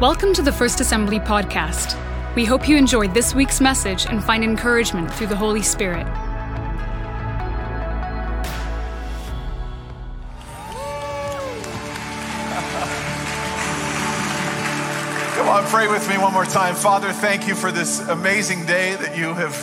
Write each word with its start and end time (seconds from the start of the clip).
Welcome 0.00 0.34
to 0.34 0.42
the 0.42 0.52
First 0.52 0.80
Assembly 0.80 1.18
podcast. 1.18 1.96
We 2.34 2.44
hope 2.44 2.68
you 2.68 2.76
enjoyed 2.76 3.14
this 3.14 3.34
week's 3.34 3.62
message 3.62 4.04
and 4.04 4.22
find 4.22 4.44
encouragement 4.44 5.10
through 5.10 5.28
the 5.28 5.36
Holy 5.36 5.62
Spirit. 5.62 6.04
Come 15.34 15.48
on, 15.48 15.64
pray 15.68 15.88
with 15.88 16.06
me 16.10 16.18
one 16.18 16.34
more 16.34 16.44
time. 16.44 16.74
Father, 16.74 17.10
thank 17.10 17.48
you 17.48 17.54
for 17.54 17.72
this 17.72 18.06
amazing 18.06 18.66
day 18.66 18.96
that 18.96 19.16
you 19.16 19.32
have 19.32 19.54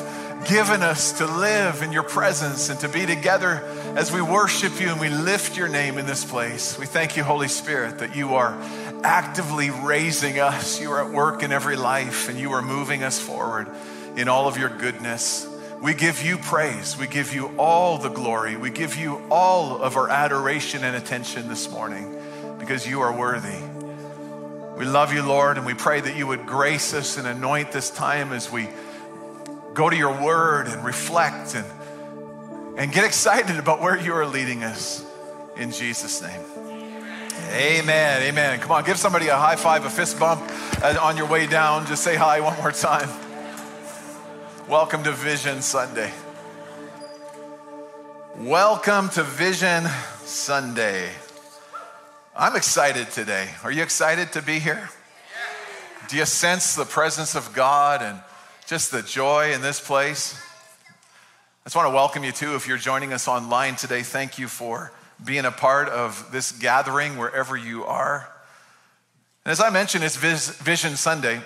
given 0.48 0.82
us 0.82 1.14
to 1.14 1.26
live 1.26 1.82
in 1.82 1.92
your 1.92 2.04
presence 2.04 2.70
and 2.70 2.80
to 2.80 2.90
be 2.90 3.06
together 3.06 3.64
as 3.96 4.12
we 4.12 4.22
worship 4.22 4.80
you 4.82 4.90
and 4.90 5.00
we 5.00 5.10
lift 5.10 5.56
your 5.58 5.68
name 5.68 5.98
in 5.98 6.06
this 6.06 6.26
place. 6.26 6.78
We 6.78 6.86
thank 6.86 7.16
you, 7.16 7.24
Holy 7.24 7.48
Spirit, 7.48 8.00
that 8.00 8.16
you 8.16 8.36
are 8.36 8.54
actively 9.04 9.70
raising 9.70 10.40
us. 10.40 10.80
You 10.80 10.92
are 10.92 11.06
at 11.06 11.12
work 11.12 11.44
in 11.44 11.52
every 11.52 11.76
life 11.76 12.30
and 12.30 12.40
you 12.40 12.54
are 12.54 12.62
moving 12.62 13.04
us 13.04 13.20
forward 13.20 13.70
in 14.16 14.28
all 14.28 14.48
of 14.48 14.58
your 14.58 14.70
goodness. 14.70 15.48
We 15.82 15.94
give 15.94 16.24
you 16.24 16.38
praise. 16.38 16.98
We 16.98 17.08
give 17.08 17.34
you 17.34 17.48
all 17.58 17.98
the 17.98 18.10
glory. 18.10 18.56
We 18.56 18.70
give 18.70 18.96
you 18.96 19.22
all 19.30 19.82
of 19.82 19.98
our 19.98 20.10
adoration 20.10 20.84
and 20.84 20.96
attention 20.96 21.50
this 21.50 21.70
morning 21.70 22.18
because 22.58 22.88
you 22.88 23.02
are 23.02 23.12
worthy. 23.12 23.60
We 24.78 24.86
love 24.86 25.14
you, 25.14 25.24
Lord, 25.24 25.58
and 25.58 25.66
we 25.66 25.74
pray 25.74 26.00
that 26.02 26.16
you 26.16 26.26
would 26.28 26.46
grace 26.46 26.94
us 26.94 27.18
and 27.18 27.28
anoint 27.28 27.72
this 27.72 27.90
time 27.90 28.32
as 28.32 28.52
we 28.52 28.70
go 29.74 29.90
to 29.90 29.96
your 29.96 30.22
word 30.24 30.68
and 30.68 30.84
reflect 30.86 31.56
and, 31.56 31.66
and 32.80 32.92
get 32.92 33.04
excited 33.06 33.58
about 33.58 33.82
where 33.82 34.00
you 34.00 34.14
are 34.14 34.26
leading 34.26 34.64
us. 34.64 35.06
In 35.58 35.72
Jesus' 35.72 36.22
name. 36.22 36.53
Amen. 37.54 38.24
Amen. 38.24 38.60
Come 38.62 38.72
on, 38.72 38.84
give 38.84 38.98
somebody 38.98 39.28
a 39.28 39.36
high 39.36 39.56
five, 39.56 39.86
a 39.86 39.90
fist 39.90 40.20
bump 40.20 40.42
on 40.84 41.16
your 41.16 41.28
way 41.28 41.46
down. 41.46 41.86
Just 41.86 42.04
say 42.04 42.16
hi 42.16 42.40
one 42.40 42.58
more 42.58 42.72
time. 42.72 43.08
Welcome 44.68 45.04
to 45.04 45.12
Vision 45.12 45.62
Sunday. 45.62 46.12
Welcome 48.38 49.10
to 49.10 49.22
Vision 49.22 49.86
Sunday. 50.24 51.12
I'm 52.36 52.56
excited 52.56 53.12
today. 53.12 53.50
Are 53.64 53.72
you 53.72 53.84
excited 53.84 54.32
to 54.32 54.42
be 54.42 54.58
here? 54.58 54.90
Do 56.10 56.18
you 56.18 56.26
sense 56.26 56.74
the 56.74 56.86
presence 56.86 57.36
of 57.36 57.54
God 57.54 58.02
and 58.02 58.20
just 58.66 58.92
the 58.92 59.04
joy 59.04 59.54
in 59.54 59.62
this 59.62 59.80
place? 59.80 60.42
I 60.88 61.66
just 61.66 61.76
want 61.76 61.88
to 61.88 61.94
welcome 61.94 62.24
you 62.24 62.32
too. 62.32 62.56
If 62.56 62.68
you're 62.68 62.80
joining 62.80 63.14
us 63.14 63.28
online 63.28 63.76
today, 63.76 64.02
thank 64.02 64.40
you 64.40 64.48
for 64.48 64.92
being 65.26 65.46
a 65.46 65.52
part 65.52 65.90
of 65.90 66.32
this 66.32 66.52
gathering 66.52 67.18
wherever 67.18 67.56
you 67.56 67.86
are. 67.86 68.30
And 69.46 69.52
as 69.52 69.60
I 69.60 69.70
mentioned, 69.70 70.04
it's 70.04 70.16
Vision 70.16 70.96
Sunday. 70.96 71.42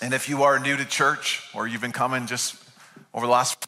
And 0.00 0.12
if 0.12 0.28
you 0.28 0.42
are 0.42 0.58
new 0.58 0.76
to 0.76 0.84
church 0.84 1.48
or 1.54 1.66
you've 1.66 1.80
been 1.80 1.92
coming 1.92 2.26
just 2.26 2.56
over 3.14 3.26
the 3.26 3.32
last 3.32 3.64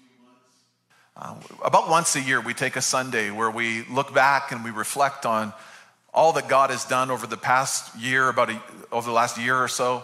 uh, 1.17 1.37
about 1.65 1.89
once 1.89 2.17
a 2.17 2.21
year 2.21 2.41
we 2.41 2.53
take 2.53 2.75
a 2.75 2.83
Sunday 2.83 3.31
where 3.31 3.51
we 3.51 3.85
look 3.85 4.13
back 4.13 4.51
and 4.51 4.65
we 4.65 4.73
reflect 4.73 5.25
on 5.25 5.53
all 6.13 6.33
that 6.33 6.49
God 6.49 6.71
has 6.71 6.85
done 6.85 7.11
over 7.11 7.27
the 7.27 7.37
past 7.37 7.97
year, 7.97 8.29
about 8.29 8.51
a, 8.51 8.61
over 8.91 9.07
the 9.07 9.15
last 9.15 9.39
year 9.39 9.57
or 9.57 9.69
so. 9.69 10.03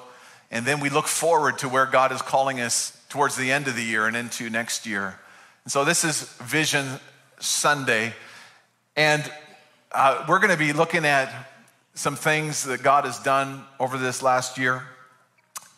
And 0.53 0.65
then 0.65 0.79
we 0.79 0.89
look 0.89 1.07
forward 1.07 1.59
to 1.59 1.69
where 1.69 1.87
God 1.87 2.13
is 2.13 2.23
calling 2.23 2.61
us 2.61 2.97
towards 3.09 3.37
the 3.37 3.51
end 3.51 3.67
of 3.67 3.75
the 3.75 3.83
year 3.83 4.07
and 4.07 4.17
into 4.17 4.51
next 4.51 4.87
year. 4.87 5.19
And 5.65 5.73
so 5.73 5.85
this 5.85 6.05
is 6.05 6.23
Vision 6.43 6.87
Sunday. 7.41 8.13
And 9.01 9.33
uh, 9.93 10.27
we're 10.29 10.41
going 10.41 10.51
to 10.51 10.59
be 10.59 10.75
looking 10.75 11.07
at 11.07 11.33
some 11.95 12.17
things 12.17 12.65
that 12.65 12.83
God 12.83 13.07
has 13.07 13.19
done 13.19 13.65
over 13.79 13.97
this 13.97 14.23
last 14.23 14.59
year. 14.59 14.83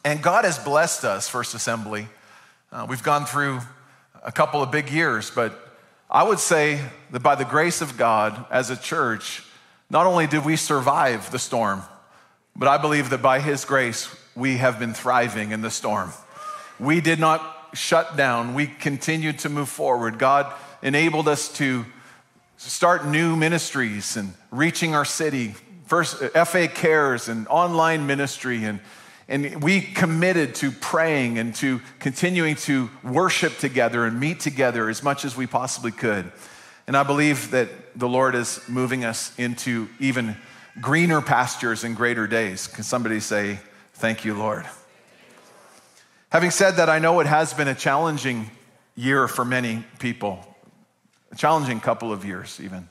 And 0.05 0.21
God 0.21 0.45
has 0.45 0.59
blessed 0.59 1.05
us, 1.05 1.29
First 1.29 1.55
Assembly. 1.55 2.09
Uh, 2.73 2.85
we've 2.91 3.05
gone 3.05 3.25
through 3.25 3.61
a 4.25 4.33
couple 4.33 4.61
of 4.61 4.73
big 4.73 4.91
years, 4.91 5.31
but 5.31 5.57
I 6.11 6.25
would 6.25 6.41
say 6.41 6.81
that 7.13 7.21
by 7.21 7.37
the 7.37 7.45
grace 7.45 7.81
of 7.81 7.97
God 7.97 8.45
as 8.51 8.71
a 8.71 8.77
church, 8.77 9.45
not 9.89 10.05
only 10.05 10.27
did 10.27 10.45
we 10.45 10.57
survive 10.57 11.31
the 11.31 11.39
storm, 11.39 11.83
but 12.57 12.67
I 12.67 12.77
believe 12.77 13.11
that 13.11 13.23
by 13.23 13.39
His 13.39 13.65
grace, 13.65 14.13
we 14.35 14.57
have 14.57 14.81
been 14.81 14.95
thriving 14.95 15.53
in 15.53 15.61
the 15.61 15.71
storm. 15.71 16.11
We 16.81 17.01
did 17.01 17.21
not 17.21 17.69
shut 17.73 18.17
down, 18.17 18.55
we 18.55 18.67
continued 18.67 19.39
to 19.39 19.49
move 19.49 19.69
forward. 19.69 20.19
God 20.19 20.53
enabled 20.83 21.29
us 21.29 21.47
to 21.59 21.85
start 22.69 23.07
new 23.07 23.35
ministries 23.35 24.17
and 24.17 24.33
reaching 24.51 24.95
our 24.95 25.05
city. 25.05 25.55
First, 25.87 26.23
uh, 26.23 26.45
FA 26.45 26.69
Cares 26.69 27.29
and 27.29 27.49
online 27.49 28.07
ministry. 28.07 28.65
And, 28.65 28.81
and 29.29 29.63
we 29.63 29.81
committed 29.81 30.55
to 30.57 30.71
praying 30.71 31.39
and 31.39 31.55
to 31.57 31.81
continuing 31.99 32.55
to 32.57 32.89
worship 33.03 33.59
together 33.59 34.05
and 34.05 34.21
meet 34.21 34.41
together 34.41 34.89
as 34.89 35.03
much 35.03 35.25
as 35.25 35.37
we 35.37 35.47
possibly 35.47 35.91
could. 35.91 36.31
And 36.87 36.97
I 36.97 37.03
believe 37.03 37.51
that 37.51 37.99
the 37.99 38.09
Lord 38.09 38.35
is 38.35 38.61
moving 38.69 39.05
us 39.05 39.37
into 39.39 39.89
even 39.99 40.37
greener 40.81 41.21
pastures 41.21 41.85
and 41.85 41.97
greater 41.97 42.27
days. 42.27 42.67
Can 42.67 42.85
somebody 42.85 43.21
say, 43.21 43.59
Thank 43.95 44.25
you, 44.25 44.35
Lord? 44.35 44.67
Having 46.31 46.51
said 46.51 46.71
that, 46.77 46.89
I 46.89 46.99
know 46.99 47.21
it 47.21 47.27
has 47.27 47.55
been 47.55 47.69
a 47.69 47.75
challenging 47.75 48.51
year 48.97 49.29
for 49.29 49.45
many 49.45 49.85
people 49.99 50.52
a 51.33 51.37
challenging 51.37 51.81
couple 51.81 52.13
of 52.13 52.25
years, 52.25 52.61
even. 52.63 52.89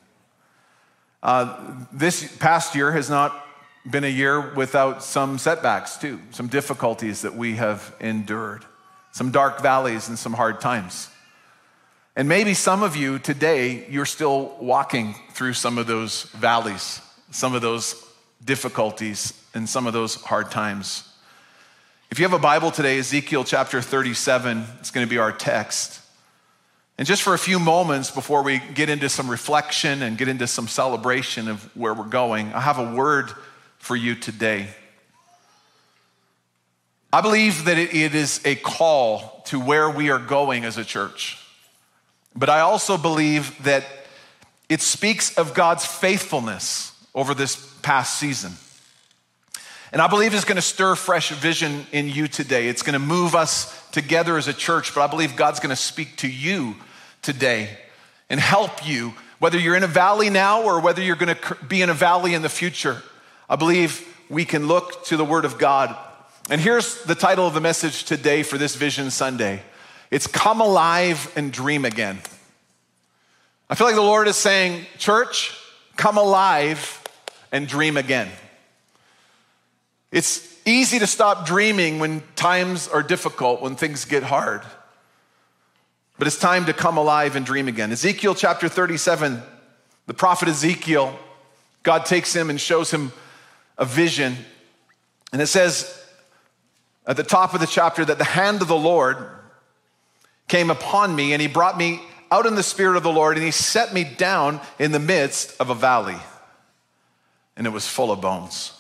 Uh, 1.23 1.75
this 1.93 2.35
past 2.37 2.75
year 2.75 2.91
has 2.91 3.09
not 3.09 3.45
been 3.89 4.03
a 4.03 4.07
year 4.07 4.53
without 4.53 5.03
some 5.03 5.37
setbacks, 5.37 5.97
too, 5.97 6.19
some 6.31 6.47
difficulties 6.47 7.21
that 7.21 7.35
we 7.35 7.55
have 7.55 7.95
endured, 7.99 8.65
some 9.11 9.31
dark 9.31 9.61
valleys 9.61 10.09
and 10.09 10.17
some 10.17 10.33
hard 10.33 10.59
times. 10.59 11.09
And 12.15 12.27
maybe 12.27 12.53
some 12.53 12.83
of 12.83 12.95
you 12.95 13.19
today, 13.19 13.85
you're 13.89 14.05
still 14.05 14.55
walking 14.59 15.15
through 15.31 15.53
some 15.53 15.77
of 15.77 15.87
those 15.87 16.23
valleys, 16.23 16.99
some 17.29 17.55
of 17.55 17.61
those 17.61 17.95
difficulties, 18.43 19.33
and 19.53 19.69
some 19.69 19.87
of 19.87 19.93
those 19.93 20.15
hard 20.15 20.51
times. 20.51 21.07
If 22.09 22.19
you 22.19 22.25
have 22.25 22.33
a 22.33 22.39
Bible 22.39 22.71
today, 22.71 22.99
Ezekiel 22.99 23.45
chapter 23.45 23.81
37 23.81 24.65
is 24.81 24.91
going 24.91 25.05
to 25.05 25.09
be 25.09 25.17
our 25.17 25.31
text. 25.31 26.00
And 26.97 27.07
just 27.07 27.23
for 27.23 27.33
a 27.33 27.39
few 27.39 27.59
moments 27.59 28.11
before 28.11 28.43
we 28.43 28.59
get 28.59 28.89
into 28.89 29.09
some 29.09 29.29
reflection 29.29 30.01
and 30.01 30.17
get 30.17 30.27
into 30.27 30.47
some 30.47 30.67
celebration 30.67 31.47
of 31.47 31.63
where 31.75 31.93
we're 31.93 32.03
going, 32.03 32.53
I 32.53 32.61
have 32.61 32.77
a 32.77 32.93
word 32.93 33.31
for 33.79 33.95
you 33.95 34.15
today. 34.15 34.67
I 37.13 37.21
believe 37.21 37.65
that 37.65 37.77
it 37.77 38.15
is 38.15 38.39
a 38.45 38.55
call 38.55 39.41
to 39.47 39.59
where 39.59 39.89
we 39.89 40.11
are 40.11 40.19
going 40.19 40.63
as 40.63 40.77
a 40.77 40.85
church. 40.85 41.37
But 42.35 42.49
I 42.49 42.61
also 42.61 42.97
believe 42.97 43.61
that 43.63 43.83
it 44.69 44.81
speaks 44.81 45.37
of 45.37 45.53
God's 45.53 45.85
faithfulness 45.85 46.93
over 47.13 47.33
this 47.33 47.57
past 47.81 48.17
season. 48.17 48.53
And 49.91 50.01
I 50.01 50.07
believe 50.07 50.33
it's 50.33 50.45
going 50.45 50.55
to 50.55 50.61
stir 50.61 50.95
fresh 50.95 51.31
vision 51.31 51.85
in 51.91 52.07
you 52.07 52.27
today. 52.27 52.69
It's 52.69 52.81
going 52.81 52.93
to 52.93 52.99
move 52.99 53.35
us 53.35 53.89
together 53.91 54.37
as 54.37 54.47
a 54.47 54.53
church, 54.53 54.95
but 54.95 55.01
I 55.01 55.07
believe 55.07 55.35
God's 55.35 55.59
going 55.59 55.71
to 55.71 55.75
speak 55.75 56.15
to 56.17 56.29
you 56.29 56.75
today 57.21 57.77
and 58.29 58.39
help 58.39 58.87
you, 58.87 59.13
whether 59.39 59.59
you're 59.59 59.75
in 59.75 59.83
a 59.83 59.87
valley 59.87 60.29
now 60.29 60.63
or 60.63 60.79
whether 60.79 61.01
you're 61.01 61.17
going 61.17 61.35
to 61.35 61.55
be 61.67 61.81
in 61.81 61.89
a 61.89 61.93
valley 61.93 62.33
in 62.33 62.41
the 62.41 62.49
future. 62.49 63.01
I 63.49 63.57
believe 63.57 64.07
we 64.29 64.45
can 64.45 64.67
look 64.67 65.03
to 65.05 65.17
the 65.17 65.25
Word 65.25 65.43
of 65.43 65.57
God. 65.57 65.95
And 66.49 66.61
here's 66.61 67.03
the 67.03 67.15
title 67.15 67.45
of 67.45 67.53
the 67.53 67.59
message 67.59 68.05
today 68.05 68.43
for 68.43 68.57
this 68.57 68.75
Vision 68.75 69.11
Sunday 69.11 69.61
it's 70.09 70.27
Come 70.27 70.61
Alive 70.61 71.31
and 71.35 71.51
Dream 71.51 71.83
Again. 71.83 72.19
I 73.69 73.75
feel 73.75 73.87
like 73.87 73.95
the 73.95 74.01
Lord 74.01 74.27
is 74.27 74.35
saying, 74.35 74.85
Church, 74.97 75.57
come 75.95 76.17
alive 76.17 77.01
and 77.51 77.67
dream 77.67 77.97
again. 77.97 78.29
It's 80.11 80.47
easy 80.65 80.99
to 80.99 81.07
stop 81.07 81.45
dreaming 81.45 81.99
when 81.99 82.21
times 82.35 82.87
are 82.87 83.01
difficult, 83.01 83.61
when 83.61 83.75
things 83.75 84.05
get 84.05 84.23
hard. 84.23 84.61
But 86.17 86.27
it's 86.27 86.37
time 86.37 86.65
to 86.65 86.73
come 86.73 86.97
alive 86.97 87.35
and 87.35 87.45
dream 87.45 87.67
again. 87.67 87.91
Ezekiel 87.91 88.35
chapter 88.35 88.67
37, 88.67 89.41
the 90.07 90.13
prophet 90.13 90.49
Ezekiel, 90.49 91.17
God 91.83 92.05
takes 92.05 92.35
him 92.35 92.49
and 92.49 92.59
shows 92.59 92.91
him 92.91 93.11
a 93.77 93.85
vision. 93.85 94.35
And 95.33 95.41
it 95.41 95.47
says 95.47 95.97
at 97.07 97.17
the 97.17 97.23
top 97.23 97.53
of 97.53 97.59
the 97.59 97.65
chapter 97.65 98.05
that 98.05 98.17
the 98.17 98.23
hand 98.23 98.61
of 98.61 98.67
the 98.67 98.77
Lord 98.77 99.17
came 100.47 100.69
upon 100.69 101.15
me 101.15 101.33
and 101.33 101.41
he 101.41 101.47
brought 101.47 101.77
me 101.77 102.01
out 102.29 102.45
in 102.45 102.55
the 102.55 102.63
spirit 102.63 102.97
of 102.97 103.03
the 103.03 103.11
Lord 103.11 103.37
and 103.37 103.45
he 103.45 103.51
set 103.51 103.93
me 103.93 104.03
down 104.03 104.59
in 104.77 104.91
the 104.91 104.99
midst 104.99 105.59
of 105.59 105.69
a 105.69 105.75
valley. 105.75 106.17
And 107.55 107.65
it 107.65 107.71
was 107.71 107.87
full 107.87 108.11
of 108.11 108.21
bones. 108.21 108.73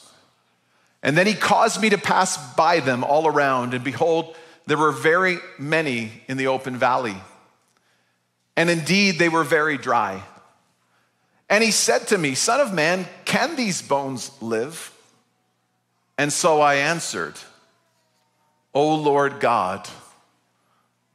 And 1.03 1.17
then 1.17 1.27
he 1.27 1.33
caused 1.33 1.81
me 1.81 1.89
to 1.89 1.97
pass 1.97 2.37
by 2.55 2.79
them 2.79 3.03
all 3.03 3.27
around, 3.27 3.73
and 3.73 3.83
behold, 3.83 4.35
there 4.67 4.77
were 4.77 4.91
very 4.91 5.37
many 5.57 6.11
in 6.27 6.37
the 6.37 6.47
open 6.47 6.77
valley 6.77 7.15
and 8.55 8.69
indeed 8.69 9.17
they 9.17 9.29
were 9.29 9.43
very 9.43 9.77
dry. 9.77 10.23
And 11.49 11.63
he 11.63 11.71
said 11.71 12.07
to 12.07 12.17
me, 12.17 12.35
Son 12.35 12.59
of 12.59 12.73
man, 12.73 13.07
can 13.25 13.55
these 13.55 13.81
bones 13.81 14.31
live? 14.41 14.93
And 16.17 16.31
so 16.31 16.61
I 16.61 16.75
answered, 16.75 17.33
O 18.73 18.95
Lord 18.95 19.39
God, 19.39 19.87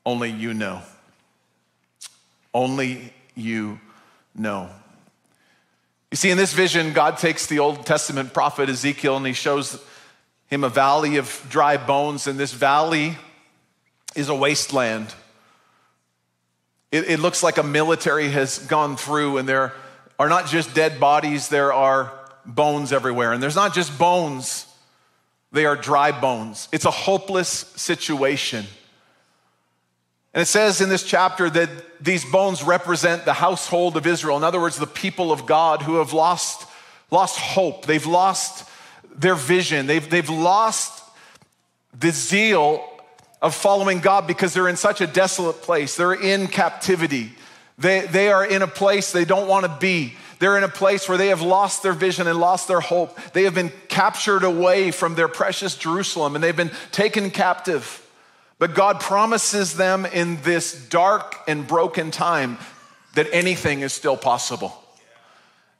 only 0.04 0.30
you 0.30 0.54
know. 0.54 0.82
Only 2.52 3.12
you 3.34 3.80
know. 4.34 4.70
You 6.10 6.16
see, 6.16 6.30
in 6.30 6.38
this 6.38 6.52
vision, 6.52 6.92
God 6.92 7.18
takes 7.18 7.46
the 7.46 7.58
Old 7.58 7.84
Testament 7.84 8.32
prophet 8.32 8.68
Ezekiel 8.68 9.16
and 9.16 9.26
he 9.26 9.32
shows 9.32 9.82
him 10.46 10.62
a 10.62 10.68
valley 10.68 11.16
of 11.16 11.44
dry 11.48 11.76
bones, 11.76 12.26
and 12.26 12.38
this 12.38 12.52
valley 12.52 13.16
is 14.14 14.28
a 14.28 14.34
wasteland. 14.34 15.12
It, 16.92 17.10
it, 17.10 17.20
looks 17.20 17.42
like 17.42 17.58
a 17.58 17.64
military 17.64 18.28
has 18.28 18.60
gone 18.60 18.96
through, 18.96 19.38
and 19.38 19.48
there 19.48 19.74
are 20.18 20.28
not 20.28 20.46
just 20.46 20.74
dead 20.74 21.00
bodies, 21.00 21.48
there 21.48 21.72
are 21.72 22.12
bones 22.44 22.92
everywhere. 22.92 23.32
And 23.32 23.42
there's 23.42 23.56
not 23.56 23.74
just 23.74 23.98
bones, 23.98 24.66
they 25.50 25.66
are 25.66 25.76
dry 25.76 26.12
bones. 26.12 26.68
It's 26.70 26.84
a 26.84 26.90
hopeless 26.92 27.48
situation. 27.48 28.66
And 30.36 30.42
it 30.42 30.46
says 30.48 30.82
in 30.82 30.90
this 30.90 31.02
chapter 31.02 31.48
that 31.48 31.70
these 31.98 32.22
bones 32.22 32.62
represent 32.62 33.24
the 33.24 33.32
household 33.32 33.96
of 33.96 34.06
Israel. 34.06 34.36
In 34.36 34.44
other 34.44 34.60
words, 34.60 34.76
the 34.76 34.86
people 34.86 35.32
of 35.32 35.46
God 35.46 35.80
who 35.80 35.94
have 35.94 36.12
lost, 36.12 36.68
lost 37.10 37.38
hope. 37.38 37.86
They've 37.86 38.04
lost 38.04 38.68
their 39.16 39.34
vision. 39.34 39.86
They've, 39.86 40.06
they've 40.10 40.28
lost 40.28 41.02
the 41.98 42.10
zeal 42.10 42.86
of 43.40 43.54
following 43.54 44.00
God 44.00 44.26
because 44.26 44.52
they're 44.52 44.68
in 44.68 44.76
such 44.76 45.00
a 45.00 45.06
desolate 45.06 45.62
place. 45.62 45.96
They're 45.96 46.12
in 46.12 46.48
captivity. 46.48 47.32
They, 47.78 48.00
they 48.00 48.28
are 48.28 48.44
in 48.44 48.60
a 48.60 48.68
place 48.68 49.12
they 49.12 49.24
don't 49.24 49.48
want 49.48 49.64
to 49.64 49.74
be. 49.80 50.16
They're 50.38 50.58
in 50.58 50.64
a 50.64 50.68
place 50.68 51.08
where 51.08 51.16
they 51.16 51.28
have 51.28 51.40
lost 51.40 51.82
their 51.82 51.94
vision 51.94 52.26
and 52.26 52.38
lost 52.38 52.68
their 52.68 52.80
hope. 52.80 53.18
They 53.32 53.44
have 53.44 53.54
been 53.54 53.72
captured 53.88 54.44
away 54.44 54.90
from 54.90 55.14
their 55.14 55.28
precious 55.28 55.76
Jerusalem 55.76 56.34
and 56.34 56.44
they've 56.44 56.54
been 56.54 56.72
taken 56.92 57.30
captive. 57.30 58.05
But 58.58 58.74
God 58.74 59.00
promises 59.00 59.74
them 59.74 60.06
in 60.06 60.40
this 60.42 60.88
dark 60.88 61.36
and 61.46 61.66
broken 61.66 62.10
time 62.10 62.58
that 63.14 63.28
anything 63.32 63.80
is 63.80 63.92
still 63.92 64.16
possible. 64.16 64.72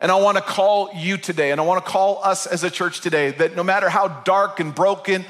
And 0.01 0.13
I 0.13 0.17
want 0.17 0.37
to 0.37 0.43
call 0.43 0.91
you 0.95 1.17
today, 1.17 1.53
and 1.53 1.61
I 1.61 1.65
want 1.65 1.85
to 1.85 1.91
call 1.91 2.23
us 2.23 2.47
as 2.47 2.65
a 2.65 2.71
church 2.71 3.01
today, 3.01 3.31
that 3.33 3.57
no 3.57 3.63
matter 3.63 3.89
how 3.89 4.09
dark 4.09 4.61
and 4.61 4.75
broken 4.75 5.25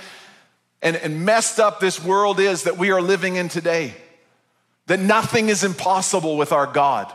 and, 0.82 0.96
and 0.96 1.24
messed 1.24 1.60
up 1.60 1.78
this 1.78 2.02
world 2.02 2.40
is 2.40 2.64
that 2.64 2.76
we 2.76 2.90
are 2.90 3.00
living 3.00 3.36
in 3.36 3.48
today, 3.48 3.94
that 4.86 4.98
nothing 4.98 5.48
is 5.48 5.62
impossible 5.62 6.36
with 6.36 6.50
our 6.50 6.66
God. 6.66 7.12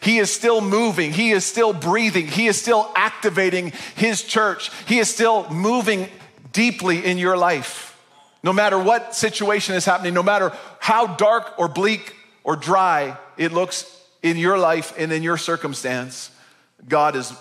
He 0.00 0.18
is 0.18 0.32
still 0.32 0.60
moving. 0.60 1.12
He 1.12 1.30
is 1.30 1.44
still 1.44 1.72
breathing. 1.72 2.26
He 2.26 2.46
is 2.46 2.60
still 2.60 2.90
activating 2.94 3.72
His 3.94 4.22
church. 4.22 4.70
He 4.86 4.98
is 4.98 5.08
still 5.08 5.48
moving 5.50 6.08
deeply 6.52 7.04
in 7.04 7.18
your 7.18 7.36
life. 7.36 7.91
No 8.42 8.52
matter 8.52 8.78
what 8.78 9.14
situation 9.14 9.74
is 9.74 9.84
happening, 9.84 10.14
no 10.14 10.22
matter 10.22 10.52
how 10.80 11.06
dark 11.06 11.54
or 11.58 11.68
bleak 11.68 12.14
or 12.42 12.56
dry 12.56 13.16
it 13.36 13.52
looks 13.52 13.84
in 14.22 14.36
your 14.36 14.58
life 14.58 14.92
and 14.98 15.12
in 15.12 15.22
your 15.22 15.36
circumstance, 15.36 16.30
God 16.88 17.14
is 17.14 17.32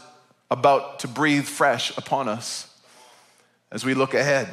about 0.49 0.99
to 0.99 1.07
breathe 1.07 1.45
fresh 1.45 1.95
upon 1.97 2.27
us 2.27 2.67
as 3.71 3.85
we 3.85 3.93
look 3.93 4.13
ahead. 4.13 4.47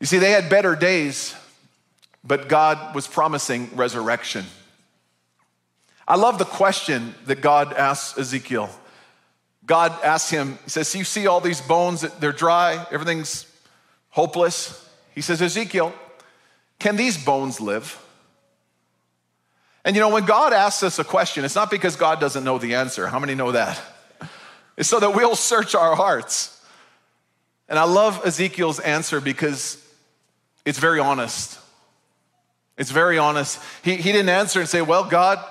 You 0.00 0.06
see, 0.06 0.18
they 0.18 0.30
had 0.30 0.48
better 0.48 0.74
days, 0.74 1.34
but 2.24 2.48
God 2.48 2.94
was 2.94 3.06
promising 3.06 3.70
resurrection. 3.74 4.46
I 6.08 6.16
love 6.16 6.38
the 6.38 6.44
question 6.44 7.14
that 7.26 7.40
God 7.40 7.72
asks 7.72 8.18
Ezekiel. 8.18 8.70
God 9.64 9.92
asks 10.02 10.30
him, 10.30 10.58
He 10.64 10.70
says, 10.70 10.94
You 10.94 11.04
see 11.04 11.26
all 11.26 11.40
these 11.40 11.60
bones, 11.60 12.00
they're 12.18 12.32
dry, 12.32 12.84
everything's 12.90 13.46
hopeless. 14.12 14.88
He 15.14 15.20
says, 15.20 15.42
Ezekiel, 15.42 15.92
can 16.78 16.96
these 16.96 17.22
bones 17.22 17.60
live? 17.60 17.98
And 19.84 19.96
you 19.96 20.00
know, 20.00 20.10
when 20.10 20.24
God 20.24 20.52
asks 20.52 20.84
us 20.84 20.98
a 20.98 21.04
question, 21.04 21.44
it's 21.44 21.56
not 21.56 21.70
because 21.70 21.96
God 21.96 22.20
doesn't 22.20 22.44
know 22.44 22.58
the 22.58 22.76
answer. 22.76 23.08
How 23.08 23.18
many 23.18 23.34
know 23.34 23.52
that? 23.52 23.80
It's 24.74 24.88
so 24.88 24.98
that 25.00 25.14
we'll 25.14 25.36
search 25.36 25.74
our 25.74 25.94
hearts. 25.94 26.58
And 27.68 27.78
I 27.78 27.84
love 27.84 28.22
Ezekiel's 28.24 28.80
answer 28.80 29.20
because 29.20 29.76
it's 30.64 30.78
very 30.78 30.98
honest. 30.98 31.58
It's 32.78 32.90
very 32.90 33.18
honest. 33.18 33.60
He, 33.84 33.96
he 33.96 34.12
didn't 34.12 34.30
answer 34.30 34.60
and 34.60 34.68
say, 34.68 34.80
Well, 34.80 35.04
God, 35.04 35.44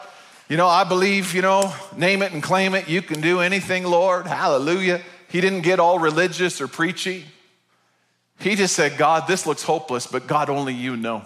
you 0.50 0.58
know, 0.58 0.68
I 0.68 0.86
believe, 0.86 1.36
you 1.36 1.44
know, 1.44 1.72
name 1.96 2.24
it 2.24 2.34
and 2.34 2.42
claim 2.42 2.74
it. 2.74 2.90
You 2.90 3.04
can 3.04 3.22
do 3.22 3.42
anything, 3.42 3.84
Lord. 3.84 4.26
Hallelujah. 4.26 5.02
He 5.30 5.40
didn't 5.40 5.62
get 5.62 5.80
all 5.80 6.00
religious 6.00 6.60
or 6.60 6.68
preachy. 6.68 7.26
He 8.42 8.56
just 8.56 8.76
said, 8.76 8.98
God, 8.98 9.28
this 9.28 9.46
looks 9.46 9.64
hopeless, 9.64 10.08
but 10.08 10.28
God, 10.28 10.50
only 10.50 10.74
you 10.74 10.98
know. 10.98 11.24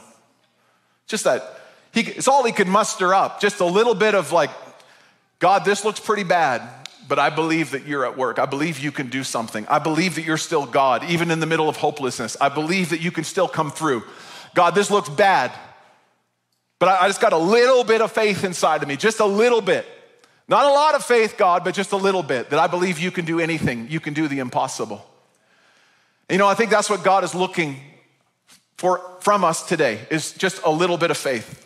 Just 1.07 1.23
that, 1.23 1.59
he, 1.94 2.01
it's 2.01 2.27
all 2.27 2.44
he 2.44 2.51
could 2.51 2.67
muster 2.67 3.13
up. 3.13 3.39
Just 3.39 3.59
a 3.59 3.65
little 3.65 3.95
bit 3.95 4.15
of 4.15 4.31
like, 4.31 4.50
God, 5.39 5.65
this 5.65 5.85
looks 5.85 6.00
pretty 6.00 6.23
bad, 6.23 6.62
but 7.07 7.19
I 7.19 7.29
believe 7.29 7.71
that 7.71 7.85
you're 7.85 8.06
at 8.06 8.17
work. 8.17 8.38
I 8.38 8.45
believe 8.45 8.79
you 8.79 8.91
can 8.91 9.07
do 9.09 9.23
something. 9.23 9.65
I 9.67 9.79
believe 9.79 10.15
that 10.15 10.25
you're 10.25 10.38
still 10.38 10.65
God, 10.65 11.03
even 11.06 11.31
in 11.31 11.39
the 11.39 11.45
middle 11.45 11.69
of 11.69 11.77
hopelessness. 11.77 12.35
I 12.41 12.50
believe 12.50 12.89
that 12.89 13.01
you 13.01 13.12
can 13.12 13.23
still 13.23 13.47
come 13.47 13.71
through. 13.71 14.03
God, 14.53 14.75
this 14.75 14.91
looks 14.91 15.09
bad, 15.09 15.51
but 16.79 16.89
I, 16.89 17.06
I 17.06 17.07
just 17.07 17.21
got 17.21 17.33
a 17.33 17.38
little 17.38 17.83
bit 17.83 18.01
of 18.01 18.11
faith 18.11 18.44
inside 18.44 18.81
of 18.81 18.89
me, 18.89 18.97
just 18.97 19.19
a 19.19 19.25
little 19.25 19.61
bit. 19.61 19.85
Not 20.47 20.65
a 20.65 20.69
lot 20.69 20.95
of 20.95 21.03
faith, 21.03 21.38
God, 21.38 21.63
but 21.63 21.73
just 21.73 21.91
a 21.91 21.97
little 21.97 22.23
bit 22.23 22.50
that 22.50 22.59
I 22.59 22.68
believe 22.68 23.00
you 23.00 23.09
can 23.09 23.25
do 23.25 23.39
anything. 23.39 23.88
You 23.89 24.00
can 24.00 24.13
do 24.13 24.27
the 24.27 24.39
impossible. 24.39 25.06
You 26.30 26.38
know, 26.38 26.48
I 26.48 26.56
think 26.56 26.72
that's 26.72 26.89
what 26.89 27.04
God 27.04 27.24
is 27.24 27.36
looking 27.36 27.80
for 28.77 29.01
from 29.19 29.44
us 29.44 29.66
today 29.66 30.00
is 30.10 30.33
just 30.33 30.62
a 30.63 30.72
little 30.72 30.98
bit 30.98 31.12
of 31.12 31.18
faith. 31.18 31.66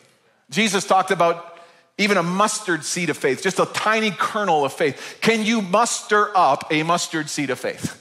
Jesus 0.50 0.86
talked 0.86 1.12
about 1.12 1.58
even 1.98 2.18
a 2.18 2.24
mustard 2.24 2.84
seed 2.84 3.10
of 3.10 3.18
faith, 3.18 3.42
just 3.42 3.60
a 3.60 3.66
tiny 3.66 4.12
kernel 4.12 4.66
of 4.66 4.74
faith. 4.74 5.18
Can 5.22 5.44
you 5.44 5.62
muster 5.62 6.36
up 6.36 6.72
a 6.72 6.84
mustard 6.84 7.30
seed 7.30 7.50
of 7.50 7.60
faith? 7.60 7.96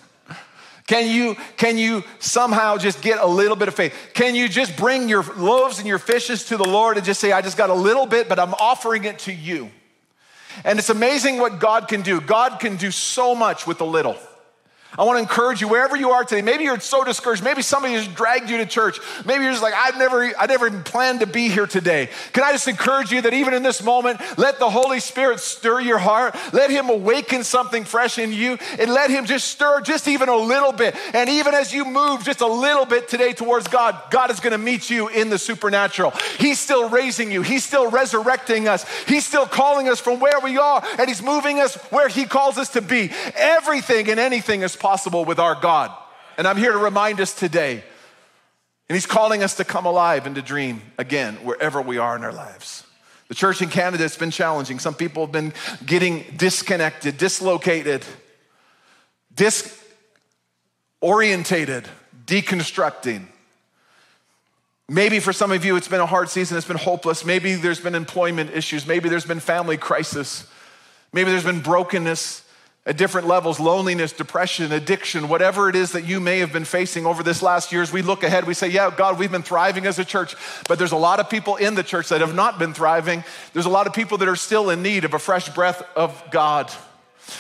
Can 0.87 1.14
you, 1.14 1.37
can 1.56 1.76
you 1.76 2.02
somehow 2.19 2.78
just 2.78 3.02
get 3.02 3.20
a 3.20 3.26
little 3.26 3.56
bit 3.56 3.69
of 3.69 3.75
faith? 3.75 3.94
Can 4.14 4.34
you 4.34 4.49
just 4.49 4.76
bring 4.76 5.08
your 5.08 5.22
loaves 5.37 5.78
and 5.78 5.87
your 5.87 5.99
fishes 5.99 6.44
to 6.46 6.56
the 6.56 6.64
Lord 6.64 6.96
and 6.96 7.04
just 7.04 7.20
say, 7.20 7.31
I 7.31 7.43
just 7.43 7.58
got 7.58 7.70
a 7.70 7.75
little 7.75 8.06
bit, 8.06 8.28
but 8.28 8.38
I'm 8.38 8.54
offering 8.54 9.04
it 9.04 9.19
to 9.20 9.32
you? 9.32 9.70
And 10.64 10.78
it's 10.78 10.88
amazing 10.90 11.38
what 11.38 11.61
God 11.61 11.88
can 11.88 12.00
do. 12.00 12.20
God 12.20 12.58
can 12.58 12.76
do 12.76 12.90
so 12.90 13.35
much 13.35 13.66
with 13.66 13.80
a 13.80 13.85
little. 13.85 14.16
I 14.97 15.04
want 15.04 15.16
to 15.16 15.21
encourage 15.21 15.61
you 15.61 15.68
wherever 15.68 15.97
you 15.97 16.11
are 16.11 16.25
today. 16.25 16.40
Maybe 16.40 16.64
you're 16.64 16.80
so 16.80 17.04
discouraged. 17.04 17.45
Maybe 17.45 17.61
somebody 17.62 17.95
just 17.95 18.14
dragged 18.14 18.49
you 18.49 18.57
to 18.57 18.66
church. 18.66 18.99
Maybe 19.26 19.45
you're 19.45 19.52
just 19.52 19.62
like, 19.62 19.75
I've 19.75 19.99
never, 19.99 20.25
I 20.37 20.47
never 20.47 20.66
even 20.66 20.83
planned 20.83 21.21
to 21.21 21.26
be 21.26 21.49
here 21.49 21.66
today. 21.66 22.09
Can 22.33 22.42
I 22.42 22.52
just 22.52 22.68
encourage 22.68 23.12
you 23.12 23.21
that 23.23 23.35
even 23.35 23.52
in 23.52 23.62
this 23.62 23.83
moment, 23.83 24.21
let 24.38 24.59
the 24.59 24.71
Holy 24.71 24.99
Spirit 24.99 25.40
stir 25.40 25.80
your 25.80 25.99
heart. 25.99 26.35
Let 26.52 26.71
Him 26.71 26.88
awaken 26.88 27.45
something 27.45 27.85
fresh 27.85 28.18
in 28.18 28.33
you 28.33 28.57
and 28.78 28.90
let 28.90 29.11
Him 29.11 29.26
just 29.26 29.49
stir 29.49 29.83
just 29.83 30.09
even 30.09 30.30
a 30.30 30.37
little 30.37 30.73
bit. 30.73 30.97
And 31.12 31.28
even 31.28 31.54
as 31.54 31.73
you 31.73 31.85
move 31.85 32.25
just 32.25 32.40
a 32.40 32.47
little 32.47 32.87
bit 32.87 33.09
today 33.09 33.35
towards 33.35 33.68
God, 33.68 34.00
God 34.11 34.30
is 34.30 34.40
going 34.40 34.52
to 34.52 34.59
meet 34.59 34.88
you 34.88 35.09
in 35.09 35.28
the 35.28 35.38
supernatural. 35.38 36.12
He's 36.38 36.59
still 36.59 36.88
raising 36.88 37.30
you. 37.30 37.42
He's 37.42 37.64
still 37.64 37.90
resurrecting 37.90 38.66
us. 38.68 38.88
He's 39.04 39.26
still 39.26 39.47
calling 39.47 39.88
us 39.88 40.00
from 40.00 40.18
where 40.18 40.40
we 40.42 40.57
are 40.57 40.83
and 40.99 41.09
He's 41.09 41.23
moving 41.23 41.61
us 41.61 41.75
where 41.90 42.09
He 42.09 42.25
calls 42.25 42.57
us 42.57 42.71
to 42.71 42.80
be. 42.80 43.11
Everything 43.37 44.09
and 44.09 44.18
anything 44.18 44.62
is 44.62 44.77
possible 44.78 45.25
with 45.25 45.38
our 45.38 45.54
God. 45.54 45.92
And 46.37 46.47
I'm 46.47 46.56
here 46.56 46.73
to 46.73 46.78
remind 46.78 47.20
us 47.20 47.35
today. 47.35 47.82
And 48.88 48.97
He's 48.97 49.06
calling 49.06 49.42
us 49.42 49.56
to 49.56 49.64
come 49.64 49.87
alive 49.87 50.26
and 50.26 50.37
to 50.37 50.42
dream 50.42 50.82
again 50.97 51.35
wherever 51.44 51.82
we 51.82 51.99
are 51.99 52.16
in 52.16 52.25
our 52.25 52.32
lives. 52.32 52.85
The 53.28 53.35
church 53.35 53.61
in 53.61 53.68
Canada 53.68 54.04
has 54.04 54.16
been 54.16 54.30
challenging. 54.30 54.78
Some 54.78 54.94
people 54.94 55.25
have 55.25 55.32
been 55.32 55.52
getting 55.85 56.25
disconnected, 56.37 57.18
dislocated, 57.18 58.06
disorientated, 59.35 61.85
deconstructing. 62.25 63.26
Maybe 64.88 65.20
for 65.20 65.35
some 65.35 65.52
of 65.52 65.66
you, 65.66 65.76
it's 65.76 65.88
been 65.88 66.00
a 66.00 66.06
hard 66.06 66.30
season, 66.30 66.56
it's 66.56 66.66
been 66.66 66.78
hopeless. 66.78 67.23
Maybe 67.23 67.56
there's 67.56 67.80
been 67.80 67.94
employment 67.94 68.52
issues. 68.54 68.87
Maybe 68.87 69.11
there's 69.11 69.26
been 69.26 69.40
family 69.40 69.76
crisis. 69.76 70.50
Maybe 71.12 71.30
there's 71.30 71.44
been 71.44 71.61
brokenness 71.61 72.48
at 72.88 72.97
different 72.97 73.26
levels 73.26 73.61
loneliness, 73.61 74.12
depression, 74.12 74.73
addiction, 74.73 75.28
whatever 75.28 75.68
it 75.68 75.76
is 75.76 75.92
that 75.92 76.07
you 76.07 76.21
may 76.21 76.38
have 76.38 76.52
been 76.54 76.64
facing 76.64 77.04
over 77.04 77.23
this 77.23 77.42
last 77.42 77.71
year. 77.71 77.83
As 77.83 77.92
we 77.92 78.00
look 78.00 78.23
ahead, 78.23 78.47
we 78.47 78.54
say, 78.54 78.68
Yeah, 78.68 78.90
God, 78.90 79.18
we've 79.18 79.30
been 79.30 79.42
thriving 79.42 79.87
as 79.87 79.99
a 79.99 80.04
church, 80.04 80.35
but 80.66 80.78
there's 80.78 80.92
a 80.92 80.97
lot 80.97 81.21
of 81.21 81.28
people 81.28 81.57
in 81.57 81.75
the 81.75 81.83
church 81.83 82.09
that 82.09 82.23
have 82.23 82.35
not 82.35 82.59
been 82.59 82.73
thriving. 82.73 83.23
There's 83.52 83.66
a 83.66 83.71
lot 83.71 83.87
of 83.87 83.92
people 83.92 84.18
that 84.18 84.28
are 84.28 84.37
still 84.37 84.71
in 84.71 84.83
need 84.83 85.04
of 85.04 85.12
a 85.12 85.18
fresh 85.18 85.50
breath 85.50 85.87
of 85.95 86.21
God. 86.30 86.73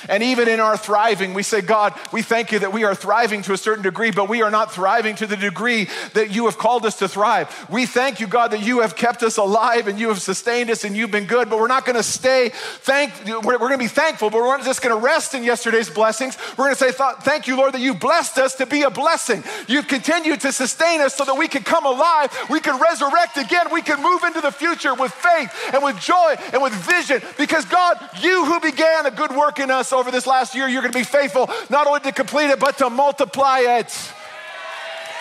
And 0.08 0.22
even 0.22 0.48
in 0.48 0.60
our 0.60 0.76
thriving, 0.76 1.34
we 1.34 1.42
say, 1.42 1.60
God, 1.60 1.94
we 2.12 2.22
thank 2.22 2.52
you 2.52 2.58
that 2.60 2.72
we 2.72 2.84
are 2.84 2.94
thriving 2.94 3.42
to 3.42 3.52
a 3.52 3.58
certain 3.58 3.82
degree, 3.82 4.10
but 4.10 4.28
we 4.28 4.42
are 4.42 4.50
not 4.50 4.72
thriving 4.72 5.16
to 5.16 5.26
the 5.26 5.36
degree 5.36 5.88
that 6.14 6.30
you 6.30 6.46
have 6.46 6.58
called 6.58 6.86
us 6.86 6.98
to 6.98 7.08
thrive. 7.08 7.66
We 7.70 7.86
thank 7.86 8.20
you, 8.20 8.26
God, 8.26 8.52
that 8.52 8.62
you 8.62 8.80
have 8.80 8.96
kept 8.96 9.22
us 9.22 9.36
alive 9.36 9.88
and 9.88 9.98
you 9.98 10.08
have 10.08 10.20
sustained 10.20 10.70
us 10.70 10.84
and 10.84 10.96
you've 10.96 11.10
been 11.10 11.26
good, 11.26 11.48
but 11.50 11.58
we're 11.58 11.68
not 11.68 11.84
going 11.84 11.96
to 11.96 12.02
stay 12.02 12.50
thank, 12.50 13.12
we're, 13.44 13.58
going 13.58 13.72
to 13.72 13.78
be 13.78 13.88
thankful, 13.88 14.30
but 14.30 14.38
we're 14.38 14.56
not 14.56 14.64
just 14.64 14.82
going 14.82 14.94
to 14.94 15.04
rest 15.04 15.34
in 15.34 15.44
yesterday's 15.44 15.90
blessings. 15.90 16.36
We're 16.56 16.64
going 16.66 16.76
to 16.76 16.92
say, 16.92 16.92
thank 17.20 17.46
you, 17.46 17.56
Lord, 17.56 17.74
that 17.74 17.80
you 17.80 17.94
blessed 17.94 18.38
us 18.38 18.54
to 18.56 18.66
be 18.66 18.82
a 18.82 18.90
blessing. 18.90 19.44
You've 19.66 19.88
continued 19.88 20.40
to 20.42 20.52
sustain 20.52 21.00
us 21.00 21.14
so 21.14 21.24
that 21.24 21.36
we 21.36 21.48
can 21.48 21.62
come 21.62 21.86
alive, 21.86 22.36
we 22.50 22.60
can 22.60 22.80
resurrect 22.80 23.36
again, 23.36 23.66
we 23.72 23.82
can 23.82 24.02
move 24.02 24.22
into 24.24 24.40
the 24.40 24.50
future 24.50 24.94
with 24.94 25.12
faith 25.12 25.52
and 25.72 25.82
with 25.82 25.98
joy 26.00 26.36
and 26.52 26.62
with 26.62 26.72
vision 26.72 27.22
because 27.36 27.64
God, 27.64 27.96
you 28.20 28.44
who 28.44 28.60
began 28.60 29.06
a 29.06 29.10
good 29.10 29.30
work 29.30 29.58
in 29.58 29.70
us, 29.70 29.77
us 29.78 29.92
over 29.92 30.10
this 30.10 30.26
last 30.26 30.54
year, 30.54 30.68
you're 30.68 30.82
going 30.82 30.92
to 30.92 30.98
be 30.98 31.04
faithful 31.04 31.48
not 31.70 31.86
only 31.86 32.00
to 32.00 32.12
complete 32.12 32.50
it, 32.50 32.60
but 32.60 32.76
to 32.78 32.90
multiply 32.90 33.60
it. 33.60 34.12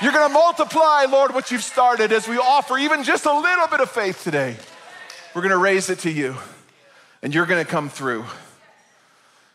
You're 0.02 0.12
going 0.12 0.28
to 0.28 0.34
multiply, 0.34 1.06
Lord, 1.06 1.34
what 1.34 1.50
you've 1.50 1.64
started 1.64 2.12
as 2.12 2.28
we 2.28 2.38
offer 2.38 2.78
even 2.78 3.04
just 3.04 3.26
a 3.26 3.34
little 3.34 3.68
bit 3.68 3.80
of 3.80 3.90
faith 3.90 4.24
today. 4.24 4.58
We're 5.34 5.42
going 5.42 5.52
to 5.52 5.58
raise 5.58 5.90
it 5.90 6.00
to 6.00 6.12
you, 6.12 6.36
and 7.22 7.34
you're 7.34 7.46
going 7.46 7.64
to 7.64 7.70
come 7.70 7.90
through. 7.90 8.26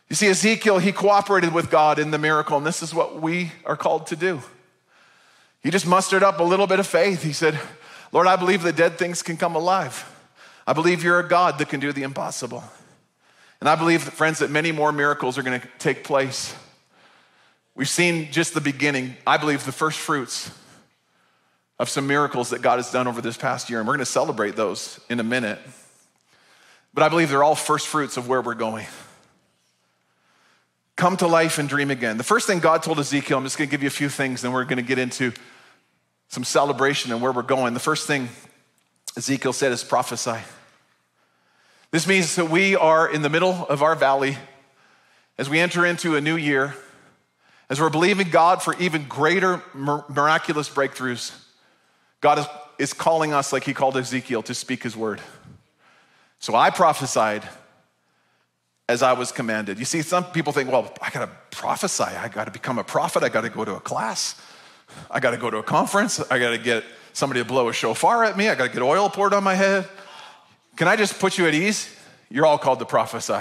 You 0.09 0.15
see, 0.15 0.27
Ezekiel, 0.27 0.79
he 0.79 0.91
cooperated 0.91 1.53
with 1.53 1.69
God 1.69 1.97
in 1.97 2.11
the 2.11 2.17
miracle, 2.17 2.57
and 2.57 2.65
this 2.65 2.83
is 2.83 2.93
what 2.93 3.21
we 3.21 3.51
are 3.65 3.77
called 3.77 4.07
to 4.07 4.15
do. 4.15 4.41
He 5.61 5.71
just 5.71 5.87
mustered 5.87 6.23
up 6.23 6.39
a 6.39 6.43
little 6.43 6.67
bit 6.67 6.79
of 6.79 6.87
faith. 6.87 7.23
He 7.23 7.33
said, 7.33 7.57
Lord, 8.11 8.27
I 8.27 8.35
believe 8.35 8.63
the 8.63 8.73
dead 8.73 8.97
things 8.97 9.23
can 9.23 9.37
come 9.37 9.55
alive. 9.55 10.09
I 10.67 10.73
believe 10.73 11.03
you're 11.03 11.19
a 11.19 11.27
God 11.27 11.57
that 11.59 11.69
can 11.69 11.79
do 11.79 11.93
the 11.93 12.03
impossible. 12.03 12.63
And 13.63 13.69
I 13.69 13.75
believe, 13.75 14.03
friends, 14.03 14.39
that 14.39 14.51
many 14.51 14.73
more 14.73 14.91
miracles 14.91 15.37
are 15.37 15.41
going 15.41 15.61
to 15.61 15.65
take 15.79 16.03
place. 16.03 16.53
We've 17.75 17.87
seen 17.87 18.29
just 18.29 18.53
the 18.53 18.59
beginning, 18.59 19.15
I 19.25 19.37
believe, 19.37 19.65
the 19.65 19.71
first 19.71 19.99
fruits 19.99 20.51
of 21.79 21.87
some 21.87 22.05
miracles 22.05 22.49
that 22.49 22.61
God 22.61 22.75
has 22.75 22.91
done 22.91 23.07
over 23.07 23.21
this 23.21 23.37
past 23.37 23.69
year. 23.69 23.79
And 23.79 23.87
we're 23.87 23.93
going 23.93 24.05
to 24.05 24.11
celebrate 24.11 24.57
those 24.57 24.99
in 25.09 25.21
a 25.21 25.23
minute. 25.23 25.59
But 26.93 27.03
I 27.03 27.07
believe 27.07 27.29
they're 27.29 27.41
all 27.41 27.55
first 27.55 27.87
fruits 27.87 28.17
of 28.17 28.27
where 28.27 28.41
we're 28.41 28.53
going. 28.53 28.85
Come 30.97 31.15
to 31.15 31.27
life 31.27 31.57
and 31.57 31.69
dream 31.69 31.89
again. 31.89 32.17
The 32.17 32.25
first 32.25 32.47
thing 32.47 32.59
God 32.59 32.83
told 32.83 32.99
Ezekiel, 32.99 33.37
I'm 33.37 33.45
just 33.45 33.57
going 33.57 33.69
to 33.69 33.71
give 33.71 33.81
you 33.81 33.87
a 33.87 33.91
few 33.91 34.09
things, 34.09 34.41
then 34.41 34.51
we're 34.51 34.65
going 34.65 34.75
to 34.75 34.83
get 34.83 34.99
into 34.99 35.31
some 36.27 36.43
celebration 36.43 37.13
and 37.13 37.21
where 37.21 37.31
we're 37.31 37.43
going. 37.43 37.73
The 37.73 37.79
first 37.79 38.07
thing 38.07 38.27
Ezekiel 39.15 39.53
said 39.53 39.71
is 39.71 39.85
prophesy. 39.85 40.41
This 41.93 42.07
means 42.07 42.37
that 42.37 42.49
we 42.49 42.75
are 42.75 43.07
in 43.07 43.21
the 43.21 43.29
middle 43.29 43.67
of 43.67 43.83
our 43.83 43.93
valley 43.93 44.35
as 45.37 45.47
we 45.47 45.59
enter 45.59 45.85
into 45.85 46.15
a 46.15 46.21
new 46.21 46.35
year, 46.35 46.73
as 47.69 47.79
we're 47.79 47.91
believing 47.91 48.31
God 48.31 48.63
for 48.63 48.75
even 48.79 49.05
greater 49.07 49.61
miraculous 49.75 50.67
breakthroughs. 50.67 51.39
God 52.19 52.47
is, 52.79 52.93
calling 52.93 53.31
us, 53.31 53.53
like 53.53 53.63
He 53.63 53.75
called 53.75 53.95
Ezekiel, 53.95 54.41
to 54.41 54.55
speak 54.55 54.81
His 54.81 54.97
word. 54.97 55.21
So 56.39 56.55
I 56.55 56.71
prophesied 56.71 57.47
as 58.89 59.03
I 59.03 59.13
was 59.13 59.31
commanded. 59.31 59.77
You 59.77 59.85
see, 59.85 60.01
some 60.01 60.23
people 60.23 60.51
think, 60.51 60.71
well, 60.71 60.91
I 60.99 61.11
gotta 61.11 61.29
prophesy, 61.51 62.05
I 62.05 62.27
gotta 62.27 62.49
become 62.49 62.79
a 62.79 62.83
prophet, 62.83 63.21
I 63.21 63.29
gotta 63.29 63.51
go 63.51 63.65
to 63.65 63.75
a 63.75 63.79
class, 63.79 64.41
I 65.11 65.19
gotta 65.19 65.37
go 65.37 65.51
to 65.51 65.57
a 65.57 65.63
conference, 65.63 66.19
I 66.31 66.39
gotta 66.39 66.57
get 66.57 66.85
somebody 67.13 67.41
to 67.41 67.45
blow 67.45 67.69
a 67.69 67.73
shofar 67.73 68.23
at 68.23 68.35
me, 68.35 68.49
I 68.49 68.55
gotta 68.55 68.73
get 68.73 68.81
oil 68.81 69.11
poured 69.11 69.35
on 69.35 69.43
my 69.43 69.53
head. 69.53 69.87
Can 70.75 70.87
I 70.87 70.95
just 70.95 71.19
put 71.19 71.37
you 71.37 71.47
at 71.47 71.53
ease? 71.53 71.93
You're 72.29 72.45
all 72.45 72.57
called 72.57 72.79
to 72.79 72.85
prophesy. 72.85 73.39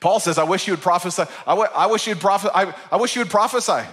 Paul 0.00 0.20
says, 0.20 0.36
I 0.36 0.44
wish 0.44 0.66
you 0.66 0.72
would 0.72 0.82
prophesy. 0.82 1.22
I, 1.46 1.50
w- 1.52 1.68
I 1.74 1.86
wish 1.86 2.06
you'd 2.06 2.20
prophet. 2.20 2.50
I, 2.54 2.74
I 2.90 2.96
wish 2.96 3.14
you 3.14 3.20
would 3.20 3.30
prophesy. 3.30 3.86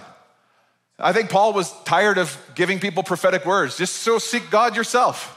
I 0.98 1.12
think 1.12 1.30
Paul 1.30 1.52
was 1.52 1.72
tired 1.84 2.18
of 2.18 2.36
giving 2.54 2.80
people 2.80 3.02
prophetic 3.02 3.46
words. 3.46 3.78
Just 3.78 3.96
so 3.96 4.18
seek 4.18 4.50
God 4.50 4.76
yourself. 4.76 5.36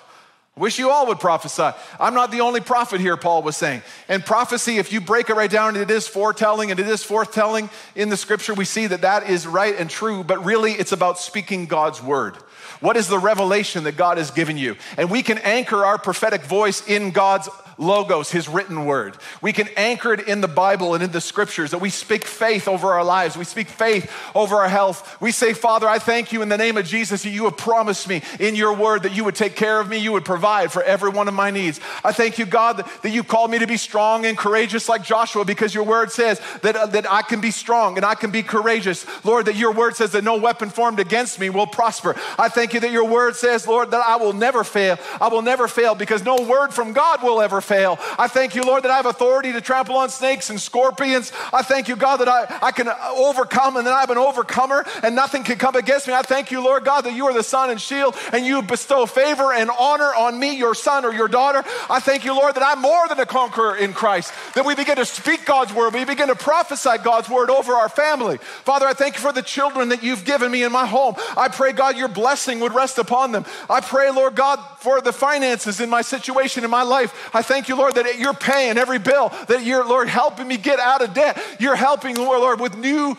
Wish 0.55 0.77
you 0.77 0.91
all 0.91 1.07
would 1.07 1.19
prophesy. 1.19 1.75
I'm 1.99 2.13
not 2.13 2.29
the 2.29 2.41
only 2.41 2.61
prophet 2.61 3.01
here, 3.01 3.17
Paul 3.17 3.41
was 3.41 3.57
saying. 3.57 3.81
And 4.07 4.23
prophecy, 4.23 4.77
if 4.77 4.91
you 4.91 5.01
break 5.01 5.29
it 5.29 5.35
right 5.35 5.49
down, 5.49 5.75
it 5.75 5.89
is 5.89 6.07
foretelling 6.07 6.69
and 6.69 6.79
it 6.79 6.87
is 6.87 7.03
foretelling 7.03 7.71
in 7.95 8.09
the 8.09 8.17
scripture. 8.17 8.53
We 8.53 8.65
see 8.65 8.85
that 8.87 9.01
that 9.01 9.29
is 9.29 9.47
right 9.47 9.75
and 9.75 9.89
true, 9.89 10.23
but 10.23 10.45
really 10.45 10.73
it's 10.73 10.91
about 10.91 11.17
speaking 11.17 11.65
God's 11.65 12.03
word. 12.03 12.35
What 12.79 12.97
is 12.97 13.07
the 13.07 13.19
revelation 13.19 13.83
that 13.85 13.97
God 13.97 14.17
has 14.17 14.31
given 14.31 14.57
you? 14.57 14.75
And 14.97 15.09
we 15.09 15.23
can 15.23 15.37
anchor 15.39 15.85
our 15.85 15.97
prophetic 15.97 16.43
voice 16.43 16.85
in 16.87 17.11
God's 17.11 17.49
logos, 17.77 18.31
his 18.31 18.47
written 18.47 18.85
word. 18.85 19.17
We 19.41 19.53
can 19.53 19.67
anchor 19.75 20.13
it 20.13 20.27
in 20.27 20.41
the 20.41 20.47
Bible 20.47 20.93
and 20.93 21.03
in 21.03 21.11
the 21.11 21.21
scriptures 21.21 21.71
that 21.71 21.79
we 21.79 21.89
speak 21.89 22.25
faith 22.25 22.67
over 22.67 22.93
our 22.93 23.03
lives. 23.03 23.37
We 23.37 23.43
speak 23.43 23.67
faith 23.67 24.11
over 24.35 24.57
our 24.57 24.69
health. 24.69 25.19
We 25.21 25.31
say, 25.31 25.53
Father, 25.53 25.87
I 25.87 25.99
thank 25.99 26.31
you 26.31 26.41
in 26.41 26.49
the 26.49 26.57
name 26.57 26.77
of 26.77 26.85
Jesus 26.85 27.23
that 27.23 27.29
you 27.29 27.45
have 27.45 27.57
promised 27.57 28.07
me 28.07 28.21
in 28.39 28.55
your 28.55 28.73
word 28.73 29.03
that 29.03 29.15
you 29.15 29.23
would 29.23 29.35
take 29.35 29.55
care 29.55 29.79
of 29.79 29.89
me, 29.89 29.97
you 29.97 30.11
would 30.11 30.25
provide 30.25 30.71
for 30.71 30.83
every 30.83 31.09
one 31.09 31.27
of 31.27 31.33
my 31.33 31.51
needs. 31.51 31.79
I 32.03 32.11
thank 32.11 32.37
you, 32.37 32.45
God, 32.45 32.77
that, 32.77 33.11
you 33.11 33.23
called 33.23 33.51
me 33.51 33.59
to 33.59 33.67
be 33.67 33.77
strong 33.77 34.25
and 34.25 34.37
courageous 34.37 34.89
like 34.89 35.03
Joshua 35.03 35.45
because 35.45 35.73
your 35.73 35.83
word 35.83 36.11
says 36.11 36.41
that, 36.61 36.75
uh, 36.75 36.85
that 36.87 37.09
I 37.11 37.21
can 37.21 37.41
be 37.41 37.51
strong 37.51 37.97
and 37.97 38.05
I 38.05 38.15
can 38.15 38.31
be 38.31 38.43
courageous. 38.43 39.05
Lord, 39.23 39.45
that 39.45 39.55
your 39.55 39.71
word 39.71 39.95
says 39.95 40.11
that 40.13 40.23
no 40.23 40.37
weapon 40.37 40.69
formed 40.69 40.99
against 40.99 41.39
me 41.39 41.49
will 41.49 41.67
prosper. 41.67 42.15
I 42.37 42.49
thank 42.49 42.73
you 42.73 42.79
that 42.79 42.91
your 42.91 43.05
word 43.05 43.35
says, 43.35 43.67
Lord, 43.67 43.91
that 43.91 44.03
I 44.05 44.15
will 44.17 44.33
never 44.33 44.63
fail. 44.63 44.97
I 45.21 45.27
will 45.27 45.41
never 45.41 45.67
fail 45.67 45.95
because 45.95 46.23
no 46.23 46.35
word 46.35 46.73
from 46.73 46.93
God 46.93 47.21
will 47.23 47.41
ever 47.41 47.61
fail. 47.63 47.97
I 48.19 48.27
thank 48.27 48.55
you, 48.55 48.63
Lord, 48.63 48.83
that 48.83 48.91
I 48.91 48.97
have 48.97 49.05
authority 49.05 49.51
to 49.53 49.61
trample 49.61 49.95
on 49.97 50.09
snakes 50.09 50.49
and 50.49 50.59
scorpions. 50.59 51.31
I 51.51 51.63
thank 51.63 51.87
you, 51.87 51.95
God, 51.95 52.17
that 52.17 52.27
I, 52.27 52.59
I 52.61 52.71
can 52.71 52.87
overcome 52.87 53.77
and 53.77 53.87
that 53.87 53.93
I'm 53.93 54.11
an 54.11 54.17
overcomer 54.17 54.85
and 55.01 55.15
nothing 55.15 55.43
can 55.43 55.57
come 55.57 55.75
against 55.75 56.07
me. 56.07 56.13
I 56.13 56.21
thank 56.21 56.51
you, 56.51 56.63
Lord 56.63 56.85
God, 56.85 57.01
that 57.01 57.13
you 57.13 57.25
are 57.25 57.33
the 57.33 57.43
sun 57.43 57.69
and 57.69 57.81
shield 57.81 58.15
and 58.31 58.45
you 58.45 58.61
bestow 58.61 59.05
favor 59.05 59.53
and 59.53 59.69
honor 59.79 60.13
on 60.15 60.39
me, 60.39 60.57
your 60.57 60.75
son 60.75 61.05
or 61.05 61.13
your 61.13 61.27
daughter. 61.27 61.63
I 61.89 61.99
thank 61.99 62.25
you, 62.25 62.35
Lord, 62.35 62.55
that 62.55 62.63
I'm 62.63 62.81
more 62.81 63.07
than 63.07 63.19
a 63.19 63.25
conqueror 63.25 63.77
in 63.77 63.93
Christ, 63.93 64.33
that 64.55 64.65
we 64.65 64.75
begin 64.75 64.97
to 64.97 65.05
speak 65.05 65.45
God's 65.45 65.73
word, 65.73 65.93
we 65.93 66.05
begin 66.05 66.27
to 66.27 66.35
prophesy 66.35 66.97
God's 67.03 67.29
word 67.29 67.49
over 67.49 67.73
our 67.73 67.89
family. 67.89 68.37
Father, 68.37 68.85
I 68.85 68.93
thank 68.93 69.15
you 69.15 69.21
for 69.21 69.31
the 69.31 69.41
children 69.41 69.89
that 69.89 70.03
you've 70.03 70.25
given 70.25 70.51
me 70.51 70.63
in 70.63 70.71
my 70.71 70.85
home. 70.85 71.15
I 71.37 71.47
pray, 71.47 71.71
God, 71.71 71.97
your 71.97 72.07
blessing 72.07 72.59
would 72.59 72.73
rest 72.73 72.97
upon 72.97 73.31
them. 73.31 73.45
I 73.69 73.81
pray, 73.81 74.11
Lord 74.11 74.35
God, 74.35 74.59
for 74.79 74.99
the 75.01 75.13
finances 75.13 75.79
in 75.79 75.89
my 75.89 76.01
situation 76.01 76.63
in 76.63 76.69
my 76.69 76.83
life. 76.83 77.29
I 77.33 77.41
thank 77.41 77.52
you, 77.69 77.75
Lord, 77.75 77.95
that 77.95 78.19
you're 78.19 78.33
paying 78.33 78.77
every 78.77 78.99
bill, 78.99 79.29
that 79.47 79.63
you're, 79.63 79.85
Lord, 79.85 80.07
helping 80.07 80.47
me 80.47 80.57
get 80.57 80.79
out 80.79 81.01
of 81.01 81.13
debt. 81.13 81.41
You're 81.59 81.75
helping, 81.75 82.15
Lord, 82.15 82.59
with 82.59 82.77
new 82.77 83.17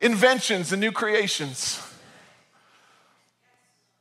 inventions 0.00 0.72
and 0.72 0.80
new 0.80 0.92
creations. 0.92 1.82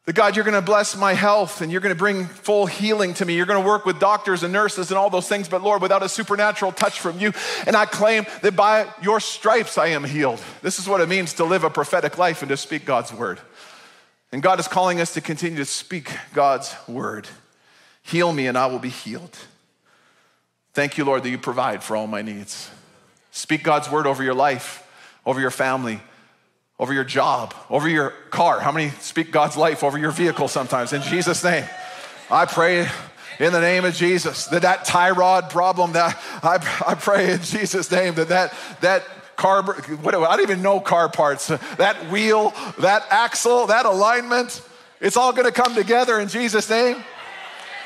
That 0.05 0.13
God, 0.13 0.35
you're 0.35 0.45
to 0.45 0.61
bless 0.61 0.95
my 0.95 1.13
health 1.13 1.61
and 1.61 1.71
you're 1.71 1.81
to 1.81 1.95
bring 1.95 2.25
full 2.25 2.67
healing 2.67 3.15
to 3.15 3.25
me. 3.25 3.35
You're 3.35 3.47
to 3.47 3.59
work 3.59 3.85
with 3.85 3.99
doctors 3.99 4.43
and 4.43 4.53
nurses 4.53 4.91
and 4.91 4.99
all 4.99 5.09
those 5.09 5.27
things, 5.27 5.49
but 5.49 5.63
Lord, 5.63 5.81
without 5.81 6.03
a 6.03 6.09
supernatural 6.09 6.71
touch 6.71 6.99
from 6.99 7.17
you. 7.19 7.33
And 7.65 7.75
I 7.75 7.87
claim 7.87 8.27
that 8.43 8.55
by 8.55 8.87
your 9.01 9.19
stripes 9.19 9.79
I 9.79 9.87
am 9.87 10.03
healed. 10.03 10.39
This 10.61 10.77
is 10.77 10.87
what 10.87 11.01
it 11.01 11.09
means 11.09 11.33
to 11.33 11.43
live 11.43 11.63
a 11.63 11.71
prophetic 11.71 12.19
life 12.19 12.43
and 12.43 12.49
to 12.49 12.57
speak 12.57 12.85
God's 12.85 13.11
word. 13.11 13.39
And 14.31 14.43
God 14.43 14.59
is 14.59 14.67
calling 14.67 15.01
us 15.01 15.13
to 15.15 15.21
continue 15.21 15.57
to 15.57 15.65
speak 15.65 16.11
God's 16.33 16.75
word. 16.87 17.27
Heal 18.03 18.31
me 18.31 18.45
and 18.45 18.55
I 18.55 18.67
will 18.67 18.79
be 18.79 18.89
healed. 18.89 19.35
Thank 20.75 20.97
you, 20.97 21.05
Lord, 21.05 21.23
that 21.23 21.29
you 21.29 21.37
provide 21.37 21.81
for 21.81 21.95
all 21.95 22.05
my 22.05 22.21
needs. 22.21 22.69
Speak 23.31 23.63
God's 23.63 23.89
word 23.89 24.05
over 24.05 24.21
your 24.21 24.33
life, 24.33 24.85
over 25.25 25.39
your 25.39 25.49
family, 25.49 26.01
over 26.77 26.93
your 26.93 27.05
job, 27.05 27.53
over 27.69 27.87
your 27.87 28.09
car. 28.29 28.59
How 28.59 28.73
many 28.73 28.89
speak 28.99 29.31
God's 29.31 29.55
life 29.55 29.85
over 29.85 29.97
your 29.97 30.11
vehicle 30.11 30.49
sometimes? 30.49 30.91
In 30.91 31.01
Jesus' 31.01 31.41
name, 31.45 31.63
I 32.29 32.45
pray 32.45 32.89
in 33.39 33.53
the 33.53 33.61
name 33.61 33.85
of 33.85 33.93
Jesus 33.93 34.47
that 34.47 34.63
that 34.63 34.83
tie 34.83 35.11
rod 35.11 35.49
problem 35.49 35.93
that 35.93 36.21
I, 36.43 36.55
I 36.85 36.95
pray 36.95 37.31
in 37.31 37.41
Jesus' 37.41 37.89
name 37.89 38.15
that 38.15 38.27
that, 38.27 38.53
that 38.81 39.03
car, 39.37 39.63
what, 39.63 40.13
I 40.13 40.35
don't 40.35 40.41
even 40.41 40.61
know 40.61 40.81
car 40.81 41.07
parts, 41.07 41.47
that 41.47 42.11
wheel, 42.11 42.53
that 42.79 43.05
axle, 43.09 43.67
that 43.67 43.85
alignment, 43.85 44.61
it's 44.99 45.15
all 45.15 45.31
gonna 45.31 45.53
come 45.53 45.73
together 45.73 46.19
in 46.19 46.27
Jesus' 46.27 46.69
name. 46.69 47.01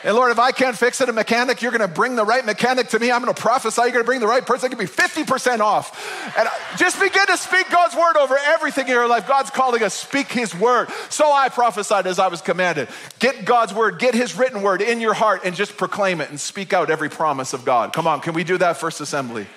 And 0.04 0.16
Lord, 0.16 0.32
if 0.32 0.40
I 0.40 0.52
can't 0.52 0.78
fix 0.78 1.02
it, 1.02 1.10
a 1.10 1.14
mechanic, 1.14 1.62
you're 1.62 1.72
going 1.72 1.82
to 1.82 1.88
bring 1.88 2.16
the 2.16 2.24
right 2.24 2.46
mechanic 2.46 2.88
to 2.90 3.00
me. 3.00 3.12
I'm 3.12 3.22
going 3.22 3.34
to 3.34 3.40
prophesy. 3.40 3.82
You're 3.82 3.92
going 3.92 4.04
to 4.04 4.08
bring 4.08 4.22
the 4.22 4.28
right 4.28 4.46
person. 4.46 4.68
I 4.68 4.70
could 4.70 4.80
be 4.80 4.86
50% 4.86 5.60
off. 5.60 6.38
And 6.38 6.48
just 6.78 7.00
begin 7.00 7.26
to 7.28 7.38
speak 7.38 7.70
God's 7.70 7.96
word 7.96 8.16
over 8.18 8.38
everything 8.38 8.88
in 8.88 8.94
your 8.94 9.08
life. 9.08 9.28
God's 9.28 9.50
calling 9.50 9.84
us, 9.84 9.94
speak 9.94 10.32
his 10.32 10.56
word. 10.56 10.90
So 11.10 11.32
I 11.32 11.50
prophesied 11.50 12.08
as 12.08 12.18
I 12.18 12.28
was 12.28 12.42
commanded. 12.42 12.88
Get 13.20 13.44
God's 13.46 13.74
word, 13.74 14.00
get 14.00 14.14
his 14.14 14.38
written 14.38 14.62
word 14.62 14.82
in 14.82 15.02
your 15.02 15.14
heart 15.14 15.42
and 15.44 15.56
just 15.56 15.76
proclaim 15.76 16.22
it 16.22 16.30
and 16.30 16.40
speak 16.40 16.72
out 16.72 16.90
every 16.90 17.10
promise 17.10 17.54
of 17.54 17.66
God. 17.66 17.92
Come 17.92 18.08
on, 18.08 18.22
can 18.22 18.34
we 18.34 18.44
do 18.44 18.58
that, 18.58 18.78
First 18.78 19.02
Assembly? 19.02 19.48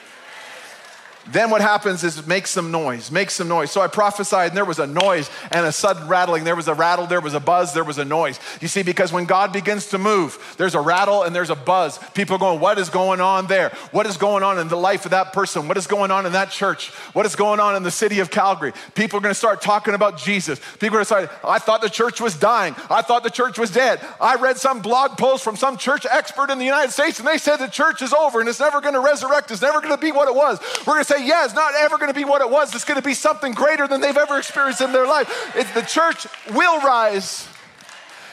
Then 1.28 1.50
what 1.50 1.60
happens 1.60 2.02
is 2.02 2.26
make 2.26 2.46
some 2.46 2.70
noise, 2.70 3.10
make 3.10 3.30
some 3.30 3.48
noise. 3.48 3.70
So 3.70 3.80
I 3.80 3.86
prophesied, 3.86 4.48
and 4.48 4.56
there 4.56 4.64
was 4.64 4.78
a 4.78 4.86
noise 4.86 5.30
and 5.50 5.64
a 5.64 5.72
sudden 5.72 6.08
rattling. 6.08 6.44
There 6.44 6.56
was 6.56 6.68
a 6.68 6.74
rattle, 6.74 7.06
there 7.06 7.20
was 7.20 7.34
a 7.34 7.40
buzz, 7.40 7.74
there 7.74 7.84
was 7.84 7.98
a 7.98 8.04
noise. 8.04 8.40
You 8.60 8.68
see, 8.68 8.82
because 8.82 9.12
when 9.12 9.24
God 9.24 9.52
begins 9.52 9.86
to 9.90 9.98
move, 9.98 10.54
there's 10.58 10.74
a 10.74 10.80
rattle 10.80 11.22
and 11.22 11.34
there's 11.34 11.50
a 11.50 11.54
buzz. 11.54 11.98
People 12.14 12.36
are 12.36 12.38
going, 12.38 12.60
What 12.60 12.78
is 12.78 12.90
going 12.90 13.20
on 13.20 13.46
there? 13.46 13.70
What 13.92 14.06
is 14.06 14.16
going 14.16 14.42
on 14.42 14.58
in 14.58 14.68
the 14.68 14.76
life 14.76 15.04
of 15.04 15.12
that 15.12 15.32
person? 15.32 15.68
What 15.68 15.76
is 15.76 15.86
going 15.86 16.10
on 16.10 16.26
in 16.26 16.32
that 16.32 16.50
church? 16.50 16.90
What 17.12 17.24
is 17.26 17.36
going 17.36 17.60
on 17.60 17.76
in 17.76 17.82
the 17.82 17.90
city 17.90 18.20
of 18.20 18.30
Calgary? 18.30 18.72
People 18.94 19.18
are 19.18 19.22
going 19.22 19.34
to 19.34 19.38
start 19.38 19.62
talking 19.62 19.94
about 19.94 20.18
Jesus. 20.18 20.60
People 20.80 20.98
are 20.98 21.04
going 21.04 21.24
to 21.24 21.28
start, 21.28 21.30
I 21.44 21.58
thought 21.58 21.82
the 21.82 21.90
church 21.90 22.20
was 22.20 22.34
dying. 22.36 22.74
I 22.90 23.02
thought 23.02 23.22
the 23.22 23.30
church 23.30 23.58
was 23.58 23.70
dead. 23.70 24.00
I 24.20 24.36
read 24.36 24.56
some 24.56 24.80
blog 24.80 25.16
post 25.18 25.44
from 25.44 25.56
some 25.56 25.76
church 25.76 26.06
expert 26.10 26.50
in 26.50 26.58
the 26.58 26.64
United 26.64 26.92
States, 26.92 27.18
and 27.18 27.28
they 27.28 27.38
said 27.38 27.56
the 27.56 27.68
church 27.68 28.02
is 28.02 28.12
over 28.12 28.40
and 28.40 28.48
it's 28.48 28.60
never 28.60 28.80
going 28.80 28.94
to 28.94 29.00
resurrect. 29.00 29.50
It's 29.50 29.62
never 29.62 29.80
going 29.80 29.94
to 29.94 30.00
be 30.00 30.12
what 30.12 30.28
it 30.28 30.34
was. 30.34 30.58
We're 30.86 30.94
going 30.94 31.04
to 31.04 31.11
say, 31.12 31.26
yeah, 31.26 31.44
it's 31.44 31.54
not 31.54 31.74
ever 31.74 31.98
going 31.98 32.12
to 32.12 32.18
be 32.18 32.24
what 32.24 32.40
it 32.40 32.50
was. 32.50 32.74
It's 32.74 32.84
going 32.84 33.00
to 33.00 33.06
be 33.06 33.14
something 33.14 33.52
greater 33.52 33.86
than 33.86 34.00
they've 34.00 34.16
ever 34.16 34.38
experienced 34.38 34.80
in 34.80 34.92
their 34.92 35.06
life. 35.06 35.52
It's, 35.56 35.70
the 35.72 35.82
church 35.82 36.26
will 36.52 36.80
rise. 36.80 37.48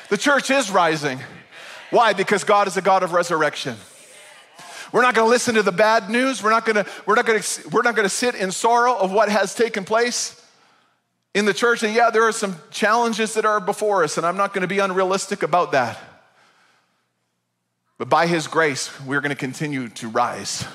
The 0.09 0.17
church 0.17 0.50
is 0.50 0.71
rising. 0.71 1.19
Why? 1.91 2.13
Because 2.13 2.43
God 2.43 2.67
is 2.67 2.77
a 2.77 2.81
God 2.81 3.03
of 3.03 3.13
resurrection. 3.13 3.75
We're 4.91 5.01
not 5.01 5.13
going 5.13 5.27
to 5.27 5.29
listen 5.29 5.55
to 5.55 5.63
the 5.63 5.71
bad 5.71 6.09
news. 6.09 6.41
We're 6.41 6.50
not 6.50 6.65
going 6.65 6.83
to, 6.83 6.91
we're 7.05 7.15
not 7.15 7.25
going 7.25 7.39
to, 7.39 7.69
we're 7.69 7.83
not 7.83 7.95
going 7.95 8.07
to 8.07 8.13
sit 8.13 8.36
in 8.36 8.51
sorrow 8.51 8.95
of 8.95 9.12
what 9.12 9.29
has 9.29 9.53
taken 9.53 9.86
place 9.86 10.43
in 11.33 11.45
the 11.45 11.53
church. 11.53 11.83
And 11.83 11.93
yeah, 11.93 12.09
there 12.09 12.24
are 12.24 12.31
some 12.31 12.55
challenges 12.71 13.36
that 13.36 13.45
are 13.45 13.59
before 13.59 14.03
us, 14.03 14.17
and 14.17 14.25
I'm 14.25 14.38
not 14.38 14.53
going 14.53 14.63
to 14.63 14.67
be 14.67 14.79
unrealistic 14.79 15.43
about 15.43 15.74
that. 15.74 16.00
But 18.00 18.09
by 18.09 18.25
His 18.27 18.48
grace, 18.48 18.89
we're 19.01 19.21
going 19.21 19.29
to 19.29 19.36
continue 19.36 19.89
to 19.89 20.07
rise. 20.07 20.65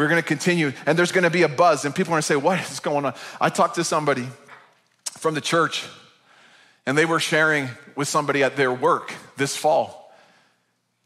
We're 0.00 0.08
going 0.08 0.22
to 0.22 0.26
continue, 0.26 0.72
and 0.86 0.98
there's 0.98 1.12
going 1.12 1.24
to 1.24 1.30
be 1.30 1.42
a 1.42 1.48
buzz, 1.48 1.84
and 1.84 1.94
people 1.94 2.14
are 2.14 2.16
going 2.16 2.22
to 2.22 2.26
say, 2.26 2.36
What 2.36 2.58
is 2.70 2.80
going 2.80 3.04
on? 3.04 3.12
I 3.38 3.50
talked 3.50 3.74
to 3.74 3.84
somebody 3.84 4.26
from 5.18 5.34
the 5.34 5.42
church, 5.42 5.86
and 6.86 6.96
they 6.96 7.04
were 7.04 7.20
sharing 7.20 7.68
with 7.96 8.08
somebody 8.08 8.42
at 8.42 8.56
their 8.56 8.72
work 8.72 9.12
this 9.36 9.58
fall. 9.58 10.10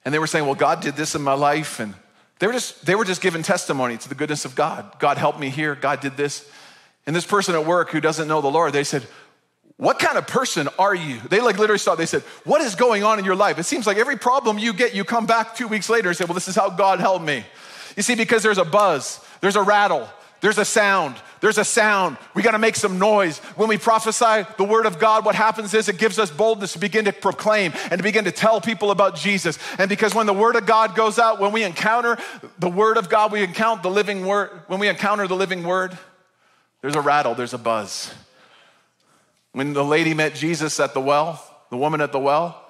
And 0.04 0.14
they 0.14 0.20
were 0.20 0.28
saying, 0.28 0.46
Well, 0.46 0.54
God 0.54 0.80
did 0.80 0.94
this 0.94 1.16
in 1.16 1.22
my 1.22 1.32
life. 1.32 1.80
And 1.80 1.94
they 2.38 2.46
were 2.46 2.52
just, 2.52 2.86
they 2.86 2.94
were 2.94 3.04
just 3.04 3.20
giving 3.20 3.42
testimony 3.42 3.96
to 3.96 4.08
the 4.08 4.14
goodness 4.14 4.44
of 4.44 4.54
God. 4.54 4.94
God 5.00 5.18
helped 5.18 5.40
me 5.40 5.50
here. 5.50 5.74
God 5.74 5.98
did 5.98 6.16
this. 6.16 6.48
And 7.04 7.16
this 7.16 7.26
person 7.26 7.56
at 7.56 7.66
work 7.66 7.90
who 7.90 8.00
doesn't 8.00 8.28
know 8.28 8.40
the 8.40 8.48
Lord, 8.48 8.72
they 8.72 8.84
said, 8.84 9.04
what 9.76 9.98
kind 9.98 10.16
of 10.16 10.28
person 10.28 10.68
are 10.78 10.94
you? 10.94 11.18
They 11.30 11.40
like 11.40 11.58
literally 11.58 11.80
stopped. 11.80 11.98
They 11.98 12.06
said, 12.06 12.22
What 12.44 12.60
is 12.60 12.76
going 12.76 13.02
on 13.02 13.18
in 13.18 13.24
your 13.24 13.34
life? 13.34 13.58
It 13.58 13.64
seems 13.64 13.88
like 13.88 13.96
every 13.96 14.16
problem 14.16 14.56
you 14.56 14.72
get, 14.72 14.94
you 14.94 15.02
come 15.02 15.26
back 15.26 15.56
two 15.56 15.66
weeks 15.66 15.90
later 15.90 16.10
and 16.10 16.16
say, 16.16 16.26
Well, 16.26 16.34
this 16.34 16.46
is 16.46 16.54
how 16.54 16.70
God 16.70 17.00
helped 17.00 17.24
me. 17.24 17.44
You 17.96 18.02
see, 18.02 18.14
because 18.14 18.42
there's 18.42 18.58
a 18.58 18.64
buzz, 18.64 19.24
there's 19.40 19.56
a 19.56 19.62
rattle, 19.62 20.08
there's 20.40 20.58
a 20.58 20.64
sound, 20.64 21.16
there's 21.40 21.58
a 21.58 21.64
sound. 21.64 22.18
We 22.34 22.42
got 22.42 22.50
to 22.50 22.58
make 22.58 22.76
some 22.76 22.98
noise. 22.98 23.38
When 23.56 23.68
we 23.68 23.78
prophesy 23.78 24.46
the 24.58 24.64
word 24.64 24.84
of 24.84 24.98
God, 24.98 25.24
what 25.24 25.34
happens 25.34 25.74
is 25.74 25.88
it 25.88 25.98
gives 25.98 26.18
us 26.18 26.30
boldness 26.30 26.74
to 26.74 26.78
begin 26.78 27.06
to 27.06 27.12
proclaim 27.12 27.72
and 27.90 27.98
to 27.98 28.02
begin 28.02 28.24
to 28.24 28.32
tell 28.32 28.60
people 28.60 28.90
about 28.90 29.16
Jesus. 29.16 29.58
And 29.78 29.88
because 29.88 30.14
when 30.14 30.26
the 30.26 30.34
word 30.34 30.56
of 30.56 30.66
God 30.66 30.94
goes 30.94 31.18
out, 31.18 31.40
when 31.40 31.52
we 31.52 31.62
encounter 31.62 32.18
the 32.58 32.68
word 32.68 32.98
of 32.98 33.08
God, 33.08 33.32
we 33.32 33.42
encounter 33.42 33.82
the 33.82 33.90
living 33.90 34.26
word, 34.26 34.50
when 34.66 34.80
we 34.80 34.88
encounter 34.88 35.26
the 35.26 35.36
living 35.36 35.62
word, 35.64 35.96
there's 36.82 36.96
a 36.96 37.00
rattle, 37.00 37.34
there's 37.34 37.54
a 37.54 37.58
buzz. 37.58 38.12
When 39.52 39.72
the 39.72 39.84
lady 39.84 40.12
met 40.12 40.34
Jesus 40.34 40.78
at 40.80 40.92
the 40.92 41.00
well, 41.00 41.42
the 41.70 41.76
woman 41.76 42.02
at 42.02 42.12
the 42.12 42.18
well, 42.18 42.60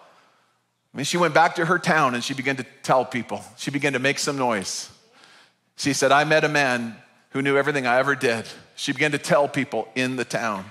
I 0.93 0.97
mean, 0.97 1.05
she 1.05 1.17
went 1.17 1.35
back 1.35 1.57
to 1.57 1.65
her 1.65 1.81
town 1.81 2.15
and 2.15 2.23
she 2.23 2.35
began 2.35 2.55
to 2.57 2.67
tell 2.85 3.05
people. 3.05 3.43
She 3.57 3.73
began 3.73 3.95
to 3.95 3.99
make 3.99 4.21
some 4.21 4.39
noise. 4.39 4.91
She 5.77 5.93
said, 5.93 6.13
I 6.13 6.25
met 6.25 6.45
a 6.45 6.49
man 6.49 6.97
who 7.31 7.43
knew 7.43 7.57
everything 7.57 7.87
I 7.87 7.99
ever 7.99 8.15
did. 8.15 8.47
She 8.77 8.93
began 8.93 9.13
to 9.13 9.19
tell 9.19 9.49
people 9.49 9.89
in 9.95 10.17
the 10.17 10.25
town. 10.25 10.65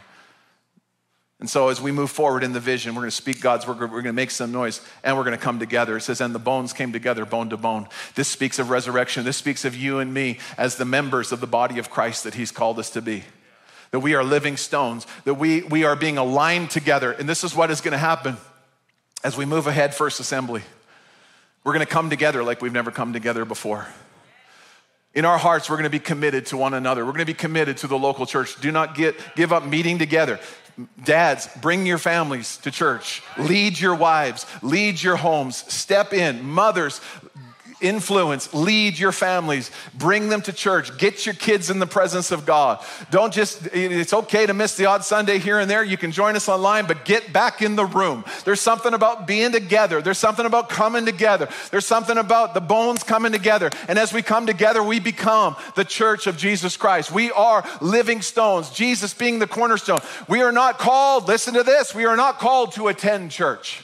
And 1.43 1.49
so, 1.49 1.67
as 1.67 1.81
we 1.81 1.91
move 1.91 2.09
forward 2.09 2.41
in 2.41 2.53
the 2.53 2.61
vision, 2.61 2.95
we're 2.95 3.01
going 3.01 3.09
to 3.09 3.15
speak 3.15 3.41
God's 3.41 3.67
word, 3.67 3.81
we're 3.81 3.87
going 3.87 4.05
to 4.05 4.13
make 4.13 4.31
some 4.31 4.53
noise, 4.53 4.79
and 5.03 5.17
we're 5.17 5.25
going 5.25 5.37
to 5.37 5.43
come 5.43 5.59
together. 5.59 5.97
It 5.97 6.01
says, 6.01 6.21
And 6.21 6.33
the 6.33 6.39
bones 6.39 6.71
came 6.71 6.93
together, 6.93 7.25
bone 7.25 7.49
to 7.49 7.57
bone. 7.57 7.89
This 8.15 8.29
speaks 8.29 8.59
of 8.59 8.69
resurrection. 8.69 9.25
This 9.25 9.35
speaks 9.35 9.65
of 9.65 9.75
you 9.75 9.99
and 9.99 10.13
me 10.13 10.39
as 10.57 10.77
the 10.77 10.85
members 10.85 11.33
of 11.33 11.41
the 11.41 11.47
body 11.47 11.79
of 11.79 11.89
Christ 11.89 12.23
that 12.23 12.35
He's 12.35 12.49
called 12.49 12.79
us 12.79 12.89
to 12.91 13.01
be. 13.01 13.23
That 13.91 13.99
we 13.99 14.15
are 14.15 14.23
living 14.23 14.55
stones, 14.55 15.05
that 15.25 15.33
we, 15.33 15.63
we 15.63 15.83
are 15.83 15.97
being 15.97 16.17
aligned 16.17 16.69
together. 16.69 17.11
And 17.11 17.27
this 17.27 17.43
is 17.43 17.53
what 17.53 17.69
is 17.71 17.81
going 17.81 17.91
to 17.91 17.97
happen 17.97 18.37
as 19.21 19.35
we 19.35 19.43
move 19.43 19.67
ahead, 19.67 19.93
First 19.93 20.21
Assembly. 20.21 20.61
We're 21.65 21.73
going 21.73 21.85
to 21.85 21.91
come 21.91 22.09
together 22.09 22.41
like 22.41 22.61
we've 22.61 22.71
never 22.71 22.89
come 22.89 23.11
together 23.11 23.43
before. 23.43 23.85
In 25.13 25.25
our 25.25 25.37
hearts, 25.37 25.69
we're 25.69 25.75
going 25.75 25.83
to 25.83 25.91
be 25.91 25.99
committed 25.99 26.47
to 26.47 26.57
one 26.57 26.73
another. 26.73 27.05
We're 27.05 27.11
going 27.11 27.19
to 27.19 27.25
be 27.25 27.35
committed 27.35 27.77
to 27.77 27.87
the 27.87 27.97
local 27.97 28.25
church. 28.25 28.59
Do 28.59 28.71
not 28.71 28.95
get, 28.95 29.15
give 29.35 29.53
up 29.53 29.65
meeting 29.65 29.99
together. 29.99 30.39
Dads, 31.03 31.47
bring 31.61 31.85
your 31.85 31.99
families 31.99 32.57
to 32.57 32.71
church. 32.71 33.21
Lead 33.37 33.79
your 33.79 33.93
wives. 33.93 34.47
Lead 34.63 35.01
your 35.01 35.15
homes. 35.15 35.71
Step 35.71 36.13
in. 36.13 36.43
Mothers, 36.43 36.99
influence, 37.83 38.53
lead 38.53 38.97
your 38.97 39.11
families, 39.11 39.69
bring 39.93 40.29
them 40.29 40.41
to 40.41 40.53
church, 40.53 40.97
get 40.97 41.25
your 41.25 41.35
kids 41.35 41.69
in 41.69 41.79
the 41.79 41.85
presence 41.85 42.31
of 42.31 42.45
God. 42.45 42.83
Don't 43.11 43.33
just, 43.33 43.67
it's 43.73 44.13
okay 44.13 44.45
to 44.45 44.53
miss 44.53 44.75
the 44.75 44.85
odd 44.85 45.03
Sunday 45.03 45.37
here 45.37 45.59
and 45.59 45.69
there. 45.69 45.83
You 45.83 45.97
can 45.97 46.11
join 46.11 46.35
us 46.35 46.49
online, 46.49 46.87
but 46.87 47.05
get 47.05 47.33
back 47.33 47.61
in 47.61 47.75
the 47.75 47.85
room. 47.85 48.23
There's 48.45 48.61
something 48.61 48.93
about 48.93 49.27
being 49.27 49.51
together, 49.51 50.01
there's 50.01 50.17
something 50.17 50.45
about 50.45 50.69
coming 50.69 51.05
together, 51.05 51.49
there's 51.69 51.85
something 51.85 52.17
about 52.17 52.53
the 52.53 52.61
bones 52.61 53.03
coming 53.03 53.31
together. 53.31 53.69
And 53.87 53.99
as 53.99 54.13
we 54.13 54.21
come 54.21 54.45
together, 54.45 54.81
we 54.81 54.99
become 54.99 55.55
the 55.75 55.85
church 55.85 56.25
of 56.25 56.37
Jesus 56.37 56.77
Christ. 56.77 57.11
We 57.11 57.31
are 57.31 57.67
living 57.81 58.21
stones, 58.21 58.69
Jesus 58.69 59.13
being 59.13 59.39
the 59.39 59.47
cornerstone. 59.47 59.99
We 60.29 60.41
are 60.41 60.53
not 60.53 60.79
called, 60.79 61.27
listen 61.27 61.53
to 61.55 61.63
this, 61.63 61.93
we 61.93 62.05
are 62.05 62.15
not 62.15 62.39
called 62.39 62.71
to 62.73 62.87
attend 62.87 63.31
church. 63.31 63.83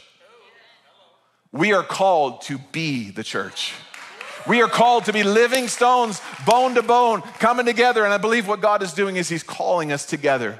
We 1.51 1.73
are 1.73 1.83
called 1.83 2.41
to 2.43 2.59
be 2.71 3.09
the 3.09 3.23
church. 3.23 3.73
We 4.47 4.62
are 4.62 4.67
called 4.67 5.06
to 5.06 5.13
be 5.13 5.23
living 5.23 5.67
stones, 5.67 6.21
bone 6.45 6.75
to 6.75 6.84
bone, 6.84 7.21
coming 7.39 7.65
together. 7.65 8.04
And 8.04 8.13
I 8.13 8.17
believe 8.17 8.47
what 8.47 8.62
God 8.62 8.84
is 8.84 8.93
doing 8.93 9.15
is 9.15 9.30
He's 9.30 9.43
calling 9.43 9.91
us 9.91 10.06
together. 10.06 10.60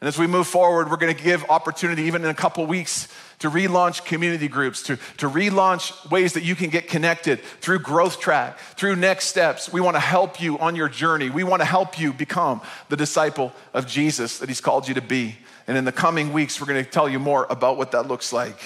And 0.00 0.08
as 0.08 0.18
we 0.18 0.26
move 0.26 0.46
forward, 0.46 0.90
we're 0.90 0.98
going 0.98 1.16
to 1.16 1.22
give 1.22 1.44
opportunity, 1.48 2.02
even 2.02 2.24
in 2.24 2.28
a 2.28 2.34
couple 2.34 2.66
weeks, 2.66 3.08
to 3.38 3.48
relaunch 3.48 4.04
community 4.04 4.48
groups, 4.48 4.82
to, 4.82 4.96
to 5.16 5.30
relaunch 5.30 6.10
ways 6.10 6.34
that 6.34 6.42
you 6.42 6.54
can 6.54 6.68
get 6.68 6.88
connected 6.88 7.40
through 7.60 7.78
Growth 7.78 8.20
Track, 8.20 8.58
through 8.76 8.96
Next 8.96 9.28
Steps. 9.28 9.72
We 9.72 9.80
want 9.80 9.96
to 9.96 10.00
help 10.00 10.40
you 10.42 10.58
on 10.58 10.76
your 10.76 10.88
journey. 10.88 11.30
We 11.30 11.42
want 11.42 11.60
to 11.60 11.66
help 11.66 11.98
you 11.98 12.12
become 12.12 12.60
the 12.90 12.96
disciple 12.96 13.52
of 13.72 13.86
Jesus 13.86 14.38
that 14.38 14.48
He's 14.48 14.60
called 14.60 14.88
you 14.88 14.94
to 14.94 15.00
be. 15.00 15.36
And 15.66 15.78
in 15.78 15.86
the 15.86 15.92
coming 15.92 16.32
weeks, 16.32 16.60
we're 16.60 16.66
going 16.66 16.84
to 16.84 16.90
tell 16.90 17.08
you 17.08 17.18
more 17.18 17.46
about 17.48 17.78
what 17.78 17.92
that 17.92 18.06
looks 18.06 18.32
like. 18.32 18.60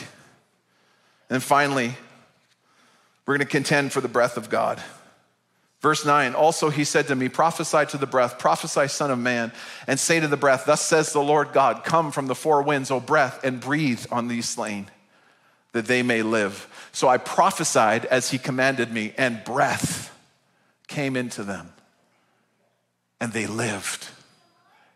And 1.30 1.42
finally, 1.42 1.94
we're 3.28 3.36
going 3.36 3.46
to 3.46 3.52
contend 3.52 3.92
for 3.92 4.00
the 4.00 4.08
breath 4.08 4.38
of 4.38 4.48
God. 4.48 4.82
Verse 5.82 6.06
9, 6.06 6.34
also 6.34 6.70
he 6.70 6.82
said 6.84 7.08
to 7.08 7.14
me, 7.14 7.28
Prophesy 7.28 7.84
to 7.90 7.98
the 7.98 8.06
breath, 8.06 8.38
prophesy, 8.38 8.88
Son 8.88 9.10
of 9.10 9.18
Man, 9.18 9.52
and 9.86 10.00
say 10.00 10.18
to 10.18 10.28
the 10.28 10.38
breath, 10.38 10.64
Thus 10.64 10.80
says 10.80 11.12
the 11.12 11.20
Lord 11.20 11.52
God, 11.52 11.84
Come 11.84 12.10
from 12.10 12.26
the 12.26 12.34
four 12.34 12.62
winds, 12.62 12.90
O 12.90 13.00
breath, 13.00 13.44
and 13.44 13.60
breathe 13.60 14.06
on 14.10 14.28
these 14.28 14.48
slain, 14.48 14.90
that 15.72 15.84
they 15.84 16.02
may 16.02 16.22
live. 16.22 16.88
So 16.92 17.06
I 17.06 17.18
prophesied 17.18 18.06
as 18.06 18.30
he 18.30 18.38
commanded 18.38 18.90
me, 18.90 19.12
and 19.18 19.44
breath 19.44 20.10
came 20.86 21.14
into 21.14 21.44
them, 21.44 21.70
and 23.20 23.34
they 23.34 23.46
lived. 23.46 24.08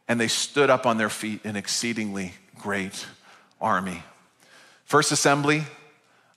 And 0.08 0.18
they 0.18 0.28
stood 0.28 0.70
up 0.70 0.86
on 0.86 0.96
their 0.96 1.10
feet, 1.10 1.44
an 1.44 1.56
exceedingly 1.56 2.32
great 2.58 3.06
army. 3.60 4.02
First 4.86 5.12
assembly, 5.12 5.64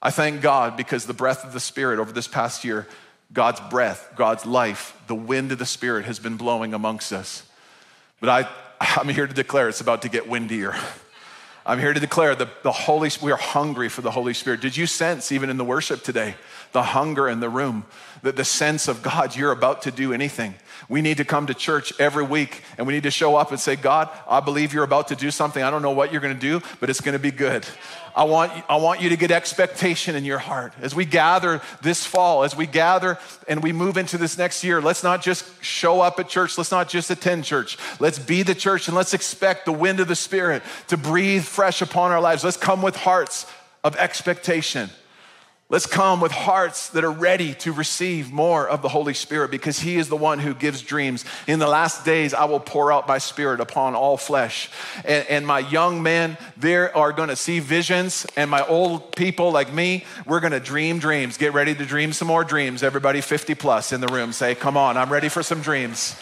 I 0.05 0.11
thank 0.11 0.41
God 0.41 0.77
because 0.77 1.07
the 1.07 1.15
breath 1.15 1.43
of 1.43 1.51
the 1.51 1.59
Spirit 1.59 1.97
over 1.97 2.11
this 2.11 2.27
past 2.27 2.63
year, 2.63 2.85
God's 3.33 3.59
breath, 3.71 4.13
God's 4.15 4.45
life, 4.45 4.95
the 5.07 5.15
wind 5.15 5.51
of 5.51 5.57
the 5.57 5.65
Spirit 5.65 6.05
has 6.05 6.19
been 6.19 6.37
blowing 6.37 6.75
amongst 6.75 7.11
us. 7.11 7.41
But 8.19 8.29
I, 8.29 8.49
I'm 8.79 9.09
here 9.09 9.25
to 9.25 9.33
declare 9.33 9.67
it's 9.67 9.81
about 9.81 10.03
to 10.03 10.09
get 10.09 10.29
windier. 10.29 10.75
I'm 11.65 11.79
here 11.79 11.91
to 11.91 11.99
declare 11.99 12.35
that 12.35 12.61
the 12.61 12.71
Holy 12.71 13.09
we 13.19 13.31
are 13.31 13.37
hungry 13.37 13.89
for 13.89 14.03
the 14.03 14.11
Holy 14.11 14.35
Spirit. 14.35 14.61
Did 14.61 14.77
you 14.77 14.85
sense 14.85 15.31
even 15.31 15.49
in 15.49 15.57
the 15.57 15.65
worship 15.65 16.03
today 16.03 16.35
the 16.75 16.83
hunger 16.83 17.29
in 17.29 17.39
the 17.39 17.47
room, 17.47 17.85
that 18.21 18.35
the 18.35 18.43
sense 18.43 18.89
of 18.89 19.01
God, 19.01 19.33
you're 19.33 19.53
about 19.53 19.83
to 19.83 19.91
do 19.91 20.11
anything. 20.11 20.55
We 20.89 21.01
need 21.01 21.17
to 21.17 21.25
come 21.25 21.47
to 21.47 21.53
church 21.53 21.93
every 22.01 22.25
week 22.25 22.63
and 22.77 22.85
we 22.85 22.93
need 22.93 23.03
to 23.03 23.11
show 23.11 23.37
up 23.37 23.51
and 23.51 23.59
say, 23.59 23.77
God, 23.77 24.09
I 24.27 24.41
believe 24.41 24.73
you're 24.73 24.83
about 24.83 25.07
to 25.07 25.15
do 25.15 25.31
something. 25.31 25.63
I 25.63 25.71
don't 25.71 25.81
know 25.81 25.91
what 25.91 26.11
you're 26.11 26.19
going 26.19 26.33
to 26.33 26.39
do, 26.39 26.61
but 26.81 26.89
it's 26.89 26.99
going 26.99 27.13
to 27.13 27.19
be 27.19 27.31
good. 27.31 27.65
I 28.13 28.25
want, 28.25 28.51
I 28.69 28.75
want 28.75 29.01
you 29.01 29.07
to 29.07 29.15
get 29.15 29.31
expectation 29.31 30.17
in 30.17 30.25
your 30.25 30.37
heart. 30.37 30.73
As 30.81 30.93
we 30.93 31.05
gather 31.05 31.61
this 31.81 32.05
fall, 32.05 32.43
as 32.43 32.57
we 32.57 32.67
gather 32.67 33.17
and 33.47 33.63
we 33.63 33.71
move 33.71 33.95
into 33.95 34.17
this 34.17 34.37
next 34.37 34.61
year, 34.61 34.81
let's 34.81 35.01
not 35.01 35.21
just 35.21 35.63
show 35.63 36.01
up 36.01 36.19
at 36.19 36.27
church. 36.27 36.57
Let's 36.57 36.71
not 36.71 36.89
just 36.89 37.09
attend 37.09 37.45
church. 37.45 37.77
Let's 38.01 38.19
be 38.19 38.43
the 38.43 38.55
church 38.55 38.89
and 38.89 38.97
let's 38.97 39.13
expect 39.13 39.63
the 39.63 39.71
wind 39.71 40.01
of 40.01 40.09
the 40.09 40.15
Spirit 40.15 40.61
to 40.89 40.97
breathe 40.97 41.43
fresh 41.43 41.81
upon 41.81 42.11
our 42.11 42.19
lives. 42.19 42.43
Let's 42.43 42.57
come 42.57 42.81
with 42.81 42.97
hearts 42.97 43.45
of 43.81 43.95
expectation. 43.95 44.89
Let's 45.67 45.87
come 45.87 46.21
with 46.21 46.31
hearts 46.31 46.89
that 46.89 47.03
are 47.03 47.11
ready 47.11 47.55
to 47.55 47.71
receive 47.71 48.31
more 48.31 48.69
of 48.69 48.83
the 48.83 48.87
Holy 48.87 49.15
Spirit 49.15 49.49
because 49.49 49.79
He 49.79 49.97
is 49.97 50.09
the 50.09 50.15
one 50.15 50.37
who 50.37 50.53
gives 50.53 50.83
dreams. 50.83 51.25
In 51.47 51.57
the 51.57 51.65
last 51.65 52.05
days, 52.05 52.35
I 52.35 52.45
will 52.45 52.59
pour 52.59 52.91
out 52.91 53.07
my 53.07 53.17
Spirit 53.17 53.59
upon 53.59 53.95
all 53.95 54.15
flesh. 54.15 54.69
And, 55.03 55.25
and 55.27 55.47
my 55.47 55.57
young 55.57 56.03
men, 56.03 56.37
they 56.55 56.75
are 56.75 57.11
going 57.11 57.29
to 57.29 57.35
see 57.35 57.59
visions. 57.59 58.27
And 58.35 58.51
my 58.51 58.63
old 58.67 59.15
people 59.15 59.51
like 59.51 59.73
me, 59.73 60.05
we're 60.27 60.39
going 60.39 60.53
to 60.53 60.59
dream 60.59 60.99
dreams. 60.99 61.35
Get 61.35 61.53
ready 61.53 61.73
to 61.73 61.85
dream 61.85 62.13
some 62.13 62.27
more 62.27 62.43
dreams. 62.43 62.83
Everybody 62.83 63.21
50 63.21 63.55
plus 63.55 63.91
in 63.91 64.01
the 64.01 64.07
room, 64.07 64.33
say, 64.33 64.53
Come 64.53 64.77
on, 64.77 64.97
I'm 64.97 65.11
ready 65.11 65.29
for 65.29 65.41
some 65.41 65.61
dreams. 65.61 66.15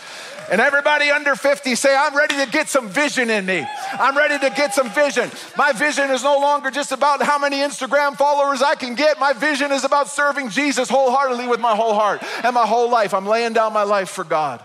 And 0.51 0.61
everybody 0.61 1.09
under 1.09 1.35
50 1.35 1.75
say, 1.75 1.95
I'm 1.95 2.15
ready 2.15 2.35
to 2.37 2.51
get 2.51 2.69
some 2.69 2.89
vision 2.89 3.29
in 3.29 3.45
me. 3.45 3.65
I'm 3.93 4.15
ready 4.17 4.37
to 4.39 4.53
get 4.55 4.73
some 4.73 4.89
vision. 4.89 5.29
My 5.57 5.71
vision 5.71 6.09
is 6.11 6.23
no 6.23 6.37
longer 6.37 6.71
just 6.71 6.91
about 6.91 7.21
how 7.21 7.39
many 7.39 7.57
Instagram 7.57 8.15
followers 8.15 8.61
I 8.61 8.75
can 8.75 8.95
get. 8.95 9.19
My 9.19 9.33
vision 9.33 9.71
is 9.71 9.83
about 9.83 10.09
serving 10.09 10.49
Jesus 10.49 10.89
wholeheartedly 10.89 11.47
with 11.47 11.59
my 11.59 11.75
whole 11.75 11.93
heart 11.93 12.23
and 12.43 12.53
my 12.53 12.65
whole 12.65 12.89
life. 12.89 13.13
I'm 13.13 13.25
laying 13.25 13.53
down 13.53 13.73
my 13.73 13.83
life 13.83 14.09
for 14.09 14.23
God. 14.23 14.63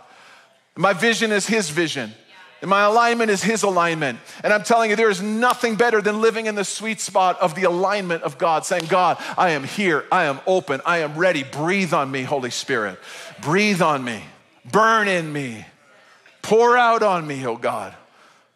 My 0.76 0.92
vision 0.92 1.32
is 1.32 1.46
His 1.46 1.70
vision. 1.70 2.12
And 2.60 2.68
my 2.68 2.82
alignment 2.82 3.30
is 3.30 3.42
His 3.42 3.62
alignment. 3.62 4.18
And 4.42 4.52
I'm 4.52 4.64
telling 4.64 4.90
you, 4.90 4.96
there 4.96 5.10
is 5.10 5.22
nothing 5.22 5.76
better 5.76 6.02
than 6.02 6.20
living 6.20 6.46
in 6.46 6.56
the 6.56 6.64
sweet 6.64 7.00
spot 7.00 7.40
of 7.40 7.54
the 7.54 7.64
alignment 7.64 8.24
of 8.24 8.36
God, 8.36 8.66
saying, 8.66 8.86
God, 8.88 9.16
I 9.36 9.50
am 9.50 9.62
here. 9.62 10.04
I 10.10 10.24
am 10.24 10.40
open. 10.46 10.80
I 10.84 10.98
am 10.98 11.16
ready. 11.16 11.44
Breathe 11.44 11.94
on 11.94 12.10
me, 12.10 12.22
Holy 12.22 12.50
Spirit. 12.50 12.98
Breathe 13.40 13.80
on 13.80 14.02
me. 14.02 14.22
Burn 14.64 15.08
in 15.08 15.32
me. 15.32 15.64
Pour 16.42 16.76
out 16.76 17.02
on 17.02 17.26
me, 17.26 17.46
oh 17.46 17.56
God. 17.56 17.94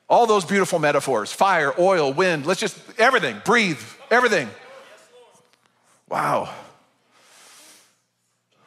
All 0.09 0.27
those 0.27 0.45
beautiful 0.45 0.79
metaphors 0.79 1.33
fire, 1.33 1.73
oil, 1.79 2.13
wind. 2.13 2.47
Let's 2.47 2.61
just, 2.61 2.79
everything, 2.99 3.41
breathe, 3.45 3.81
everything. 4.11 4.49
Wow. 6.09 6.53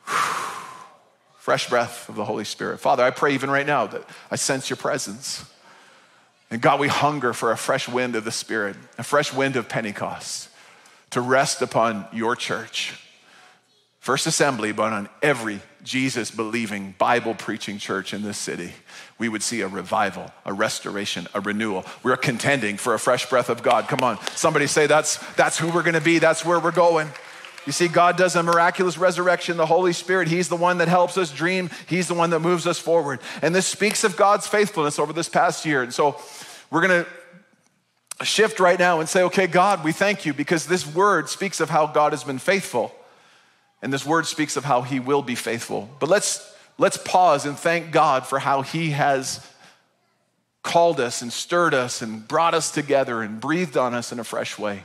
Fresh 1.38 1.70
breath 1.70 2.10
of 2.10 2.16
the 2.16 2.26
Holy 2.26 2.46
Spirit. 2.46 2.80
Father, 2.80 3.04
I 3.04 3.12
pray 3.12 3.34
even 3.34 3.50
right 3.50 3.68
now 3.68 3.88
that 3.88 4.08
I 4.32 4.36
sense 4.36 4.70
your 4.70 4.78
presence. 4.78 5.46
And 6.50 6.62
God, 6.62 6.80
we 6.80 6.88
hunger 6.88 7.34
for 7.34 7.52
a 7.52 7.58
fresh 7.58 7.88
wind 7.88 8.16
of 8.16 8.24
the 8.24 8.32
Spirit, 8.32 8.76
a 8.98 9.04
fresh 9.04 9.34
wind 9.34 9.56
of 9.56 9.68
Pentecost 9.68 10.50
to 11.12 11.22
rest 11.22 11.62
upon 11.62 12.06
your 12.12 12.36
church. 12.36 12.94
First 14.06 14.28
Assembly, 14.28 14.72
but 14.72 14.94
on 14.94 15.10
every 15.24 15.62
Jesus 15.84 16.30
believing, 16.30 16.94
Bible 17.00 17.34
preaching 17.34 17.80
church 17.80 18.14
in 18.14 18.22
this 18.22 18.38
city, 18.38 18.72
we 19.18 19.28
would 19.28 19.42
see 19.42 19.62
a 19.62 19.68
revival, 19.68 20.30
a 20.46 20.54
restoration, 20.54 21.28
a 21.34 21.42
renewal. 21.42 21.84
We're 22.04 22.16
contending 22.16 22.78
for 22.78 22.94
a 22.94 23.00
fresh 23.00 23.28
breath 23.28 23.50
of 23.50 23.64
God. 23.64 23.88
Come 23.88 24.02
on, 24.02 24.20
somebody 24.36 24.68
say 24.68 24.86
that's, 24.86 25.18
that's 25.34 25.58
who 25.58 25.72
we're 25.72 25.82
gonna 25.82 26.02
be, 26.02 26.20
that's 26.20 26.46
where 26.46 26.60
we're 26.60 26.70
going. 26.70 27.10
You 27.66 27.72
see, 27.72 27.88
God 27.88 28.16
does 28.16 28.36
a 28.36 28.44
miraculous 28.44 28.96
resurrection. 28.96 29.58
The 29.58 29.66
Holy 29.66 29.92
Spirit, 29.92 30.28
He's 30.28 30.50
the 30.50 30.56
one 30.56 30.78
that 30.78 30.88
helps 30.88 31.18
us 31.18 31.32
dream, 31.32 31.72
He's 31.88 32.08
the 32.08 32.14
one 32.14 32.30
that 32.30 32.42
moves 32.42 32.68
us 32.68 32.78
forward. 32.78 33.22
And 33.42 33.56
this 33.56 33.66
speaks 33.66 34.04
of 34.04 34.16
God's 34.16 34.46
faithfulness 34.46 35.00
over 35.00 35.14
this 35.14 35.30
past 35.30 35.66
year. 35.66 35.82
And 35.82 35.92
so 35.92 36.22
we're 36.70 36.82
gonna 36.82 37.08
shift 38.22 38.60
right 38.60 38.78
now 38.78 39.00
and 39.00 39.10
say, 39.10 39.24
okay, 39.24 39.48
God, 39.48 39.84
we 39.84 39.92
thank 39.94 40.28
you 40.28 40.34
because 40.36 40.68
this 40.68 40.86
word 40.86 41.28
speaks 41.28 41.60
of 41.60 41.72
how 41.72 41.88
God 41.88 42.14
has 42.14 42.24
been 42.24 42.38
faithful. 42.38 42.96
And 43.86 43.94
this 43.94 44.04
word 44.04 44.26
speaks 44.26 44.58
of 44.58 44.66
how 44.66 44.82
he 44.82 45.00
will 45.00 45.22
be 45.22 45.36
faithful. 45.36 45.88
But 46.00 46.10
let's, 46.10 46.52
let's 46.80 46.98
pause 46.98 47.46
and 47.46 47.56
thank 47.56 47.92
God 47.92 48.26
for 48.26 48.40
how 48.40 48.64
he 48.64 48.90
has 48.90 49.48
called 50.64 51.00
us 51.00 51.22
and 51.22 51.32
stirred 51.32 51.76
us 51.76 52.02
and 52.02 52.28
brought 52.28 52.56
us 52.56 52.72
together 52.72 53.22
and 53.22 53.40
breathed 53.40 53.78
on 53.78 53.94
us 53.94 54.12
in 54.12 54.18
a 54.18 54.24
fresh 54.24 54.58
way. 54.58 54.84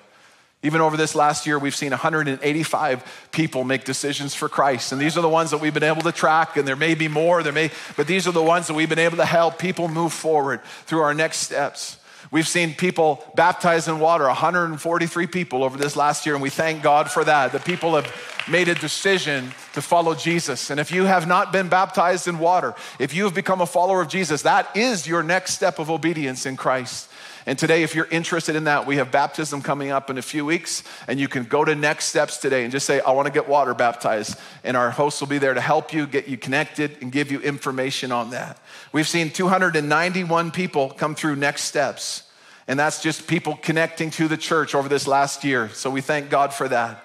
Even 0.62 0.82
over 0.82 0.98
this 0.98 1.14
last 1.14 1.46
year, 1.46 1.58
we've 1.58 1.74
seen 1.74 1.92
185 1.92 3.28
people 3.32 3.64
make 3.64 3.84
decisions 3.84 4.34
for 4.34 4.50
Christ. 4.50 4.92
And 4.92 5.00
these 5.00 5.16
are 5.16 5.22
the 5.22 5.30
ones 5.30 5.52
that 5.52 5.62
we've 5.62 5.72
been 5.72 5.82
able 5.82 6.02
to 6.02 6.12
track, 6.12 6.58
and 6.58 6.68
there 6.68 6.76
may 6.76 6.94
be 6.94 7.08
more, 7.08 7.42
there 7.42 7.54
may, 7.54 7.70
but 7.96 8.06
these 8.06 8.28
are 8.28 8.32
the 8.32 8.42
ones 8.42 8.66
that 8.66 8.74
we've 8.74 8.90
been 8.90 8.98
able 8.98 9.16
to 9.16 9.24
help 9.24 9.58
people 9.58 9.88
move 9.88 10.12
forward 10.12 10.62
through 10.84 11.00
our 11.00 11.14
next 11.14 11.38
steps. 11.38 11.96
We've 12.30 12.46
seen 12.46 12.74
people 12.74 13.24
baptized 13.34 13.88
in 13.88 13.98
water, 13.98 14.26
143 14.26 15.26
people 15.26 15.64
over 15.64 15.76
this 15.76 15.96
last 15.96 16.26
year, 16.26 16.34
and 16.34 16.42
we 16.42 16.50
thank 16.50 16.82
God 16.82 17.10
for 17.10 17.24
that. 17.24 17.52
The 17.52 17.60
people 17.60 17.94
have 17.96 18.12
made 18.48 18.68
a 18.68 18.74
decision 18.74 19.52
to 19.74 19.82
follow 19.82 20.14
Jesus. 20.14 20.70
And 20.70 20.80
if 20.80 20.92
you 20.92 21.04
have 21.04 21.26
not 21.26 21.52
been 21.52 21.68
baptized 21.68 22.28
in 22.28 22.38
water, 22.38 22.74
if 22.98 23.14
you 23.14 23.24
have 23.24 23.34
become 23.34 23.60
a 23.60 23.66
follower 23.66 24.00
of 24.00 24.08
Jesus, 24.08 24.42
that 24.42 24.76
is 24.76 25.06
your 25.06 25.22
next 25.22 25.54
step 25.54 25.78
of 25.78 25.90
obedience 25.90 26.46
in 26.46 26.56
Christ. 26.56 27.09
And 27.46 27.58
today, 27.58 27.82
if 27.82 27.94
you're 27.94 28.08
interested 28.10 28.56
in 28.56 28.64
that, 28.64 28.86
we 28.86 28.96
have 28.96 29.10
baptism 29.10 29.62
coming 29.62 29.90
up 29.90 30.10
in 30.10 30.18
a 30.18 30.22
few 30.22 30.44
weeks, 30.44 30.82
and 31.08 31.18
you 31.18 31.26
can 31.26 31.44
go 31.44 31.64
to 31.64 31.74
next 31.74 32.06
steps 32.06 32.36
today 32.36 32.64
and 32.64 32.72
just 32.72 32.86
say, 32.86 33.00
I 33.00 33.12
want 33.12 33.26
to 33.26 33.32
get 33.32 33.48
water 33.48 33.74
baptized. 33.74 34.38
And 34.62 34.76
our 34.76 34.90
hosts 34.90 35.20
will 35.20 35.28
be 35.28 35.38
there 35.38 35.54
to 35.54 35.60
help 35.60 35.92
you, 35.92 36.06
get 36.06 36.28
you 36.28 36.36
connected, 36.36 36.98
and 37.00 37.10
give 37.10 37.32
you 37.32 37.40
information 37.40 38.12
on 38.12 38.30
that. 38.30 38.58
We've 38.92 39.08
seen 39.08 39.30
291 39.30 40.50
people 40.50 40.90
come 40.90 41.14
through 41.14 41.36
next 41.36 41.64
steps, 41.64 42.24
and 42.68 42.78
that's 42.78 43.02
just 43.02 43.26
people 43.26 43.56
connecting 43.56 44.10
to 44.12 44.28
the 44.28 44.36
church 44.36 44.74
over 44.74 44.88
this 44.88 45.06
last 45.06 45.42
year. 45.44 45.70
So 45.70 45.90
we 45.90 46.00
thank 46.00 46.30
God 46.30 46.52
for 46.52 46.68
that. 46.68 47.04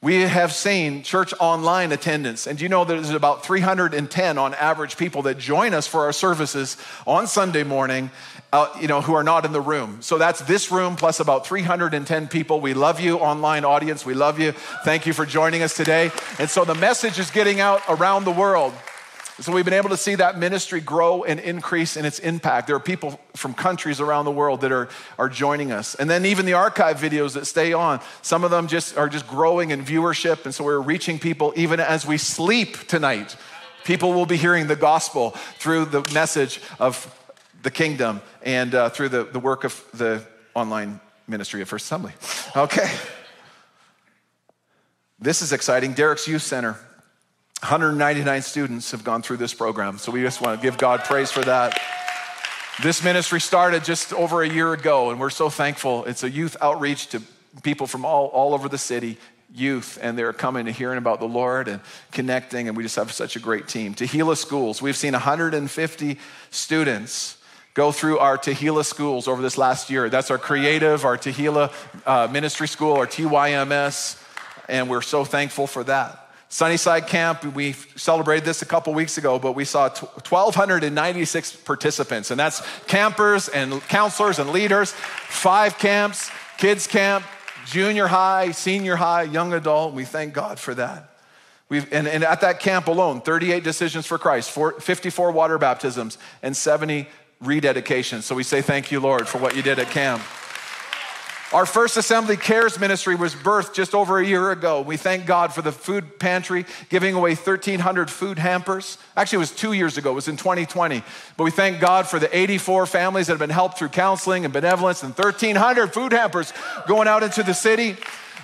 We 0.00 0.20
have 0.20 0.52
seen 0.52 1.02
church 1.02 1.34
online 1.40 1.90
attendance, 1.90 2.46
and 2.46 2.60
you 2.60 2.68
know 2.68 2.84
there's 2.84 3.10
about 3.10 3.44
310 3.44 4.38
on 4.38 4.54
average 4.54 4.96
people 4.96 5.22
that 5.22 5.38
join 5.38 5.74
us 5.74 5.88
for 5.88 6.04
our 6.04 6.12
services 6.12 6.76
on 7.04 7.26
Sunday 7.26 7.64
morning, 7.64 8.12
uh, 8.52 8.74
you 8.80 8.88
know, 8.88 9.00
who 9.00 9.14
are 9.14 9.22
not 9.22 9.44
in 9.44 9.52
the 9.52 9.60
room. 9.60 9.98
So 10.00 10.16
that's 10.16 10.40
this 10.40 10.70
room 10.70 10.96
plus 10.96 11.20
about 11.20 11.46
310 11.46 12.28
people. 12.28 12.60
We 12.60 12.74
love 12.74 13.00
you, 13.00 13.18
online 13.18 13.64
audience. 13.64 14.06
We 14.06 14.14
love 14.14 14.40
you. 14.40 14.52
Thank 14.84 15.06
you 15.06 15.12
for 15.12 15.26
joining 15.26 15.62
us 15.62 15.76
today. 15.76 16.10
And 16.38 16.48
so 16.48 16.64
the 16.64 16.74
message 16.74 17.18
is 17.18 17.30
getting 17.30 17.60
out 17.60 17.82
around 17.88 18.24
the 18.24 18.30
world. 18.32 18.72
So 19.40 19.52
we've 19.52 19.64
been 19.64 19.74
able 19.74 19.90
to 19.90 19.96
see 19.96 20.16
that 20.16 20.36
ministry 20.36 20.80
grow 20.80 21.22
and 21.22 21.38
increase 21.38 21.96
in 21.96 22.04
its 22.04 22.18
impact. 22.18 22.66
There 22.66 22.74
are 22.74 22.80
people 22.80 23.20
from 23.36 23.54
countries 23.54 24.00
around 24.00 24.24
the 24.24 24.32
world 24.32 24.62
that 24.62 24.72
are, 24.72 24.88
are 25.16 25.28
joining 25.28 25.70
us. 25.70 25.94
And 25.94 26.10
then 26.10 26.26
even 26.26 26.44
the 26.44 26.54
archive 26.54 26.98
videos 26.98 27.34
that 27.34 27.46
stay 27.46 27.72
on, 27.72 28.00
some 28.20 28.42
of 28.42 28.50
them 28.50 28.66
just 28.66 28.96
are 28.96 29.08
just 29.08 29.28
growing 29.28 29.70
in 29.70 29.84
viewership. 29.84 30.44
And 30.44 30.52
so 30.52 30.64
we're 30.64 30.80
reaching 30.80 31.20
people 31.20 31.52
even 31.54 31.78
as 31.78 32.04
we 32.04 32.18
sleep 32.18 32.88
tonight. 32.88 33.36
People 33.84 34.12
will 34.12 34.26
be 34.26 34.36
hearing 34.36 34.66
the 34.66 34.74
gospel 34.74 35.30
through 35.60 35.84
the 35.84 36.00
message 36.12 36.60
of 36.80 37.14
the 37.68 37.72
kingdom 37.72 38.22
and 38.40 38.74
uh, 38.74 38.88
through 38.88 39.10
the, 39.10 39.24
the 39.24 39.38
work 39.38 39.62
of 39.62 39.84
the 39.92 40.26
online 40.54 40.98
ministry 41.26 41.60
of 41.60 41.68
First 41.68 41.84
Assembly. 41.84 42.12
Okay. 42.56 42.90
This 45.18 45.42
is 45.42 45.52
exciting. 45.52 45.92
Derek's 45.92 46.26
Youth 46.26 46.40
Center 46.40 46.78
199 47.60 48.40
students 48.40 48.90
have 48.92 49.04
gone 49.04 49.20
through 49.20 49.36
this 49.36 49.52
program. 49.52 49.98
So 49.98 50.10
we 50.10 50.22
just 50.22 50.40
want 50.40 50.58
to 50.58 50.66
give 50.66 50.78
God 50.78 51.04
praise 51.04 51.30
for 51.30 51.44
that. 51.44 51.78
This 52.82 53.04
ministry 53.04 53.38
started 53.38 53.84
just 53.84 54.14
over 54.14 54.42
a 54.42 54.48
year 54.48 54.72
ago, 54.72 55.10
and 55.10 55.20
we're 55.20 55.28
so 55.28 55.50
thankful. 55.50 56.06
It's 56.06 56.22
a 56.22 56.30
youth 56.30 56.56
outreach 56.62 57.08
to 57.08 57.20
people 57.62 57.86
from 57.86 58.06
all, 58.06 58.28
all 58.28 58.54
over 58.54 58.70
the 58.70 58.78
city, 58.78 59.18
youth, 59.52 59.98
and 60.00 60.16
they're 60.16 60.32
coming 60.32 60.64
to 60.64 60.72
hearing 60.72 60.96
about 60.96 61.20
the 61.20 61.28
Lord 61.28 61.68
and 61.68 61.82
connecting, 62.12 62.68
and 62.68 62.76
we 62.76 62.82
just 62.82 62.96
have 62.96 63.12
such 63.12 63.36
a 63.36 63.40
great 63.40 63.68
team. 63.68 63.94
Tehillah 63.94 64.38
Schools, 64.38 64.80
we've 64.80 64.96
seen 64.96 65.12
150 65.12 66.18
students 66.50 67.37
go 67.78 67.92
through 67.92 68.18
our 68.18 68.36
Tehillah 68.36 68.84
schools 68.84 69.28
over 69.28 69.40
this 69.40 69.56
last 69.56 69.88
year. 69.88 70.08
That's 70.10 70.32
our 70.32 70.36
creative, 70.36 71.04
our 71.04 71.16
Tehillah 71.16 71.72
uh, 72.04 72.26
ministry 72.26 72.66
school, 72.66 72.94
our 72.94 73.06
TYMS, 73.06 74.20
and 74.68 74.90
we're 74.90 75.00
so 75.00 75.24
thankful 75.24 75.68
for 75.68 75.84
that. 75.84 76.28
Sunnyside 76.48 77.06
Camp, 77.06 77.44
we 77.54 77.74
celebrated 77.94 78.44
this 78.44 78.62
a 78.62 78.66
couple 78.66 78.92
weeks 78.94 79.16
ago, 79.16 79.38
but 79.38 79.52
we 79.52 79.64
saw 79.64 79.90
1,296 79.90 81.54
participants, 81.58 82.32
and 82.32 82.40
that's 82.40 82.66
campers 82.88 83.48
and 83.48 83.80
counselors 83.82 84.40
and 84.40 84.50
leaders, 84.50 84.90
five 84.90 85.78
camps, 85.78 86.32
kids 86.56 86.88
camp, 86.88 87.24
junior 87.64 88.08
high, 88.08 88.50
senior 88.50 88.96
high, 88.96 89.22
young 89.22 89.52
adult. 89.52 89.94
We 89.94 90.04
thank 90.04 90.34
God 90.34 90.58
for 90.58 90.74
that. 90.74 91.14
We've, 91.68 91.86
and, 91.92 92.08
and 92.08 92.24
at 92.24 92.40
that 92.40 92.58
camp 92.58 92.88
alone, 92.88 93.20
38 93.20 93.62
decisions 93.62 94.04
for 94.04 94.18
Christ, 94.18 94.50
54 94.50 95.30
water 95.30 95.58
baptisms, 95.58 96.18
and 96.42 96.56
70 96.56 97.06
rededications. 97.42 98.22
So 98.22 98.34
we 98.34 98.42
say 98.42 98.62
thank 98.62 98.90
you, 98.90 99.00
Lord, 99.00 99.28
for 99.28 99.38
what 99.38 99.56
you 99.56 99.62
did 99.62 99.78
at 99.78 99.88
camp. 99.88 100.22
Our 101.50 101.64
first 101.64 101.96
Assembly 101.96 102.36
Cares 102.36 102.78
ministry 102.78 103.14
was 103.14 103.34
birthed 103.34 103.72
just 103.72 103.94
over 103.94 104.18
a 104.18 104.26
year 104.26 104.50
ago. 104.50 104.82
We 104.82 104.98
thank 104.98 105.24
God 105.24 105.54
for 105.54 105.62
the 105.62 105.72
food 105.72 106.18
pantry, 106.18 106.66
giving 106.90 107.14
away 107.14 107.30
1,300 107.30 108.10
food 108.10 108.38
hampers. 108.38 108.98
Actually, 109.16 109.36
it 109.36 109.38
was 109.38 109.50
two 109.52 109.72
years 109.72 109.96
ago, 109.96 110.10
it 110.10 110.14
was 110.14 110.28
in 110.28 110.36
2020. 110.36 111.02
But 111.38 111.44
we 111.44 111.50
thank 111.50 111.80
God 111.80 112.06
for 112.06 112.18
the 112.18 112.36
84 112.36 112.84
families 112.84 113.28
that 113.28 113.32
have 113.32 113.38
been 113.38 113.48
helped 113.48 113.78
through 113.78 113.88
counseling 113.88 114.44
and 114.44 114.52
benevolence 114.52 115.02
and 115.02 115.14
1,300 115.14 115.94
food 115.94 116.12
hampers 116.12 116.52
going 116.86 117.08
out 117.08 117.22
into 117.22 117.42
the 117.42 117.54
city. 117.54 117.96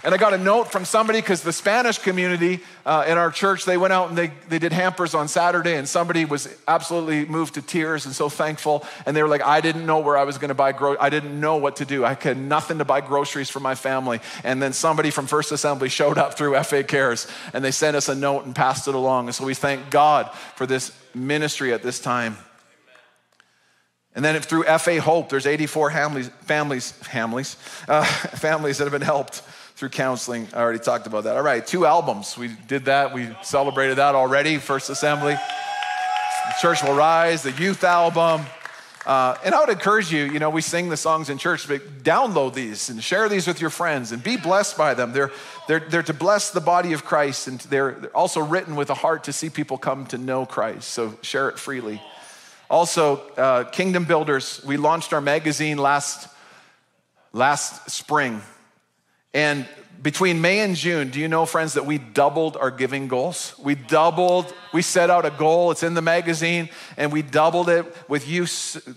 And 0.05 0.15
I 0.15 0.19
got 0.19 0.35
a 0.35 0.39
note 0.39 0.71
from 0.71 0.85
somebody 0.85 1.19
because 1.19 1.41
the 1.41 1.53
Spanish 1.53 1.97
community 1.97 2.61
uh, 2.85 3.07
in 3.09 3.17
our 3.17 3.31
church, 3.31 3.65
they 3.65 3.79
went 3.79 3.95
out 3.95 4.11
and 4.11 4.19
they, 4.19 4.33
they 4.51 4.59
did 4.59 4.71
hampers 4.71 5.15
on 5.15 5.29
Saturday, 5.29 5.77
and 5.77 5.89
somebody 5.89 6.27
was 6.27 6.55
absolutely 6.69 7.25
moved 7.25 7.55
to 7.55 7.63
tears 7.63 8.05
and 8.05 8.15
so 8.15 8.29
thankful. 8.29 8.85
And 9.07 9.17
they 9.17 9.23
were 9.23 9.31
like, 9.31 9.41
I 9.41 9.63
didn't 9.63 9.87
know 9.87 10.01
where 10.01 10.19
I 10.19 10.25
was 10.25 10.37
going 10.37 10.51
to 10.51 10.55
buy 10.55 10.73
gro- 10.73 10.99
I 11.01 11.09
didn't 11.09 11.41
know 11.41 11.57
what 11.57 11.77
to 11.77 11.87
do. 11.87 12.05
I 12.05 12.19
had 12.21 12.37
nothing 12.37 12.79
to 12.79 12.85
buy 12.85 13.01
groceries 13.01 13.49
for 13.49 13.61
my 13.61 13.75
family. 13.75 14.21
And 14.45 14.63
then 14.63 14.75
somebody 14.75 15.11
from 15.11 15.27
First 15.27 15.53
Assembly 15.53 15.89
showed 15.89 16.19
up 16.19 16.37
through 16.37 16.63
FA 16.65 16.85
Cares, 16.85 17.27
and 17.55 17.65
they 17.65 17.71
sent 17.71 17.97
us 17.97 18.11
a 18.11 18.15
note 18.15 18.45
and 18.45 18.55
passed 18.55 18.87
it 18.87 18.95
along. 18.95 19.29
And 19.29 19.35
so 19.35 19.47
we 19.47 19.55
thank 19.55 19.89
God 19.89 20.31
for 20.57 20.67
this 20.67 20.93
ministry 21.15 21.73
at 21.73 21.83
this 21.83 21.99
time. 21.99 22.37
And 24.15 24.23
then 24.23 24.41
through 24.43 24.65
FA 24.65 25.01
Hope, 25.01 25.31
there's 25.31 25.47
84 25.47 25.91
families, 25.91 26.29
families, 26.43 26.93
families, 26.93 27.57
uh, 27.89 28.05
families 28.05 28.79
that 28.79 28.85
have 28.85 28.93
been 28.93 29.01
helped 29.01 29.43
through 29.77 29.89
counseling. 29.89 30.49
I 30.53 30.61
already 30.61 30.79
talked 30.79 31.07
about 31.07 31.25
that. 31.25 31.37
All 31.37 31.43
right, 31.43 31.67
two 31.67 31.85
albums. 31.87 32.39
We 32.39 32.49
did 32.69 32.85
that. 32.85 33.13
We 33.13 33.29
celebrated 33.43 33.97
that 33.97 34.15
already. 34.15 34.59
First 34.59 34.89
Assembly, 34.91 35.35
the 35.35 36.55
Church 36.61 36.83
Will 36.83 36.95
Rise, 36.95 37.43
the 37.43 37.53
youth 37.53 37.83
album. 37.83 38.47
Uh, 39.05 39.37
and 39.45 39.55
I 39.55 39.61
would 39.61 39.69
encourage 39.69 40.11
you, 40.11 40.25
you 40.25 40.39
know, 40.39 40.49
we 40.49 40.63
sing 40.63 40.89
the 40.89 40.97
songs 40.97 41.29
in 41.29 41.37
church, 41.37 41.69
but 41.69 42.03
download 42.03 42.55
these 42.55 42.89
and 42.89 43.05
share 43.05 43.29
these 43.29 43.47
with 43.47 43.61
your 43.61 43.69
friends 43.69 44.13
and 44.13 44.23
be 44.23 44.39
blessed 44.39 44.79
by 44.79 44.95
them. 44.95 45.13
They're, 45.13 45.31
they're, 45.69 45.81
they're 45.81 46.03
to 46.05 46.15
bless 46.15 46.53
the 46.53 46.61
body 46.61 46.95
of 46.95 47.05
Christ, 47.05 47.47
and 47.47 47.61
they're, 47.61 47.93
they're 47.93 48.17
also 48.17 48.41
written 48.41 48.77
with 48.77 48.89
a 48.89 48.95
heart 48.95 49.25
to 49.25 49.33
see 49.33 49.51
people 49.51 49.77
come 49.77 50.07
to 50.07 50.17
know 50.17 50.47
Christ. 50.47 50.89
So 50.89 51.19
share 51.21 51.51
it 51.51 51.59
freely. 51.59 52.01
Also, 52.71 53.19
uh, 53.37 53.65
Kingdom 53.65 54.05
Builders, 54.05 54.63
we 54.65 54.79
launched 54.79 55.13
our 55.13 55.21
magazine 55.21 55.77
last, 55.77 56.29
last 57.35 57.91
spring. 57.91 58.41
And 59.35 59.67
between 60.01 60.41
May 60.41 60.61
and 60.61 60.77
June, 60.77 61.11
do 61.11 61.19
you 61.19 61.29
know, 61.29 61.47
friends, 61.47 61.75
that 61.75 61.87
we 61.87 61.99
doubled 61.99 62.57
our 62.59 62.71
giving 62.71 63.09
goals? 63.09 63.55
We 63.59 63.75
doubled, 63.75 64.53
we 64.73 64.83
set 64.83 65.11
out 65.11 65.25
a 65.25 65.31
goal, 65.31 65.71
it's 65.71 65.83
in 65.83 65.95
the 65.95 66.03
magazine, 66.03 66.69
and 66.97 67.11
we 67.11 67.23
doubled 67.23 67.69
it 67.69 67.87
with 68.09 68.29
you 68.29 68.47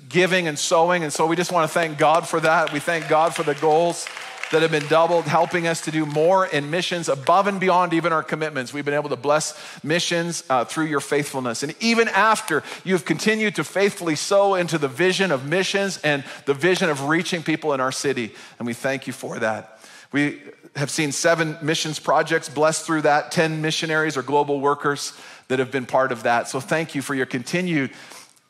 giving 0.09 0.47
and 0.47 0.59
sowing. 0.59 1.03
And 1.03 1.13
so 1.13 1.25
we 1.25 1.35
just 1.35 1.51
want 1.51 1.69
to 1.69 1.73
thank 1.73 1.97
God 1.97 2.27
for 2.27 2.39
that. 2.41 2.73
We 2.73 2.79
thank 2.79 3.07
God 3.07 3.33
for 3.33 3.43
the 3.43 3.55
goals 3.55 4.05
that 4.51 4.61
have 4.61 4.71
been 4.71 4.87
doubled, 4.87 5.25
helping 5.25 5.67
us 5.67 5.81
to 5.81 5.91
do 5.91 6.05
more 6.05 6.45
in 6.45 6.69
missions 6.69 7.09
above 7.09 7.47
and 7.47 7.59
beyond 7.59 7.93
even 7.93 8.13
our 8.13 8.23
commitments. 8.23 8.73
We've 8.73 8.85
been 8.85 8.93
able 8.93 9.09
to 9.09 9.15
bless 9.15 9.57
missions 9.83 10.43
uh, 10.49 10.65
through 10.65 10.85
your 10.85 10.99
faithfulness. 10.99 11.63
And 11.63 11.75
even 11.79 12.07
after 12.09 12.63
you've 12.83 13.05
continued 13.05 13.55
to 13.55 13.63
faithfully 13.63 14.15
sow 14.15 14.55
into 14.55 14.77
the 14.77 14.87
vision 14.87 15.31
of 15.31 15.45
missions 15.45 15.97
and 15.99 16.23
the 16.45 16.53
vision 16.53 16.89
of 16.89 17.07
reaching 17.07 17.43
people 17.43 17.73
in 17.73 17.81
our 17.81 17.91
city, 17.91 18.33
and 18.59 18.65
we 18.65 18.73
thank 18.73 19.07
you 19.07 19.13
for 19.13 19.39
that. 19.39 19.76
We 20.11 20.41
have 20.75 20.89
seen 20.91 21.11
seven 21.11 21.57
missions 21.61 21.99
projects 21.99 22.49
blessed 22.49 22.85
through 22.85 23.01
that, 23.01 23.31
10 23.31 23.61
missionaries 23.61 24.15
or 24.15 24.21
global 24.21 24.59
workers 24.59 25.13
that 25.47 25.59
have 25.59 25.71
been 25.71 25.85
part 25.85 26.11
of 26.11 26.23
that. 26.23 26.47
So 26.47 26.59
thank 26.59 26.95
you 26.95 27.01
for 27.01 27.15
your 27.15 27.25
continued 27.25 27.91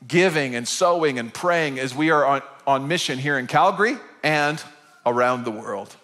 giving 0.08 0.56
and 0.56 0.68
sowing 0.68 1.20
and 1.20 1.34
praying 1.34 1.80
as 1.80 1.96
we 1.96 2.12
are 2.12 2.26
on, 2.26 2.42
on 2.66 2.88
mission 2.88 3.18
here 3.18 3.40
in 3.40 3.48
Calgary 3.48 3.98
and 4.24 4.62
around 5.06 5.46
the 5.46 5.52
world. 5.52 5.96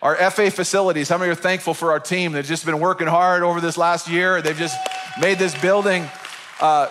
Our 0.00 0.14
FA 0.30 0.50
facilities, 0.50 1.08
how 1.08 1.18
many 1.18 1.30
are 1.30 1.34
thankful 1.34 1.74
for 1.74 1.90
our 1.90 2.00
team? 2.00 2.32
They've 2.32 2.44
just 2.44 2.64
been 2.64 2.80
working 2.80 3.08
hard 3.08 3.42
over 3.42 3.60
this 3.60 3.76
last 3.76 4.08
year. 4.08 4.40
They've 4.40 4.56
just 4.56 4.76
made 5.20 5.38
this 5.38 5.60
building 5.60 6.08
uh, 6.60 6.88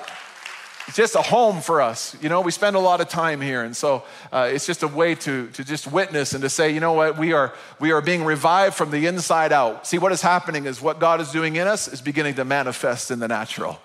just 0.93 1.15
a 1.15 1.21
home 1.21 1.61
for 1.61 1.81
us. 1.81 2.15
You 2.21 2.29
know, 2.29 2.41
we 2.41 2.51
spend 2.51 2.75
a 2.75 2.79
lot 2.79 3.01
of 3.01 3.09
time 3.09 3.41
here. 3.41 3.63
And 3.63 3.75
so 3.75 4.03
uh, 4.31 4.49
it's 4.51 4.65
just 4.65 4.83
a 4.83 4.87
way 4.87 5.15
to, 5.15 5.47
to 5.49 5.63
just 5.63 5.91
witness 5.91 6.33
and 6.33 6.41
to 6.43 6.49
say, 6.49 6.71
you 6.71 6.79
know 6.79 6.93
what, 6.93 7.17
we 7.17 7.33
are, 7.33 7.53
we 7.79 7.91
are 7.91 8.01
being 8.01 8.23
revived 8.23 8.75
from 8.75 8.91
the 8.91 9.05
inside 9.05 9.51
out. 9.51 9.85
See, 9.85 9.97
what 9.97 10.11
is 10.11 10.21
happening 10.21 10.65
is 10.65 10.81
what 10.81 10.99
God 10.99 11.19
is 11.19 11.31
doing 11.31 11.57
in 11.57 11.67
us 11.67 11.87
is 11.87 12.01
beginning 12.01 12.35
to 12.35 12.45
manifest 12.45 13.11
in 13.11 13.19
the 13.19 13.27
natural. 13.27 13.79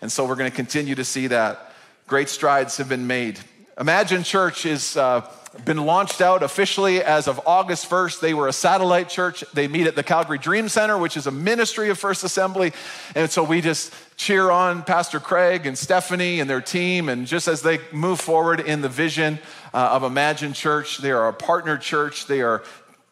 And 0.00 0.12
so 0.12 0.26
we're 0.26 0.36
going 0.36 0.50
to 0.50 0.56
continue 0.56 0.94
to 0.94 1.04
see 1.04 1.26
that. 1.28 1.72
Great 2.06 2.28
strides 2.28 2.76
have 2.76 2.88
been 2.88 3.06
made. 3.06 3.40
Imagine 3.78 4.22
Church 4.22 4.62
has 4.62 4.96
Uh, 4.96 5.22
been 5.64 5.84
launched 5.86 6.20
out 6.20 6.42
officially 6.42 7.02
as 7.02 7.28
of 7.28 7.40
August 7.46 7.88
1st. 7.88 8.20
They 8.20 8.34
were 8.34 8.48
a 8.48 8.52
satellite 8.52 9.08
church. 9.08 9.44
They 9.52 9.68
meet 9.68 9.86
at 9.86 9.94
the 9.94 10.02
Calgary 10.02 10.38
Dream 10.38 10.68
Center, 10.68 10.98
which 10.98 11.16
is 11.16 11.26
a 11.26 11.30
ministry 11.30 11.90
of 11.90 11.98
First 11.98 12.24
Assembly. 12.24 12.72
And 13.14 13.30
so 13.30 13.44
we 13.44 13.60
just 13.60 13.92
cheer 14.16 14.50
on 14.50 14.82
Pastor 14.82 15.20
Craig 15.20 15.66
and 15.66 15.78
Stephanie 15.78 16.40
and 16.40 16.50
their 16.50 16.60
team. 16.60 17.08
And 17.08 17.26
just 17.26 17.46
as 17.46 17.62
they 17.62 17.78
move 17.92 18.20
forward 18.20 18.60
in 18.60 18.80
the 18.80 18.88
vision 18.88 19.38
uh, 19.72 19.90
of 19.92 20.02
Imagine 20.02 20.52
Church, 20.54 20.98
they 20.98 21.12
are 21.12 21.28
a 21.28 21.32
partner 21.32 21.76
church. 21.76 22.26
They 22.26 22.42
are 22.42 22.62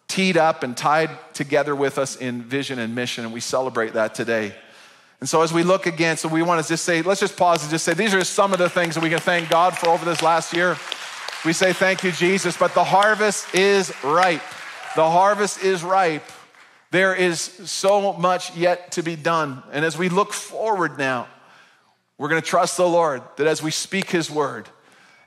teed 0.09 0.37
up 0.37 0.62
and 0.62 0.77
tied 0.77 1.11
together 1.35 1.77
with 1.77 1.96
us 1.96 2.16
in 2.16 2.42
vision 2.42 2.79
and 2.79 2.94
mission. 2.94 3.25
And 3.25 3.33
we 3.33 3.40
celebrate 3.40 3.92
that 3.94 4.14
today. 4.14 4.55
And 5.22 5.28
so 5.28 5.42
as 5.42 5.52
we 5.52 5.62
look 5.62 5.87
again, 5.87 6.16
so 6.16 6.28
we 6.28 6.42
want 6.42 6.61
to 6.61 6.68
just 6.68 6.85
say, 6.85 7.00
let's 7.00 7.20
just 7.20 7.37
pause 7.37 7.62
and 7.62 7.70
just 7.70 7.85
say, 7.85 7.94
these 7.94 8.12
are 8.12 8.24
some 8.24 8.52
of 8.52 8.58
the 8.58 8.68
things 8.68 8.96
that 8.96 9.04
we 9.04 9.08
can 9.08 9.20
thank 9.20 9.48
God 9.48 9.78
for 9.78 9.90
over 9.90 10.04
this 10.04 10.20
last 10.20 10.52
year. 10.52 10.76
We 11.44 11.52
say, 11.52 11.72
Thank 11.72 12.02
you, 12.02 12.11
Jesus, 12.11 12.56
but 12.56 12.74
the 12.74 12.82
harvest 12.82 13.54
is 13.54 13.92
ripe. 14.02 14.42
The 14.96 15.08
harvest 15.08 15.62
is 15.62 15.85
ripe. 15.85 16.24
There 16.90 17.14
is 17.14 17.40
so 17.40 18.14
much 18.14 18.56
yet 18.56 18.90
to 18.92 19.04
be 19.04 19.14
done. 19.14 19.62
And 19.70 19.85
as 19.85 19.96
we 19.96 20.08
look 20.08 20.32
forward 20.32 20.98
now, 20.98 21.28
we're 22.18 22.28
going 22.28 22.42
to 22.42 22.48
trust 22.48 22.76
the 22.76 22.88
Lord 22.88 23.22
that 23.37 23.46
as 23.46 23.62
we 23.62 23.70
speak 23.70 24.11
His 24.11 24.28
word, 24.28 24.68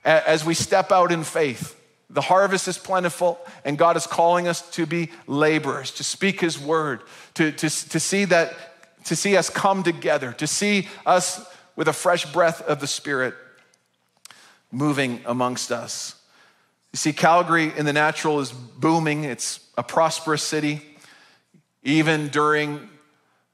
as 0.03 0.43
we 0.43 0.55
step 0.55 0.91
out 0.91 1.13
in 1.13 1.23
faith, 1.23 1.81
the 2.09 2.19
harvest 2.19 2.67
is 2.67 2.77
plentiful, 2.77 3.39
and 3.63 3.77
God 3.77 3.95
is 3.95 4.05
calling 4.05 4.49
us 4.49 4.69
to 4.71 4.85
be 4.85 5.09
laborers, 5.25 5.91
to 5.91 6.03
speak 6.03 6.41
His 6.41 6.59
word, 6.59 6.99
to, 7.35 7.53
to, 7.53 7.69
to 7.69 7.99
see 8.01 8.25
that, 8.25 8.74
to 9.05 9.15
see 9.15 9.37
us 9.37 9.49
come 9.49 9.83
together, 9.83 10.33
to 10.33 10.47
see 10.47 10.87
us 11.05 11.45
with 11.75 11.87
a 11.87 11.93
fresh 11.93 12.31
breath 12.31 12.61
of 12.61 12.79
the 12.79 12.87
Spirit 12.87 13.33
moving 14.71 15.21
amongst 15.25 15.71
us. 15.71 16.15
You 16.91 16.97
see, 16.97 17.13
Calgary 17.13 17.71
in 17.75 17.85
the 17.85 17.93
natural 17.93 18.39
is 18.39 18.51
booming, 18.51 19.23
it's 19.23 19.59
a 19.77 19.83
prosperous 19.83 20.43
city, 20.43 20.81
even 21.83 22.29
during 22.29 22.89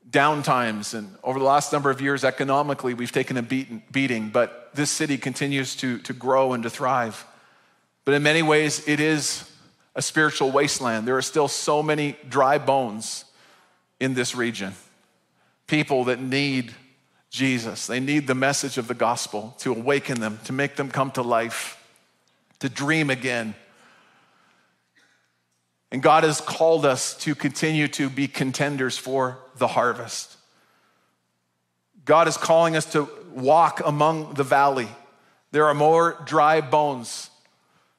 downtimes. 0.09 0.93
And 0.93 1.15
over 1.23 1.39
the 1.39 1.45
last 1.45 1.73
number 1.73 1.89
of 1.89 2.01
years, 2.01 2.23
economically, 2.23 2.93
we've 2.93 3.11
taken 3.11 3.37
a 3.37 3.41
beating, 3.41 4.29
but 4.29 4.69
this 4.73 4.91
city 4.91 5.17
continues 5.17 5.75
to, 5.77 5.97
to 5.99 6.13
grow 6.13 6.53
and 6.53 6.63
to 6.63 6.69
thrive. 6.69 7.25
But 8.05 8.13
in 8.13 8.23
many 8.23 8.41
ways, 8.41 8.87
it 8.87 8.99
is 8.99 9.49
a 9.95 10.01
spiritual 10.01 10.51
wasteland. 10.51 11.07
There 11.07 11.17
are 11.17 11.21
still 11.21 11.47
so 11.47 11.83
many 11.83 12.15
dry 12.29 12.57
bones 12.57 13.25
in 13.99 14.13
this 14.13 14.35
region. 14.35 14.73
People 15.67 16.06
that 16.06 16.21
need 16.21 16.74
Jesus. 17.30 17.88
They 17.88 18.00
need 18.00 18.28
the 18.28 18.36
message 18.36 18.78
of 18.78 18.88
the 18.88 18.93
gospel 18.93 19.56
to 19.60 19.71
awaken 19.71 20.19
them, 20.19 20.39
to 20.45 20.54
make 20.54 20.76
them 20.76 20.89
come 20.89 21.12
to 21.12 21.21
life, 21.21 21.82
to 22.60 22.69
dream 22.69 23.10
again. 23.10 23.56
And 25.91 26.04
God 26.04 26.24
has 26.24 26.41
called 26.41 26.86
us 26.86 27.15
to 27.19 27.36
continue 27.36 27.88
to 27.89 28.10
be 28.10 28.28
contenders 28.28 28.97
for 28.97 29.39
the 29.58 29.67
harvest. 29.67 30.38
God 32.06 32.28
is 32.28 32.38
calling 32.38 32.76
us 32.76 32.86
to 32.93 33.10
walk 33.34 33.82
among 33.86 34.34
the 34.34 34.43
valley. 34.43 34.88
There 35.52 35.65
are 35.65 35.74
more 35.74 36.17
dry 36.26 36.62
bones 36.62 37.30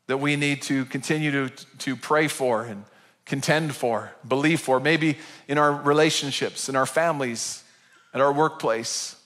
that 0.06 0.18
we 0.18 0.36
need 0.36 0.62
to 0.62 0.84
continue 0.86 1.48
to, 1.48 1.66
to 1.78 1.96
pray 1.96 2.28
for 2.28 2.64
and 2.64 2.84
contend 3.24 3.74
for, 3.74 4.12
believe 4.26 4.60
for, 4.60 4.80
maybe 4.80 5.18
in 5.48 5.58
our 5.58 5.72
relationships, 5.72 6.68
in 6.68 6.76
our 6.76 6.86
families, 6.86 7.64
at 8.12 8.20
our 8.20 8.32
workplace. 8.32 9.16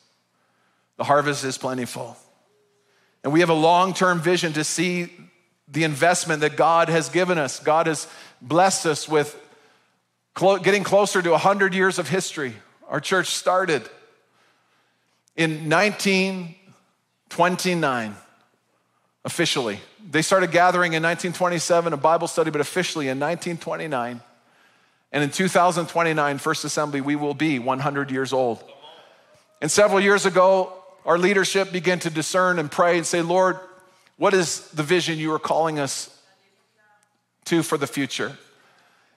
The 0.96 1.04
harvest 1.04 1.44
is 1.44 1.58
plentiful. 1.58 2.16
And 3.24 3.32
we 3.32 3.40
have 3.40 3.50
a 3.50 3.54
long 3.54 3.94
term 3.94 4.20
vision 4.20 4.52
to 4.54 4.64
see 4.64 5.10
the 5.68 5.84
investment 5.84 6.40
that 6.42 6.56
God 6.56 6.88
has 6.88 7.08
given 7.08 7.38
us. 7.38 7.58
God 7.58 7.86
has 7.86 8.06
blessed 8.40 8.86
us 8.86 9.08
with 9.08 9.36
getting 10.36 10.84
closer 10.84 11.20
to 11.22 11.30
100 11.30 11.74
years 11.74 11.98
of 11.98 12.08
history. 12.08 12.54
Our 12.88 13.00
church 13.00 13.26
started 13.28 13.82
in 15.34 15.68
1929, 15.68 18.16
officially. 19.24 19.80
They 20.08 20.22
started 20.22 20.52
gathering 20.52 20.92
in 20.92 21.02
1927, 21.02 21.92
a 21.92 21.96
Bible 21.96 22.28
study, 22.28 22.50
but 22.50 22.60
officially 22.60 23.06
in 23.06 23.18
1929. 23.18 24.20
And 25.12 25.24
in 25.24 25.30
2029, 25.30 26.38
First 26.38 26.64
Assembly, 26.64 27.00
we 27.00 27.16
will 27.16 27.34
be 27.34 27.58
100 27.58 28.10
years 28.10 28.32
old. 28.32 28.62
And 29.60 29.70
several 29.70 30.00
years 30.00 30.26
ago, 30.26 30.72
our 31.04 31.18
leadership 31.18 31.72
began 31.72 31.98
to 32.00 32.10
discern 32.10 32.58
and 32.58 32.70
pray 32.70 32.96
and 32.98 33.06
say, 33.06 33.22
Lord, 33.22 33.58
what 34.16 34.32
is 34.34 34.68
the 34.70 34.82
vision 34.82 35.18
you 35.18 35.32
are 35.32 35.38
calling 35.38 35.78
us 35.78 36.10
to 37.46 37.62
for 37.62 37.78
the 37.78 37.86
future? 37.86 38.36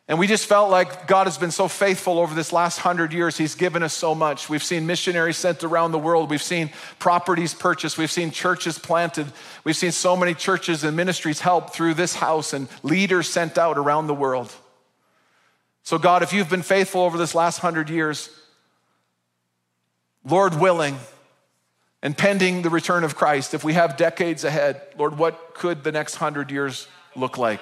And 0.09 0.17
we 0.17 0.25
just 0.25 0.47
felt 0.47 0.71
like 0.71 1.05
God 1.05 1.27
has 1.27 1.37
been 1.37 1.51
so 1.51 1.67
faithful 1.67 2.17
over 2.17 2.33
this 2.33 2.51
last 2.51 2.79
hundred 2.79 3.13
years. 3.13 3.37
He's 3.37 3.53
given 3.53 3.83
us 3.83 3.93
so 3.93 4.15
much. 4.15 4.49
We've 4.49 4.63
seen 4.63 4.87
missionaries 4.87 5.37
sent 5.37 5.63
around 5.63 5.91
the 5.91 5.99
world. 5.99 6.31
We've 6.31 6.41
seen 6.41 6.71
properties 6.97 7.53
purchased. 7.53 7.99
We've 7.99 8.09
seen 8.09 8.31
churches 8.31 8.79
planted. 8.79 9.27
We've 9.63 9.75
seen 9.75 9.91
so 9.91 10.17
many 10.17 10.33
churches 10.33 10.83
and 10.83 10.97
ministries 10.97 11.41
helped 11.41 11.75
through 11.75 11.93
this 11.93 12.15
house 12.15 12.53
and 12.53 12.67
leaders 12.81 13.29
sent 13.29 13.59
out 13.59 13.77
around 13.77 14.07
the 14.07 14.15
world. 14.15 14.51
So, 15.83 15.99
God, 15.99 16.23
if 16.23 16.33
you've 16.33 16.49
been 16.49 16.63
faithful 16.63 17.01
over 17.01 17.19
this 17.19 17.35
last 17.35 17.59
hundred 17.59 17.91
years, 17.91 18.31
Lord 20.25 20.59
willing, 20.59 20.97
and 22.01 22.17
pending 22.17 22.63
the 22.63 22.71
return 22.71 23.03
of 23.03 23.15
Christ, 23.15 23.53
if 23.53 23.63
we 23.63 23.73
have 23.73 23.95
decades 23.95 24.43
ahead, 24.43 24.81
Lord, 24.97 25.19
what 25.19 25.53
could 25.53 25.83
the 25.83 25.91
next 25.91 26.15
hundred 26.15 26.49
years 26.49 26.87
look 27.15 27.37
like? 27.37 27.61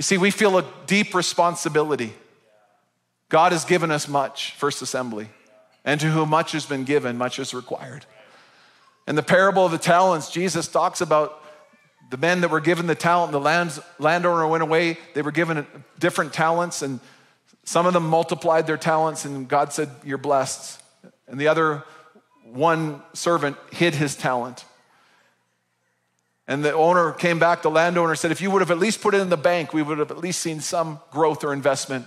You 0.00 0.02
see, 0.02 0.16
we 0.16 0.30
feel 0.30 0.56
a 0.56 0.64
deep 0.86 1.14
responsibility. 1.14 2.14
God 3.28 3.52
has 3.52 3.66
given 3.66 3.90
us 3.90 4.08
much, 4.08 4.52
First 4.52 4.80
Assembly, 4.80 5.28
and 5.84 6.00
to 6.00 6.06
whom 6.06 6.30
much 6.30 6.52
has 6.52 6.64
been 6.64 6.84
given, 6.84 7.18
much 7.18 7.38
is 7.38 7.52
required. 7.52 8.06
In 9.06 9.14
the 9.14 9.22
parable 9.22 9.66
of 9.66 9.72
the 9.72 9.76
talents, 9.76 10.30
Jesus 10.30 10.68
talks 10.68 11.02
about 11.02 11.44
the 12.10 12.16
men 12.16 12.40
that 12.40 12.48
were 12.48 12.62
given 12.62 12.86
the 12.86 12.94
talent, 12.94 13.32
the 13.32 13.40
lands, 13.40 13.78
landowner 13.98 14.46
went 14.48 14.62
away, 14.62 14.96
they 15.12 15.20
were 15.20 15.32
given 15.32 15.66
different 15.98 16.32
talents, 16.32 16.80
and 16.80 16.98
some 17.64 17.84
of 17.84 17.92
them 17.92 18.06
multiplied 18.06 18.66
their 18.66 18.78
talents, 18.78 19.26
and 19.26 19.48
God 19.48 19.70
said, 19.70 19.90
You're 20.02 20.16
blessed. 20.16 20.80
And 21.28 21.38
the 21.38 21.48
other 21.48 21.84
one 22.44 23.02
servant 23.12 23.58
hid 23.70 23.94
his 23.94 24.16
talent. 24.16 24.64
And 26.50 26.64
the 26.64 26.72
owner 26.72 27.12
came 27.12 27.38
back, 27.38 27.62
the 27.62 27.70
landowner 27.70 28.16
said, 28.16 28.32
If 28.32 28.40
you 28.40 28.50
would 28.50 28.60
have 28.60 28.72
at 28.72 28.78
least 28.80 29.00
put 29.00 29.14
it 29.14 29.20
in 29.20 29.28
the 29.28 29.36
bank, 29.36 29.72
we 29.72 29.82
would 29.82 29.98
have 29.98 30.10
at 30.10 30.18
least 30.18 30.40
seen 30.40 30.60
some 30.60 30.98
growth 31.12 31.44
or 31.44 31.52
investment. 31.52 32.06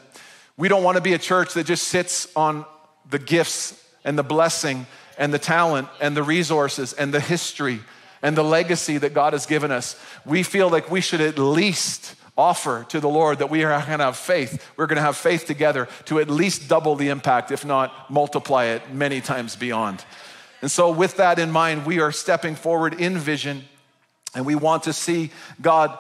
We 0.58 0.68
don't 0.68 0.84
want 0.84 0.98
to 0.98 1.02
be 1.02 1.14
a 1.14 1.18
church 1.18 1.54
that 1.54 1.66
just 1.66 1.88
sits 1.88 2.28
on 2.36 2.66
the 3.10 3.20
gifts 3.20 3.82
and 4.04 4.18
the 4.20 4.24
blessing 4.24 4.86
and 5.18 5.34
the 5.34 5.40
talent 5.40 5.88
and 6.02 6.16
the 6.16 6.24
resources 6.24 6.92
and 6.92 7.14
the 7.14 7.22
history 7.22 7.80
and 8.22 8.36
the 8.36 8.44
legacy 8.44 8.98
that 8.98 9.14
God 9.14 9.32
has 9.32 9.46
given 9.46 9.72
us. 9.72 9.98
We 10.26 10.44
feel 10.44 10.70
like 10.70 10.92
we 10.92 11.00
should 11.00 11.22
at 11.22 11.40
least 11.40 12.14
offer 12.38 12.86
to 12.90 13.00
the 13.00 13.08
Lord 13.08 13.40
that 13.40 13.50
we 13.50 13.64
are 13.64 13.70
going 13.70 14.00
to 14.00 14.06
have 14.06 14.18
faith. 14.18 14.70
We're 14.76 14.88
going 14.88 14.98
to 14.98 15.04
have 15.04 15.16
faith 15.16 15.46
together 15.46 15.88
to 16.08 16.20
at 16.20 16.30
least 16.30 16.68
double 16.68 16.96
the 16.96 17.08
impact, 17.08 17.52
if 17.52 17.64
not 17.64 18.12
multiply 18.12 18.66
it 18.66 18.94
many 18.94 19.22
times 19.22 19.56
beyond. 19.56 20.04
And 20.62 20.70
so, 20.70 20.92
with 20.92 21.16
that 21.16 21.40
in 21.40 21.50
mind, 21.50 21.86
we 21.86 22.02
are 22.02 22.12
stepping 22.12 22.56
forward 22.56 23.00
in 23.00 23.18
vision 23.18 23.64
and 24.36 24.46
we 24.46 24.56
want 24.56 24.84
to 24.84 24.94
see 24.94 25.32
God 25.62 25.98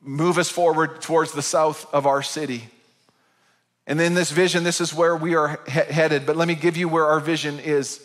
move 0.00 0.38
us 0.38 0.50
forward 0.50 1.00
towards 1.00 1.32
the 1.32 1.42
south 1.42 1.92
of 1.92 2.06
our 2.06 2.22
city. 2.22 2.68
And 3.86 4.00
in 4.00 4.14
this 4.14 4.30
vision, 4.30 4.64
this 4.64 4.80
is 4.80 4.94
where 4.94 5.16
we 5.16 5.34
are 5.34 5.60
he- 5.66 5.72
headed. 5.72 6.26
But 6.26 6.36
let 6.36 6.48
me 6.48 6.54
give 6.54 6.76
you 6.76 6.88
where 6.88 7.06
our 7.06 7.20
vision 7.20 7.58
is. 7.58 8.00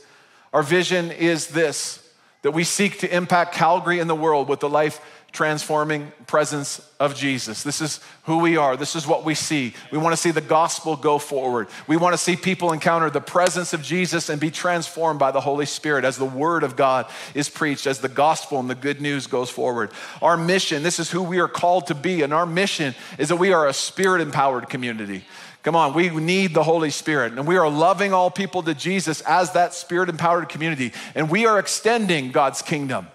Our 0.53 0.63
vision 0.63 1.11
is 1.11 1.47
this 1.47 2.05
that 2.41 2.51
we 2.51 2.63
seek 2.63 2.99
to 2.99 3.15
impact 3.15 3.53
Calgary 3.53 3.99
and 3.99 4.09
the 4.09 4.15
world 4.15 4.47
with 4.47 4.61
the 4.61 4.69
life 4.69 5.01
transforming 5.31 6.11
presence 6.27 6.81
of 6.99 7.15
Jesus. 7.15 7.63
This 7.63 7.81
is 7.81 7.99
who 8.23 8.39
we 8.39 8.57
are. 8.57 8.75
This 8.75 8.95
is 8.95 9.07
what 9.07 9.23
we 9.23 9.35
see. 9.35 9.73
We 9.91 9.97
want 9.97 10.13
to 10.13 10.17
see 10.17 10.31
the 10.31 10.41
gospel 10.41 10.95
go 10.95 11.17
forward. 11.17 11.67
We 11.87 11.97
want 11.97 12.13
to 12.13 12.17
see 12.17 12.35
people 12.35 12.71
encounter 12.71 13.09
the 13.09 13.21
presence 13.21 13.73
of 13.73 13.81
Jesus 13.81 14.29
and 14.29 14.41
be 14.41 14.51
transformed 14.51 15.19
by 15.19 15.31
the 15.31 15.41
Holy 15.41 15.65
Spirit 15.65 16.03
as 16.03 16.17
the 16.17 16.25
word 16.25 16.63
of 16.63 16.75
God 16.75 17.05
is 17.33 17.47
preached, 17.47 17.87
as 17.87 17.99
the 17.99 18.09
gospel 18.09 18.59
and 18.59 18.69
the 18.69 18.75
good 18.75 19.01
news 19.01 19.27
goes 19.27 19.49
forward. 19.49 19.91
Our 20.21 20.35
mission, 20.35 20.83
this 20.83 20.99
is 20.99 21.11
who 21.11 21.23
we 21.23 21.39
are 21.39 21.47
called 21.47 21.87
to 21.87 21.95
be, 21.95 22.21
and 22.21 22.33
our 22.33 22.45
mission 22.45 22.95
is 23.17 23.29
that 23.29 23.37
we 23.37 23.53
are 23.53 23.67
a 23.67 23.73
spirit 23.73 24.21
empowered 24.21 24.69
community. 24.69 25.23
Come 25.61 25.75
on, 25.75 25.93
we 25.93 26.09
need 26.09 26.53
the 26.53 26.63
Holy 26.63 26.89
Spirit. 26.89 27.33
And 27.33 27.45
we 27.45 27.57
are 27.57 27.69
loving 27.69 28.13
all 28.13 28.31
people 28.31 28.63
to 28.63 28.73
Jesus 28.73 29.21
as 29.21 29.51
that 29.53 29.73
spirit 29.73 30.09
empowered 30.09 30.49
community. 30.49 30.93
And 31.15 31.29
we 31.29 31.45
are 31.45 31.59
extending 31.59 32.31
God's 32.31 32.61
kingdom 32.61 33.07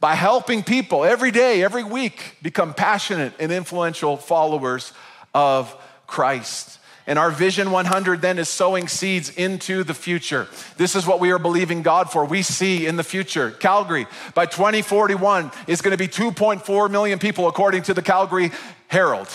by 0.00 0.14
helping 0.14 0.62
people 0.62 1.04
every 1.04 1.30
day, 1.30 1.62
every 1.62 1.84
week 1.84 2.36
become 2.42 2.74
passionate 2.74 3.32
and 3.38 3.50
influential 3.50 4.16
followers 4.16 4.92
of 5.34 5.74
Christ. 6.06 6.78
And 7.06 7.18
our 7.20 7.30
Vision 7.30 7.70
100 7.70 8.20
then 8.20 8.38
is 8.38 8.48
sowing 8.48 8.88
seeds 8.88 9.30
into 9.30 9.84
the 9.84 9.94
future. 9.94 10.48
This 10.76 10.96
is 10.96 11.06
what 11.06 11.20
we 11.20 11.30
are 11.30 11.38
believing 11.38 11.82
God 11.82 12.10
for. 12.10 12.24
We 12.24 12.42
see 12.42 12.86
in 12.86 12.96
the 12.96 13.04
future, 13.04 13.52
Calgary 13.52 14.06
by 14.34 14.46
2041 14.46 15.52
is 15.68 15.80
going 15.82 15.96
to 15.96 15.98
be 15.98 16.08
2.4 16.08 16.90
million 16.90 17.20
people, 17.20 17.46
according 17.46 17.82
to 17.84 17.94
the 17.94 18.02
Calgary 18.02 18.50
Herald. 18.88 19.28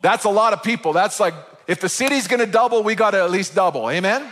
That's 0.00 0.24
a 0.24 0.30
lot 0.30 0.54
of 0.54 0.62
people. 0.62 0.94
That's 0.94 1.20
like, 1.20 1.34
if 1.66 1.80
the 1.80 1.88
city's 1.88 2.28
going 2.28 2.40
to 2.40 2.50
double, 2.50 2.82
we 2.82 2.94
got 2.94 3.10
to 3.10 3.22
at 3.22 3.30
least 3.30 3.54
double. 3.54 3.90
Amen? 3.90 4.26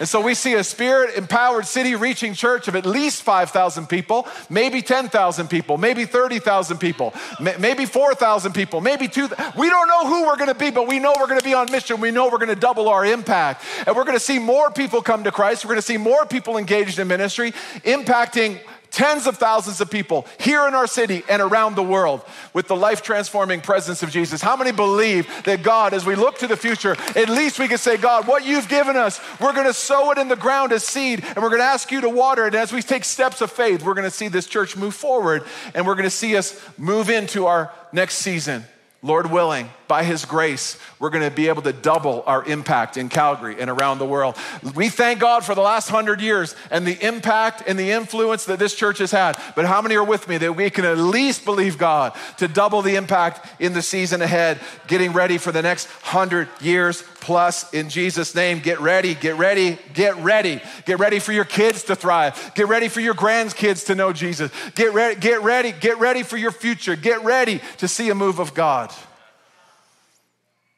And 0.00 0.08
so 0.08 0.22
we 0.22 0.34
see 0.34 0.54
a 0.54 0.64
spirit 0.64 1.14
empowered 1.14 1.66
city 1.66 1.94
reaching 1.94 2.32
church 2.32 2.68
of 2.68 2.74
at 2.74 2.86
least 2.86 3.22
5,000 3.22 3.86
people, 3.86 4.26
maybe 4.48 4.80
10,000 4.80 5.48
people, 5.48 5.76
maybe 5.76 6.06
30,000 6.06 6.78
people, 6.78 7.12
maybe 7.58 7.84
4,000 7.84 8.52
people, 8.52 8.80
maybe 8.80 9.08
2. 9.08 9.28
We 9.58 9.68
don't 9.68 9.88
know 9.88 10.06
who 10.06 10.26
we're 10.26 10.36
going 10.36 10.48
to 10.48 10.54
be, 10.54 10.70
but 10.70 10.88
we 10.88 10.98
know 10.98 11.14
we're 11.20 11.26
going 11.26 11.38
to 11.38 11.44
be 11.44 11.52
on 11.52 11.70
mission. 11.70 12.00
We 12.00 12.10
know 12.10 12.30
we're 12.30 12.38
going 12.38 12.48
to 12.48 12.56
double 12.56 12.88
our 12.88 13.04
impact. 13.04 13.62
And 13.86 13.94
we're 13.94 14.04
going 14.04 14.16
to 14.16 14.24
see 14.24 14.38
more 14.38 14.70
people 14.70 15.02
come 15.02 15.22
to 15.24 15.30
Christ. 15.30 15.66
We're 15.66 15.70
going 15.70 15.82
to 15.82 15.86
see 15.86 15.98
more 15.98 16.24
people 16.24 16.56
engaged 16.56 16.98
in 16.98 17.06
ministry, 17.06 17.52
impacting 17.84 18.58
tens 18.90 19.26
of 19.26 19.36
thousands 19.36 19.80
of 19.80 19.90
people 19.90 20.26
here 20.38 20.66
in 20.66 20.74
our 20.74 20.86
city 20.86 21.22
and 21.28 21.40
around 21.40 21.74
the 21.74 21.82
world 21.82 22.24
with 22.52 22.68
the 22.68 22.76
life 22.76 23.02
transforming 23.02 23.60
presence 23.60 24.02
of 24.02 24.10
Jesus. 24.10 24.40
How 24.40 24.56
many 24.56 24.72
believe 24.72 25.28
that 25.44 25.62
God, 25.62 25.94
as 25.94 26.04
we 26.04 26.14
look 26.14 26.38
to 26.38 26.46
the 26.46 26.56
future, 26.56 26.96
at 27.16 27.28
least 27.28 27.58
we 27.58 27.68
can 27.68 27.78
say, 27.78 27.96
God, 27.96 28.26
what 28.26 28.44
you've 28.44 28.68
given 28.68 28.96
us, 28.96 29.20
we're 29.40 29.52
going 29.52 29.66
to 29.66 29.74
sow 29.74 30.10
it 30.10 30.18
in 30.18 30.28
the 30.28 30.36
ground 30.36 30.72
as 30.72 30.84
seed 30.84 31.24
and 31.24 31.36
we're 31.36 31.50
going 31.50 31.60
to 31.60 31.64
ask 31.64 31.90
you 31.90 32.00
to 32.00 32.08
water 32.08 32.44
it. 32.44 32.54
And 32.54 32.62
as 32.62 32.72
we 32.72 32.82
take 32.82 33.04
steps 33.04 33.40
of 33.40 33.50
faith, 33.50 33.84
we're 33.84 33.94
going 33.94 34.08
to 34.08 34.10
see 34.10 34.28
this 34.28 34.46
church 34.46 34.76
move 34.76 34.94
forward 34.94 35.44
and 35.74 35.86
we're 35.86 35.94
going 35.94 36.04
to 36.04 36.10
see 36.10 36.36
us 36.36 36.60
move 36.78 37.10
into 37.10 37.46
our 37.46 37.72
next 37.92 38.16
season 38.16 38.64
Lord 39.02 39.30
willing, 39.30 39.70
by 39.90 40.04
His 40.04 40.24
grace, 40.24 40.78
we're 41.00 41.10
going 41.10 41.28
to 41.28 41.34
be 41.34 41.48
able 41.48 41.62
to 41.62 41.72
double 41.72 42.22
our 42.24 42.44
impact 42.44 42.96
in 42.96 43.08
Calgary 43.08 43.60
and 43.60 43.68
around 43.68 43.98
the 43.98 44.06
world. 44.06 44.36
We 44.76 44.88
thank 44.88 45.18
God 45.18 45.44
for 45.44 45.56
the 45.56 45.62
last 45.62 45.88
hundred 45.88 46.20
years 46.20 46.54
and 46.70 46.86
the 46.86 46.96
impact 47.04 47.64
and 47.66 47.76
the 47.76 47.90
influence 47.90 48.44
that 48.44 48.60
this 48.60 48.76
church 48.76 48.98
has 48.98 49.10
had. 49.10 49.36
But 49.56 49.66
how 49.66 49.82
many 49.82 49.96
are 49.96 50.04
with 50.04 50.28
me 50.28 50.38
that 50.38 50.54
we 50.54 50.70
can 50.70 50.84
at 50.84 50.96
least 50.96 51.44
believe 51.44 51.76
God 51.76 52.16
to 52.38 52.46
double 52.46 52.82
the 52.82 52.94
impact 52.94 53.44
in 53.60 53.72
the 53.72 53.82
season 53.82 54.22
ahead, 54.22 54.60
getting 54.86 55.12
ready 55.12 55.38
for 55.38 55.50
the 55.50 55.60
next 55.60 55.86
hundred 56.02 56.48
years 56.60 57.02
plus 57.18 57.74
in 57.74 57.88
Jesus' 57.88 58.32
name? 58.32 58.60
Get 58.60 58.78
ready, 58.78 59.16
get 59.16 59.38
ready, 59.38 59.76
get 59.92 60.16
ready. 60.18 60.62
Get 60.86 61.00
ready 61.00 61.18
for 61.18 61.32
your 61.32 61.44
kids 61.44 61.82
to 61.84 61.96
thrive. 61.96 62.52
Get 62.54 62.68
ready 62.68 62.86
for 62.86 63.00
your 63.00 63.14
grandkids 63.14 63.86
to 63.86 63.96
know 63.96 64.12
Jesus. 64.12 64.52
Get 64.76 64.94
ready, 64.94 65.18
get 65.18 65.42
ready, 65.42 65.72
get 65.72 65.98
ready 65.98 66.22
for 66.22 66.36
your 66.36 66.52
future. 66.52 66.94
Get 66.94 67.24
ready 67.24 67.60
to 67.78 67.88
see 67.88 68.08
a 68.10 68.14
move 68.14 68.38
of 68.38 68.54
God. 68.54 68.94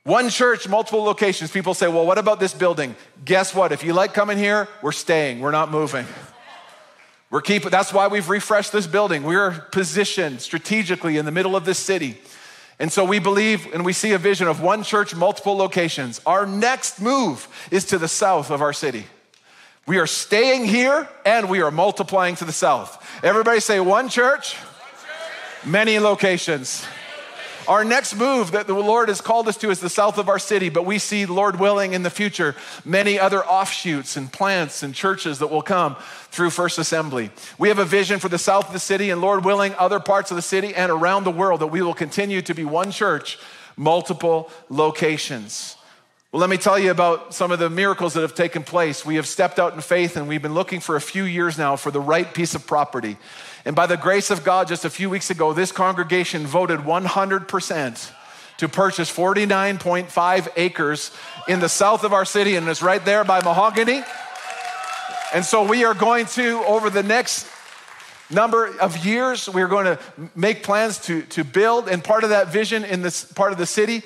One 0.05 0.31
church, 0.31 0.69
multiple 0.69 1.05
locations. 1.05 1.53
People 1.53 1.75
say, 1.75 1.87
well, 1.87 2.05
what 2.05 2.19
about 2.19 2.41
this 2.41 2.53
building? 2.53 2.97
Guess 3.25 3.55
what? 3.55 3.71
If 3.71 3.85
you 3.85 3.93
like 3.93 4.15
coming 4.15 4.37
here, 4.37 4.69
we're 4.83 4.91
staying, 4.91 5.39
we're 5.39 5.53
not 5.53 5.71
moving. 5.71 6.07
We're 7.31 7.41
keeping, 7.41 7.71
that's 7.71 7.93
why 7.93 8.09
we've 8.09 8.29
refreshed 8.29 8.73
this 8.73 8.87
building. 8.87 9.23
We're 9.23 9.53
positioned 9.71 10.41
strategically 10.41 11.17
in 11.17 11.25
the 11.25 11.31
middle 11.31 11.55
of 11.55 11.65
this 11.65 11.79
city. 11.79 12.19
And 12.81 12.91
so 12.91 13.05
we 13.05 13.21
believe 13.21 13.73
and 13.73 13.85
we 13.85 13.93
see 13.93 14.13
a 14.13 14.19
vision 14.19 14.49
of 14.49 14.61
one 14.61 14.83
church, 14.83 15.15
multiple 15.15 15.57
locations. 15.57 16.21
Our 16.27 16.47
next 16.47 17.01
move 17.01 17.47
is 17.71 17.85
to 17.87 17.99
the 17.99 18.09
south 18.09 18.51
of 18.51 18.61
our 18.61 18.73
city. 18.73 19.07
We 19.87 19.99
are 19.99 20.07
staying 20.07 20.65
here 20.65 21.09
and 21.25 21.49
we 21.49 21.63
are 21.63 21.71
multiplying 21.71 22.35
to 22.37 22.45
the 22.45 22.53
south. 22.53 23.21
Everybody 23.23 23.61
say 23.61 23.79
one 23.79 24.09
church, 24.09 24.55
one 24.57 24.71
church. 25.01 25.67
many 25.67 25.99
locations. 26.01 26.85
Our 27.69 27.85
next 27.85 28.17
move 28.17 28.53
that 28.53 28.67
the 28.67 28.75
Lord 28.75 29.09
has 29.09 29.21
called 29.21 29.47
us 29.47 29.57
to 29.59 29.71
is 29.71 29.79
the 29.79 29.89
south 29.89 30.19
of 30.19 30.29
our 30.29 30.39
city, 30.41 30.69
but 30.69 30.85
we 30.85 30.99
see, 30.99 31.27
Lord 31.27 31.61
willing, 31.61 31.93
in 31.93 32.03
the 32.03 32.11
future, 32.11 32.57
many 32.85 33.21
other 33.21 33.45
offshoots 33.45 34.17
and 34.17 34.33
plants 34.33 34.83
and 34.83 34.93
churches 34.93 35.39
that 35.39 35.47
will 35.47 35.63
come 35.63 35.97
through 36.31 36.51
First 36.51 36.79
Assembly. 36.79 37.31
We 37.59 37.69
have 37.69 37.79
a 37.79 37.85
vision 37.85 38.19
for 38.19 38.29
the 38.29 38.39
south 38.39 38.67
of 38.67 38.73
the 38.73 38.81
city, 38.81 39.11
and 39.11 39.21
Lord 39.21 39.45
willing, 39.45 39.75
other 39.77 40.01
parts 40.01 40.33
of 40.33 40.37
the 40.37 40.43
city 40.43 40.75
and 40.75 40.91
around 40.91 41.23
the 41.23 41.31
world 41.31 41.61
that 41.61 41.69
we 41.69 41.83
will 41.83 41.95
continue 41.95 42.43
to 42.43 42.55
be 42.55 42.65
one 42.65 42.91
church, 42.91 43.39
multiple 43.77 44.51
locations. 44.69 45.77
Well, 46.33 46.41
let 46.41 46.51
me 46.51 46.57
tell 46.57 46.79
you 46.79 46.91
about 46.91 47.35
some 47.35 47.53
of 47.53 47.59
the 47.59 47.69
miracles 47.69 48.15
that 48.15 48.23
have 48.23 48.35
taken 48.35 48.65
place. 48.65 49.05
We 49.05 49.17
have 49.17 49.27
stepped 49.27 49.59
out 49.59 49.75
in 49.75 49.83
faith, 49.83 50.17
and 50.17 50.27
we've 50.27 50.43
been 50.43 50.55
looking 50.55 50.81
for 50.81 50.97
a 50.97 51.01
few 51.01 51.25
years 51.25 51.59
now 51.59 51.77
for 51.77 51.91
the 51.91 52.01
right 52.01 52.33
piece 52.33 52.55
of 52.55 52.67
property. 52.67 53.19
And 53.65 53.77
by 53.77 53.87
the 53.87 53.97
grace 53.97 54.31
of 54.31 54.45
God, 54.45 54.69
just 54.69 54.85
a 54.85 54.91
few 54.91 55.09
weeks 55.09 55.31
ago, 55.31 55.53
this 55.53 55.71
congregation 55.71 56.47
voted 56.47 56.81
100% 56.81 58.11
to 58.59 58.69
purchase 58.69 59.11
49.5 59.15 60.49
acres 60.57 61.11
in 61.49 61.61
the 61.61 61.69
south 61.69 62.05
of 62.05 62.13
our 62.13 62.25
city, 62.25 62.57
and 62.57 62.69
it's 62.69 62.83
right 62.83 63.05
there 63.05 63.25
by 63.25 63.41
Mahogany. 63.41 64.03
And 65.35 65.45
so 65.45 65.67
we 65.67 65.85
are 65.85 65.95
going 65.95 66.27
to, 66.27 66.63
over 66.65 66.91
the 66.91 67.03
next 67.03 67.49
number 68.31 68.77
of 68.79 69.05
years, 69.05 69.49
we're 69.49 69.69
going 69.69 69.87
to 69.87 69.99
make 70.35 70.63
plans 70.63 70.99
to, 71.07 71.23
to 71.23 71.45
build. 71.45 71.89
And 71.89 72.03
part 72.03 72.25
of 72.25 72.31
that 72.31 72.49
vision 72.49 72.85
in 72.85 73.03
this 73.03 73.25
part 73.25 73.53
of 73.53 73.59
the 73.59 73.67
city 73.67 74.03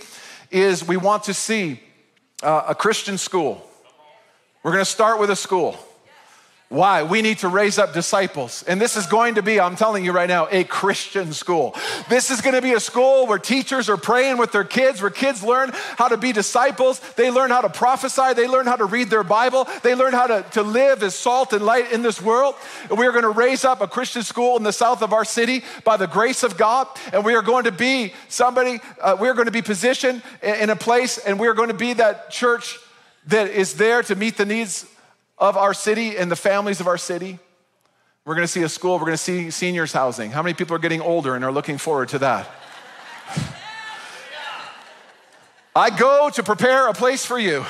is 0.51 0.87
we 0.87 0.97
want 0.97 1.25
to 1.25 1.35
see 1.35 1.81
uh, 2.43 2.65
a 2.69 2.75
Christian 2.75 3.19
school. 3.19 3.69
We're 4.63 4.73
going 4.73 4.85
to 4.85 4.91
start 4.91 5.19
with 5.19 5.31
a 5.31 5.37
school. 5.37 5.79
Why? 6.69 7.05
We 7.05 7.23
need 7.23 7.39
to 7.39 7.49
raise 7.49 7.79
up 7.79 7.93
disciples. 7.93 8.65
And 8.65 8.81
this 8.81 8.97
is 8.97 9.07
going 9.07 9.37
to 9.37 9.43
be, 9.43 9.61
I'm 9.61 9.77
telling 9.77 10.05
you 10.05 10.11
right 10.11 10.29
now, 10.29 10.49
a 10.51 10.65
Christian 10.65 11.33
school. 11.33 11.77
This 12.09 12.33
is 12.33 12.41
going 12.41 12.57
to 12.57 12.63
be 12.63 12.73
a 12.73 12.81
school 12.81 13.29
where 13.29 13.39
teachers 13.39 13.89
are 13.89 13.97
praying 13.97 14.39
with 14.39 14.51
their 14.51 14.65
kids, 14.65 15.01
where 15.01 15.11
kids 15.11 15.45
learn 15.45 15.71
how 15.73 16.09
to 16.09 16.17
be 16.17 16.33
disciples. 16.33 16.99
They 17.15 17.31
learn 17.31 17.51
how 17.51 17.61
to 17.61 17.69
prophesy. 17.69 18.35
They 18.35 18.49
learn 18.49 18.67
how 18.67 18.75
to 18.75 18.85
read 18.85 19.11
their 19.11 19.23
Bible. 19.23 19.69
They 19.85 19.95
learn 19.95 20.13
how 20.13 20.27
to, 20.27 20.45
to 20.55 20.63
live 20.65 21.05
as 21.05 21.15
salt 21.15 21.53
and 21.53 21.65
light 21.65 21.93
in 21.93 22.03
this 22.03 22.21
world. 22.21 22.57
We 22.91 23.07
are 23.07 23.13
going 23.13 23.23
to 23.23 23.31
raise 23.31 23.65
up 23.65 23.81
a 23.81 23.87
Christian 23.87 24.25
school 24.25 24.57
in 24.57 24.65
the 24.65 24.73
south 24.73 25.03
of 25.03 25.13
our 25.13 25.25
city 25.25 25.63
by 25.85 25.97
the 25.97 26.09
grace 26.09 26.43
of 26.43 26.57
God. 26.57 26.89
And 27.13 27.25
we 27.25 27.37
are 27.37 27.43
going 27.43 27.65
to 27.65 27.73
be 27.73 28.13
somebody, 28.29 28.81
uh, 29.01 29.17
we 29.21 29.29
are 29.29 29.35
going 29.35 29.47
to 29.47 29.53
be 29.53 29.63
positioned 29.63 30.21
in 30.43 30.71
a 30.71 30.77
place, 30.77 31.19
and 31.19 31.39
we 31.39 31.47
are 31.47 31.55
going 31.55 31.69
to 31.69 31.75
be 31.75 31.93
that 31.93 32.31
church 32.31 32.77
that 33.29 33.51
is 33.51 33.75
there 33.75 34.03
to 34.03 34.17
meet 34.17 34.37
the 34.37 34.45
needs 34.45 34.85
of 35.39 35.57
our 35.57 35.75
city 35.75 36.17
and 36.17 36.31
the 36.31 36.37
families 36.37 36.81
of 36.81 36.87
our 36.87 36.99
city. 36.99 37.39
We're 38.25 38.35
going 38.35 38.47
to 38.47 38.53
see 38.53 38.63
a 38.63 38.69
school, 38.69 38.95
we're 38.95 39.07
going 39.07 39.13
to 39.13 39.19
see 39.19 39.51
seniors 39.51 39.93
housing. 39.93 40.31
How 40.33 40.43
many 40.43 40.55
people 40.55 40.75
are 40.75 40.81
getting 40.81 41.01
older 41.01 41.37
and 41.37 41.45
are 41.45 41.53
looking 41.53 41.79
forward 41.79 42.09
to 42.11 42.19
that? 42.21 42.49
I 45.77 45.91
go 45.91 46.31
to 46.31 46.43
prepare 46.43 46.89
a 46.89 46.95
place 46.95 47.25
for 47.25 47.39
you. 47.39 47.63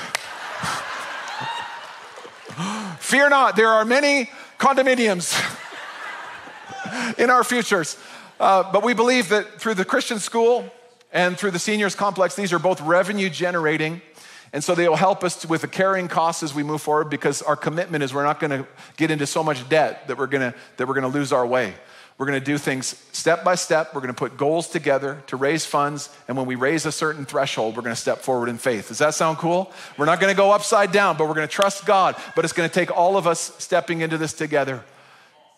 Fear 3.00 3.28
not, 3.30 3.56
there 3.56 3.68
are 3.68 3.84
many 3.84 4.30
condominiums 4.58 5.34
in 7.18 7.28
our 7.30 7.44
futures. 7.44 7.98
Uh, 8.38 8.70
but 8.70 8.82
we 8.82 8.94
believe 8.94 9.28
that 9.30 9.60
through 9.60 9.74
the 9.74 9.84
Christian 9.84 10.18
school 10.18 10.72
and 11.12 11.36
through 11.38 11.50
the 11.50 11.58
seniors 11.58 11.94
complex, 11.94 12.34
these 12.34 12.52
are 12.52 12.58
both 12.58 12.80
revenue 12.80 13.28
generating 13.28 14.00
and 14.52 14.62
so 14.62 14.74
they 14.74 14.88
will 14.88 14.96
help 14.96 15.24
us 15.24 15.44
with 15.46 15.62
the 15.62 15.68
carrying 15.68 16.08
costs 16.08 16.42
as 16.42 16.54
we 16.54 16.62
move 16.62 16.80
forward 16.80 17.10
because 17.10 17.42
our 17.42 17.56
commitment 17.56 18.04
is 18.04 18.14
we're 18.14 18.24
not 18.24 18.40
going 18.40 18.50
to 18.50 18.66
get 18.96 19.10
into 19.10 19.26
so 19.26 19.42
much 19.42 19.68
debt 19.68 20.08
that 20.08 20.18
we're 20.18 20.26
going 20.26 20.52
to 20.52 20.58
that 20.76 20.86
we're 20.86 20.94
going 20.94 21.10
to 21.10 21.18
lose 21.18 21.32
our 21.32 21.46
way. 21.46 21.74
We're 22.18 22.26
going 22.26 22.40
to 22.40 22.44
do 22.44 22.56
things 22.56 22.98
step 23.12 23.44
by 23.44 23.56
step. 23.56 23.94
We're 23.94 24.00
going 24.00 24.14
to 24.14 24.18
put 24.18 24.38
goals 24.38 24.68
together 24.68 25.22
to 25.26 25.36
raise 25.36 25.66
funds. 25.66 26.08
And 26.28 26.36
when 26.36 26.46
we 26.46 26.54
raise 26.54 26.86
a 26.86 26.92
certain 26.92 27.26
threshold, 27.26 27.76
we're 27.76 27.82
going 27.82 27.94
to 27.94 28.00
step 28.00 28.20
forward 28.20 28.48
in 28.48 28.56
faith. 28.56 28.88
Does 28.88 28.98
that 28.98 29.12
sound 29.12 29.36
cool? 29.36 29.70
We're 29.98 30.06
not 30.06 30.18
going 30.18 30.32
to 30.32 30.36
go 30.36 30.50
upside 30.50 30.92
down, 30.92 31.18
but 31.18 31.28
we're 31.28 31.34
going 31.34 31.46
to 31.46 31.52
trust 31.52 31.84
God. 31.84 32.16
But 32.34 32.46
it's 32.46 32.54
going 32.54 32.68
to 32.68 32.74
take 32.74 32.90
all 32.90 33.18
of 33.18 33.26
us 33.26 33.52
stepping 33.58 34.00
into 34.00 34.16
this 34.16 34.32
together. 34.32 34.82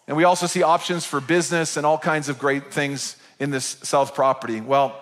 And 0.09 0.17
we 0.17 0.25
also 0.25 0.47
see 0.47 0.65
options 0.65 1.05
for 1.05 1.21
business 1.21 1.77
and 1.77 1.87
all 1.87 1.99
kinds 1.99 2.29
of 2.29 2.41
great 2.41 2.73
things 2.73 3.17
in 3.39 3.51
this 3.51 3.65
self 3.65 4.13
property. 4.15 4.61
Well, 4.61 5.01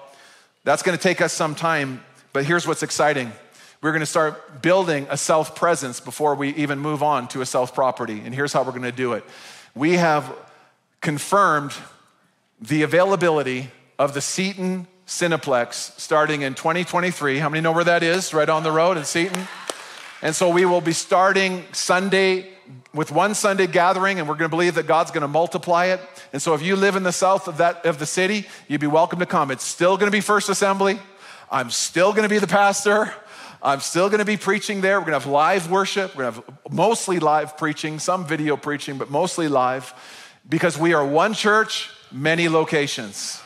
that's 0.64 0.82
going 0.82 0.98
to 0.98 1.02
take 1.02 1.22
us 1.22 1.32
some 1.32 1.54
time, 1.54 2.04
but 2.34 2.44
here's 2.44 2.66
what's 2.66 2.82
exciting 2.82 3.32
we're 3.82 3.92
going 3.92 4.00
to 4.00 4.06
start 4.06 4.62
building 4.62 5.06
a 5.10 5.16
South 5.16 5.54
presence 5.54 6.00
before 6.00 6.34
we 6.34 6.50
even 6.54 6.78
move 6.78 7.02
on 7.02 7.28
to 7.28 7.40
a 7.40 7.46
South 7.46 7.74
property. 7.74 8.22
And 8.24 8.34
here's 8.34 8.52
how 8.52 8.62
we're 8.62 8.70
going 8.70 8.82
to 8.82 8.92
do 8.92 9.12
it 9.12 9.24
we 9.74 9.94
have 9.94 10.34
confirmed 11.00 11.72
the 12.60 12.82
availability 12.82 13.70
of 13.98 14.14
the 14.14 14.20
Seton 14.20 14.86
Cineplex 15.06 15.98
starting 16.00 16.42
in 16.42 16.54
2023. 16.54 17.38
How 17.38 17.48
many 17.48 17.60
know 17.60 17.72
where 17.72 17.84
that 17.84 18.02
is? 18.02 18.32
Right 18.32 18.48
on 18.48 18.62
the 18.62 18.72
road 18.72 18.96
in 18.96 19.04
Seton. 19.04 19.46
And 20.22 20.34
so 20.34 20.48
we 20.48 20.64
will 20.64 20.80
be 20.80 20.92
starting 20.92 21.64
Sunday 21.72 22.50
with 22.92 23.12
one 23.12 23.34
Sunday 23.34 23.66
gathering, 23.66 24.18
and 24.18 24.28
we're 24.28 24.34
going 24.34 24.50
to 24.50 24.56
believe 24.56 24.74
that 24.74 24.86
God's 24.86 25.10
going 25.10 25.22
to 25.22 25.28
multiply 25.28 25.86
it. 25.86 26.00
And 26.32 26.40
so 26.40 26.54
if 26.54 26.62
you 26.62 26.74
live 26.74 26.96
in 26.96 27.02
the 27.02 27.12
south 27.12 27.46
of 27.46 27.58
that 27.58 27.84
of 27.84 27.98
the 27.98 28.06
city, 28.06 28.46
you'd 28.66 28.80
be 28.80 28.86
welcome 28.86 29.18
to 29.20 29.26
come. 29.26 29.50
It's 29.50 29.64
still 29.64 29.96
going 29.96 30.10
to 30.10 30.16
be 30.16 30.22
First 30.22 30.48
Assembly. 30.48 30.98
I'm 31.50 31.70
still 31.70 32.12
going 32.12 32.24
to 32.24 32.28
be 32.28 32.38
the 32.38 32.46
pastor. 32.46 33.12
I'm 33.66 33.80
still 33.80 34.08
going 34.08 34.20
to 34.20 34.24
be 34.24 34.36
preaching 34.36 34.80
there. 34.80 35.00
We're 35.00 35.06
going 35.06 35.20
to 35.20 35.24
have 35.24 35.32
live 35.32 35.68
worship. 35.68 36.14
We're 36.14 36.30
going 36.30 36.34
to 36.34 36.40
have 36.40 36.72
mostly 36.72 37.18
live 37.18 37.58
preaching, 37.58 37.98
some 37.98 38.24
video 38.24 38.56
preaching, 38.56 38.96
but 38.96 39.10
mostly 39.10 39.48
live 39.48 39.92
because 40.48 40.78
we 40.78 40.94
are 40.94 41.04
one 41.04 41.34
church, 41.34 41.90
many 42.12 42.48
locations. 42.48 43.42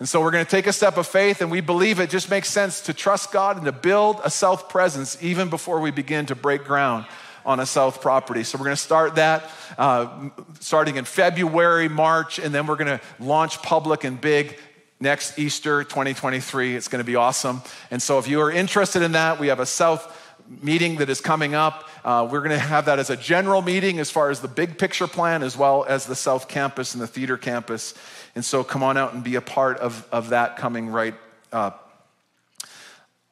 And 0.00 0.08
so 0.08 0.20
we're 0.22 0.32
going 0.32 0.44
to 0.44 0.50
take 0.50 0.66
a 0.66 0.72
step 0.72 0.96
of 0.96 1.06
faith, 1.06 1.40
and 1.40 1.52
we 1.52 1.60
believe 1.60 2.00
it 2.00 2.10
just 2.10 2.30
makes 2.30 2.48
sense 2.48 2.80
to 2.80 2.92
trust 2.92 3.30
God 3.30 3.58
and 3.58 3.66
to 3.66 3.70
build 3.70 4.20
a 4.24 4.30
South 4.30 4.68
presence 4.68 5.16
even 5.22 5.50
before 5.50 5.78
we 5.78 5.92
begin 5.92 6.26
to 6.26 6.34
break 6.34 6.64
ground 6.64 7.06
on 7.46 7.60
a 7.60 7.66
South 7.66 8.00
property. 8.00 8.42
So 8.42 8.58
we're 8.58 8.64
going 8.64 8.76
to 8.76 8.82
start 8.82 9.14
that 9.14 9.48
uh, 9.78 10.30
starting 10.58 10.96
in 10.96 11.04
February, 11.04 11.88
March, 11.88 12.40
and 12.40 12.52
then 12.52 12.66
we're 12.66 12.74
going 12.74 12.98
to 12.98 13.00
launch 13.20 13.62
public 13.62 14.02
and 14.02 14.20
big 14.20 14.58
next 15.00 15.38
Easter 15.38 15.82
2023. 15.82 16.76
It's 16.76 16.88
going 16.88 17.00
to 17.00 17.04
be 17.04 17.16
awesome. 17.16 17.62
And 17.90 18.00
so 18.00 18.18
if 18.18 18.28
you 18.28 18.40
are 18.42 18.52
interested 18.52 19.02
in 19.02 19.12
that, 19.12 19.40
we 19.40 19.48
have 19.48 19.58
a 19.58 19.66
South 19.66 20.16
meeting 20.62 20.96
that 20.96 21.08
is 21.08 21.20
coming 21.20 21.54
up. 21.54 21.88
Uh, 22.04 22.28
we're 22.30 22.40
going 22.40 22.50
to 22.50 22.58
have 22.58 22.84
that 22.84 22.98
as 22.98 23.08
a 23.08 23.16
general 23.16 23.62
meeting 23.62 23.98
as 23.98 24.10
far 24.10 24.30
as 24.30 24.40
the 24.40 24.48
big 24.48 24.78
picture 24.78 25.06
plan, 25.06 25.42
as 25.42 25.56
well 25.56 25.84
as 25.88 26.06
the 26.06 26.14
South 26.14 26.48
Campus 26.48 26.94
and 26.94 27.02
the 27.02 27.06
theater 27.06 27.38
campus. 27.38 27.94
And 28.34 28.44
so 28.44 28.62
come 28.62 28.82
on 28.82 28.96
out 28.96 29.14
and 29.14 29.24
be 29.24 29.36
a 29.36 29.40
part 29.40 29.78
of, 29.78 30.06
of 30.12 30.30
that 30.30 30.56
coming 30.56 30.88
right 30.88 31.14
up. 31.52 31.86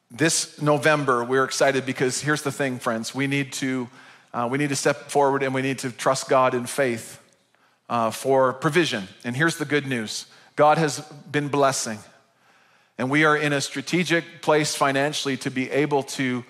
This 0.09 0.59
November, 0.59 1.23
we're 1.23 1.43
excited 1.43 1.85
because 1.85 2.19
here's 2.19 2.41
the 2.41 2.51
thing, 2.51 2.79
friends. 2.79 3.13
We 3.13 3.27
need 3.27 3.53
to, 3.53 3.87
uh, 4.33 4.47
we 4.49 4.57
need 4.57 4.69
to 4.69 4.75
step 4.75 5.11
forward 5.11 5.43
and 5.43 5.53
we 5.53 5.61
need 5.61 5.79
to 5.79 5.91
trust 5.91 6.29
God 6.29 6.55
in 6.55 6.65
faith 6.65 7.21
uh, 7.89 8.09
for 8.09 8.53
provision. 8.53 9.07
And 9.23 9.35
here's 9.35 9.57
the 9.57 9.65
good 9.65 9.85
news 9.85 10.25
God 10.59 10.77
has 10.77 10.99
been 11.31 11.47
blessing. 11.47 11.99
And 12.97 13.09
we 13.09 13.23
are 13.23 13.37
in 13.37 13.53
a 13.53 13.61
strategic 13.61 14.41
place 14.41 14.75
financially 14.75 15.37
to 15.37 15.49
be 15.49 15.71
able 15.71 16.03
to 16.03 16.43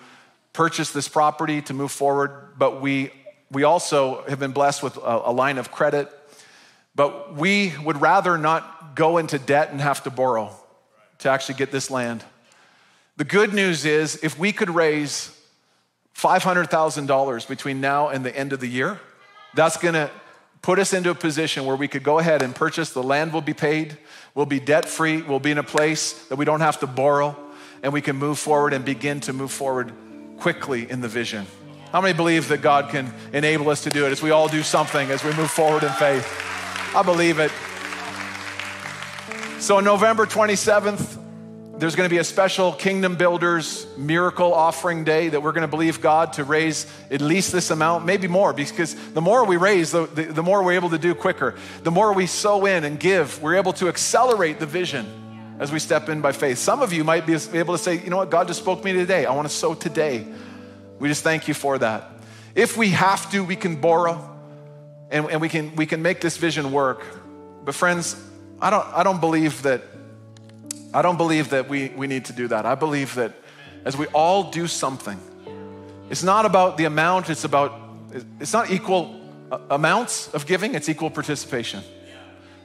purchase 0.52 0.90
this 0.90 1.06
property, 1.06 1.62
to 1.62 1.74
move 1.74 1.92
forward. 1.92 2.58
But 2.58 2.80
we, 2.80 3.12
we 3.52 3.62
also 3.62 4.24
have 4.28 4.40
been 4.40 4.50
blessed 4.50 4.82
with 4.82 4.96
a, 4.96 5.22
a 5.26 5.32
line 5.32 5.58
of 5.58 5.70
credit. 5.70 6.10
But 6.96 7.36
we 7.36 7.72
would 7.84 8.00
rather 8.00 8.36
not 8.36 8.96
go 8.96 9.18
into 9.18 9.38
debt 9.38 9.70
and 9.70 9.80
have 9.80 10.02
to 10.02 10.10
borrow 10.10 10.56
to 11.20 11.30
actually 11.30 11.54
get 11.54 11.70
this 11.70 11.88
land. 11.88 12.24
The 13.16 13.24
good 13.24 13.54
news 13.54 13.84
is 13.84 14.18
if 14.24 14.36
we 14.36 14.50
could 14.50 14.70
raise 14.70 15.30
$500,000 16.16 17.46
between 17.46 17.80
now 17.80 18.08
and 18.08 18.26
the 18.26 18.36
end 18.36 18.52
of 18.52 18.58
the 18.58 18.66
year, 18.66 18.98
that's 19.54 19.76
gonna 19.76 20.10
put 20.62 20.78
us 20.78 20.92
into 20.92 21.10
a 21.10 21.14
position 21.14 21.66
where 21.66 21.76
we 21.76 21.88
could 21.88 22.02
go 22.02 22.18
ahead 22.18 22.42
and 22.42 22.54
purchase. 22.54 22.90
The 22.90 23.02
land 23.02 23.32
will 23.32 23.40
be 23.40 23.54
paid, 23.54 23.96
we'll 24.34 24.46
be 24.46 24.60
debt 24.60 24.86
free, 24.88 25.22
we'll 25.22 25.40
be 25.40 25.50
in 25.50 25.58
a 25.58 25.62
place 25.62 26.12
that 26.28 26.36
we 26.36 26.44
don't 26.44 26.60
have 26.60 26.80
to 26.80 26.86
borrow, 26.86 27.36
and 27.82 27.92
we 27.92 28.00
can 28.00 28.16
move 28.16 28.38
forward 28.38 28.72
and 28.72 28.84
begin 28.84 29.20
to 29.20 29.32
move 29.32 29.50
forward 29.50 29.92
quickly 30.38 30.90
in 30.90 31.00
the 31.00 31.08
vision. 31.08 31.46
How 31.92 32.00
many 32.00 32.14
believe 32.14 32.48
that 32.48 32.62
God 32.62 32.90
can 32.90 33.12
enable 33.32 33.68
us 33.68 33.82
to 33.84 33.90
do 33.90 34.06
it 34.06 34.12
as 34.12 34.22
we 34.22 34.30
all 34.30 34.48
do 34.48 34.62
something 34.62 35.10
as 35.10 35.24
we 35.24 35.32
move 35.34 35.50
forward 35.50 35.82
in 35.82 35.90
faith? 35.90 36.26
I 36.94 37.02
believe 37.02 37.38
it. 37.38 37.50
So, 39.60 39.80
November 39.80 40.24
27th, 40.24 41.19
there's 41.80 41.96
going 41.96 42.08
to 42.08 42.12
be 42.12 42.18
a 42.18 42.24
special 42.24 42.72
Kingdom 42.72 43.16
Builders 43.16 43.86
miracle 43.96 44.52
offering 44.52 45.02
day 45.02 45.30
that 45.30 45.42
we're 45.42 45.52
going 45.52 45.62
to 45.62 45.68
believe 45.68 46.02
God 46.02 46.34
to 46.34 46.44
raise 46.44 46.86
at 47.10 47.22
least 47.22 47.52
this 47.52 47.70
amount, 47.70 48.04
maybe 48.04 48.28
more, 48.28 48.52
because 48.52 48.94
the 49.12 49.22
more 49.22 49.46
we 49.46 49.56
raise, 49.56 49.90
the, 49.90 50.06
the, 50.06 50.24
the, 50.24 50.42
more 50.42 50.62
we're 50.62 50.74
able 50.74 50.90
to 50.90 50.98
do 50.98 51.14
quicker. 51.14 51.54
The 51.82 51.90
more 51.90 52.12
we 52.12 52.26
sow 52.26 52.66
in 52.66 52.84
and 52.84 53.00
give, 53.00 53.42
we're 53.42 53.56
able 53.56 53.72
to 53.74 53.88
accelerate 53.88 54.60
the 54.60 54.66
vision 54.66 55.56
as 55.58 55.72
we 55.72 55.78
step 55.78 56.10
in 56.10 56.20
by 56.20 56.32
faith. 56.32 56.58
Some 56.58 56.82
of 56.82 56.92
you 56.92 57.02
might 57.02 57.26
be 57.26 57.34
able 57.54 57.76
to 57.76 57.82
say, 57.82 58.02
you 58.02 58.10
know 58.10 58.18
what, 58.18 58.30
God 58.30 58.46
just 58.46 58.60
spoke 58.60 58.80
to 58.80 58.84
me 58.84 58.92
today. 58.92 59.24
I 59.24 59.32
want 59.32 59.48
to 59.48 59.54
sow 59.54 59.72
today. 59.74 60.26
We 60.98 61.08
just 61.08 61.22
thank 61.22 61.48
you 61.48 61.54
for 61.54 61.78
that. 61.78 62.10
If 62.54 62.76
we 62.76 62.90
have 62.90 63.30
to, 63.30 63.42
we 63.42 63.56
can 63.56 63.80
borrow 63.80 64.38
and, 65.10 65.30
and 65.30 65.40
we, 65.40 65.48
can, 65.48 65.74
we 65.76 65.86
can 65.86 66.02
make 66.02 66.20
this 66.20 66.36
vision 66.36 66.72
work. 66.72 67.02
But, 67.64 67.74
friends, 67.74 68.22
I 68.60 68.68
don't, 68.68 68.86
I 68.88 69.02
don't 69.02 69.20
believe 69.20 69.62
that 69.62 69.82
I 70.92 71.02
don't 71.02 71.16
believe 71.16 71.50
that 71.50 71.68
we, 71.68 71.88
we 71.90 72.08
need 72.08 72.24
to 72.26 72.32
do 72.32 72.48
that. 72.48 72.66
I 72.66 72.74
believe 72.74 73.14
that 73.14 73.32
as 73.84 73.96
we 73.96 74.06
all 74.06 74.50
do 74.50 74.66
something, 74.66 75.20
it's 76.10 76.24
not 76.24 76.46
about 76.46 76.76
the 76.76 76.84
amount, 76.84 77.30
it's 77.30 77.44
about, 77.44 77.72
it's 78.40 78.52
not 78.52 78.70
equal 78.70 79.20
uh, 79.52 79.58
amounts 79.70 80.28
of 80.34 80.46
giving, 80.46 80.74
it's 80.74 80.88
equal 80.88 81.10
participation. 81.10 81.82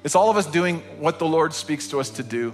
It's 0.04 0.16
all 0.16 0.32
of 0.32 0.38
us 0.38 0.48
doing 0.48 0.80
what 1.00 1.20
the 1.20 1.26
Lord 1.26 1.54
speaks 1.54 1.88
to 1.90 2.00
us 2.00 2.10
to 2.12 2.24
do. 2.24 2.54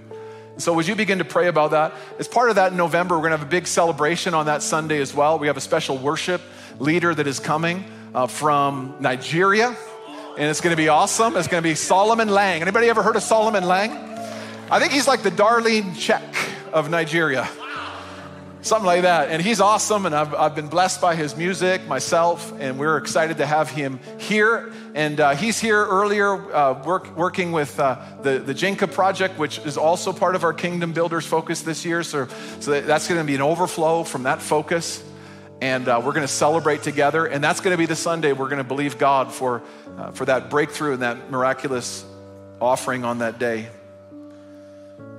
So, 0.58 0.74
would 0.74 0.88
you 0.88 0.96
begin 0.96 1.20
to 1.20 1.26
pray 1.26 1.48
about 1.48 1.72
that? 1.72 1.94
As 2.20 2.28
part 2.28 2.50
of 2.50 2.58
that 2.58 2.72
in 2.72 2.78
November, 2.78 3.16
we're 3.16 3.30
going 3.30 3.32
to 3.32 3.38
have 3.38 3.48
a 3.48 3.50
big 3.50 3.66
celebration 3.66 4.34
on 4.34 4.48
that 4.48 4.62
Sunday 4.62 5.00
as 5.00 5.14
well. 5.14 5.40
We 5.40 5.48
have 5.48 5.58
a 5.58 5.62
special 5.62 5.98
worship 5.98 6.42
leader 6.80 7.16
that 7.16 7.26
is 7.28 7.40
coming 7.40 7.86
uh, 8.14 8.28
from 8.28 8.98
Nigeria, 9.00 9.76
and 10.38 10.50
it's 10.50 10.60
going 10.60 10.76
to 10.76 10.78
be 10.78 10.90
awesome. 10.90 11.38
It's 11.38 11.48
going 11.48 11.64
to 11.64 11.68
be 11.68 11.76
Solomon 11.76 12.30
Lange. 12.30 12.62
Anybody 12.62 12.90
ever 12.90 13.02
heard 13.02 13.16
of 13.16 13.24
Solomon 13.24 13.66
Lange? 13.66 14.11
I 14.72 14.80
think 14.80 14.94
he's 14.94 15.06
like 15.06 15.22
the 15.22 15.32
Darlene 15.32 15.92
Zschech 15.96 16.72
of 16.72 16.90
Nigeria. 16.90 17.46
Something 18.62 18.86
like 18.86 19.02
that. 19.02 19.28
And 19.30 19.42
he's 19.42 19.60
awesome, 19.60 20.06
and 20.06 20.16
I've, 20.16 20.34
I've 20.34 20.56
been 20.56 20.70
blessed 20.70 21.02
by 21.02 21.14
his 21.14 21.36
music 21.36 21.86
myself, 21.88 22.54
and 22.58 22.80
we're 22.80 22.96
excited 22.96 23.40
to 23.40 23.46
have 23.46 23.70
him 23.70 24.00
here. 24.18 24.72
And 24.94 25.20
uh, 25.20 25.36
he's 25.36 25.60
here 25.60 25.84
earlier 25.84 26.56
uh, 26.56 26.82
work, 26.84 27.18
working 27.18 27.52
with 27.52 27.78
uh, 27.82 28.00
the, 28.22 28.40
the 28.40 28.54
Jinka 28.54 28.90
project, 28.90 29.38
which 29.38 29.60
is 29.60 29.78
also 29.78 30.14
part 30.14 30.36
of 30.36 30.46
our 30.46 30.54
Kingdom 30.54 30.94
Builders 30.94 31.26
focus 31.26 31.64
this 31.64 31.84
year. 31.84 32.02
So, 32.02 32.30
so 32.62 32.80
that's 32.80 33.10
going 33.10 33.20
to 33.20 33.28
be 33.28 33.36
an 33.36 33.42
overflow 33.42 34.06
from 34.06 34.24
that 34.24 34.42
focus. 34.42 35.04
and 35.62 35.90
uh, 35.90 36.02
we're 36.04 36.14
going 36.14 36.26
to 36.26 36.34
celebrate 36.34 36.82
together. 36.82 37.26
And 37.26 37.44
that's 37.44 37.60
going 37.60 37.74
to 37.74 37.78
be 37.78 37.88
the 37.88 37.96
Sunday 37.98 38.32
we're 38.32 38.48
going 38.48 38.58
to 38.58 38.64
believe 38.64 38.98
God 38.98 39.34
for, 39.34 39.62
uh, 39.98 40.12
for 40.12 40.24
that 40.26 40.50
breakthrough 40.50 40.94
and 40.94 41.02
that 41.02 41.30
miraculous 41.30 42.06
offering 42.62 43.04
on 43.04 43.20
that 43.20 43.38
day. 43.38 43.68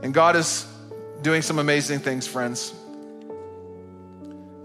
And 0.02 0.12
God 0.12 0.36
is 0.36 0.66
doing 1.22 1.42
some 1.42 1.58
amazing 1.58 2.00
things, 2.00 2.26
friends. 2.26 2.74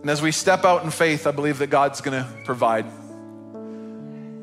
And 0.02 0.10
as 0.10 0.22
we 0.22 0.32
step 0.32 0.66
out 0.66 0.84
in 0.84 0.92
faith, 0.92 1.28
I 1.28 1.32
believe 1.32 1.60
that 1.60 1.68
God's 1.68 2.02
going 2.02 2.24
to 2.24 2.30
provide. 2.44 2.86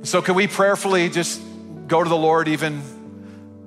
So, 0.02 0.22
can 0.22 0.34
we 0.34 0.46
prayerfully 0.46 1.08
just 1.08 1.40
go 1.88 2.02
to 2.02 2.08
the 2.08 2.16
Lord 2.16 2.46
even, 2.48 2.82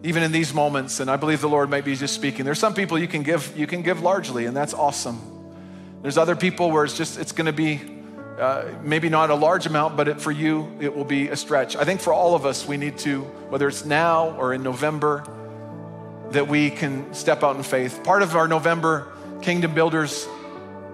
even 0.03 0.23
in 0.23 0.31
these 0.31 0.53
moments? 0.53 0.99
And 0.99 1.09
I 1.09 1.17
believe 1.17 1.41
the 1.41 1.49
Lord 1.49 1.69
might 1.69 1.83
be 1.83 1.95
just 1.95 2.13
speaking. 2.13 2.45
There's 2.45 2.59
some 2.59 2.73
people 2.73 2.97
you 2.97 3.07
can 3.07 3.23
give, 3.23 3.57
you 3.57 3.67
can 3.67 3.81
give 3.81 4.01
largely, 4.01 4.45
and 4.45 4.55
that's 4.55 4.73
awesome. 4.73 5.19
There's 6.03 6.17
other 6.17 6.35
people 6.35 6.71
where 6.71 6.85
it's 6.85 6.95
just 6.95 7.19
it's 7.19 7.31
going 7.31 7.47
to 7.47 7.53
be 7.53 7.81
uh, 8.39 8.65
maybe 8.83 9.09
not 9.09 9.31
a 9.31 9.35
large 9.35 9.65
amount, 9.65 9.97
but 9.97 10.07
it, 10.07 10.21
for 10.21 10.31
you 10.31 10.71
it 10.79 10.95
will 10.95 11.03
be 11.03 11.29
a 11.29 11.35
stretch. 11.35 11.75
I 11.75 11.83
think 11.83 11.99
for 11.99 12.13
all 12.13 12.35
of 12.35 12.45
us, 12.45 12.67
we 12.67 12.77
need 12.77 12.99
to, 12.99 13.21
whether 13.49 13.67
it's 13.67 13.83
now 13.83 14.37
or 14.37 14.53
in 14.53 14.61
November, 14.61 15.23
that 16.31 16.47
we 16.47 16.69
can 16.69 17.13
step 17.13 17.43
out 17.43 17.55
in 17.55 17.63
faith. 17.63 18.03
Part 18.03 18.21
of 18.21 18.35
our 18.35 18.47
November 18.47 19.07
Kingdom 19.41 19.73
Builders 19.73 20.27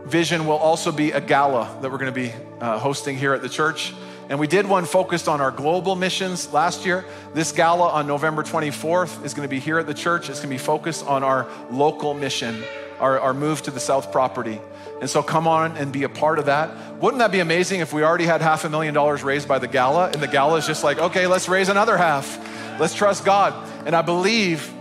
vision 0.06 0.46
will 0.46 0.58
also 0.58 0.92
be 0.92 1.12
a 1.12 1.22
gala 1.22 1.78
that 1.82 1.92
we're 1.92 1.98
going 1.98 2.14
to 2.14 2.20
be 2.20 2.34
uh, 2.60 2.78
hosting 2.78 3.18
here 3.18 3.34
at 3.34 3.42
the 3.42 3.50
church. 3.50 3.94
And 4.30 4.40
we 4.40 4.48
did 4.48 4.68
one 4.68 4.86
focused 4.86 5.28
on 5.28 5.42
our 5.42 5.52
global 5.52 5.96
missions 5.96 6.52
last 6.54 6.86
year. 6.86 7.06
This 7.34 7.52
gala 7.52 7.90
on 7.90 8.08
November 8.08 8.44
24th 8.44 9.26
is 9.26 9.34
going 9.34 9.48
to 9.48 9.50
be 9.50 9.60
here 9.60 9.80
at 9.80 9.88
the 9.88 9.94
church. 9.94 10.30
It's 10.30 10.40
going 10.40 10.50
to 10.50 10.56
be 10.56 10.66
focused 10.66 11.06
on 11.06 11.24
our 11.24 11.48
local 11.70 12.14
mission, 12.14 12.64
our, 13.00 13.20
our 13.20 13.34
move 13.34 13.62
to 13.64 13.72
the 13.72 13.80
South 13.80 14.12
property. 14.12 14.60
And 15.02 15.10
so 15.10 15.22
come 15.22 15.48
on 15.48 15.76
and 15.76 15.92
be 15.92 16.04
a 16.04 16.10
part 16.10 16.40
of 16.40 16.46
that. 16.46 17.02
Wouldn't 17.02 17.20
that 17.20 17.32
be 17.32 17.42
amazing 17.42 17.82
if 17.82 17.92
we 17.92 18.04
already 18.04 18.26
had 18.26 18.42
half 18.42 18.64
a 18.64 18.70
million 18.70 18.94
dollars 18.94 19.24
raised 19.24 19.48
by 19.48 19.60
the 19.60 19.68
gala 19.68 20.10
and 20.10 20.22
the 20.22 20.28
gala 20.28 20.58
is 20.58 20.66
just 20.66 20.84
like, 20.84 20.98
okay, 20.98 21.28
let's 21.28 21.50
raise 21.50 21.68
another 21.68 21.98
half. 21.98 22.40
Let's 22.80 22.94
trust 22.94 23.26
God. 23.26 23.54
And 23.86 23.96
I 23.96 24.02
believe 24.02 24.73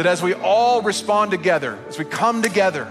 that 0.00 0.06
as 0.06 0.22
we 0.22 0.32
all 0.32 0.80
respond 0.80 1.30
together, 1.30 1.78
as 1.86 1.98
we 1.98 2.06
come 2.06 2.40
together, 2.40 2.90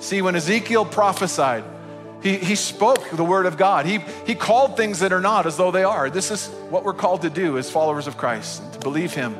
see, 0.00 0.22
when 0.22 0.34
Ezekiel 0.34 0.84
prophesied, 0.84 1.62
he, 2.20 2.36
he 2.36 2.56
spoke 2.56 3.10
the 3.10 3.22
word 3.22 3.46
of 3.46 3.56
God. 3.56 3.86
He, 3.86 4.00
he 4.26 4.34
called 4.34 4.76
things 4.76 4.98
that 4.98 5.12
are 5.12 5.20
not 5.20 5.46
as 5.46 5.56
though 5.56 5.70
they 5.70 5.84
are. 5.84 6.10
This 6.10 6.32
is 6.32 6.48
what 6.68 6.82
we're 6.82 6.94
called 6.94 7.22
to 7.22 7.30
do 7.30 7.58
as 7.58 7.70
followers 7.70 8.08
of 8.08 8.16
Christ, 8.16 8.72
to 8.72 8.80
believe 8.80 9.14
Him. 9.14 9.36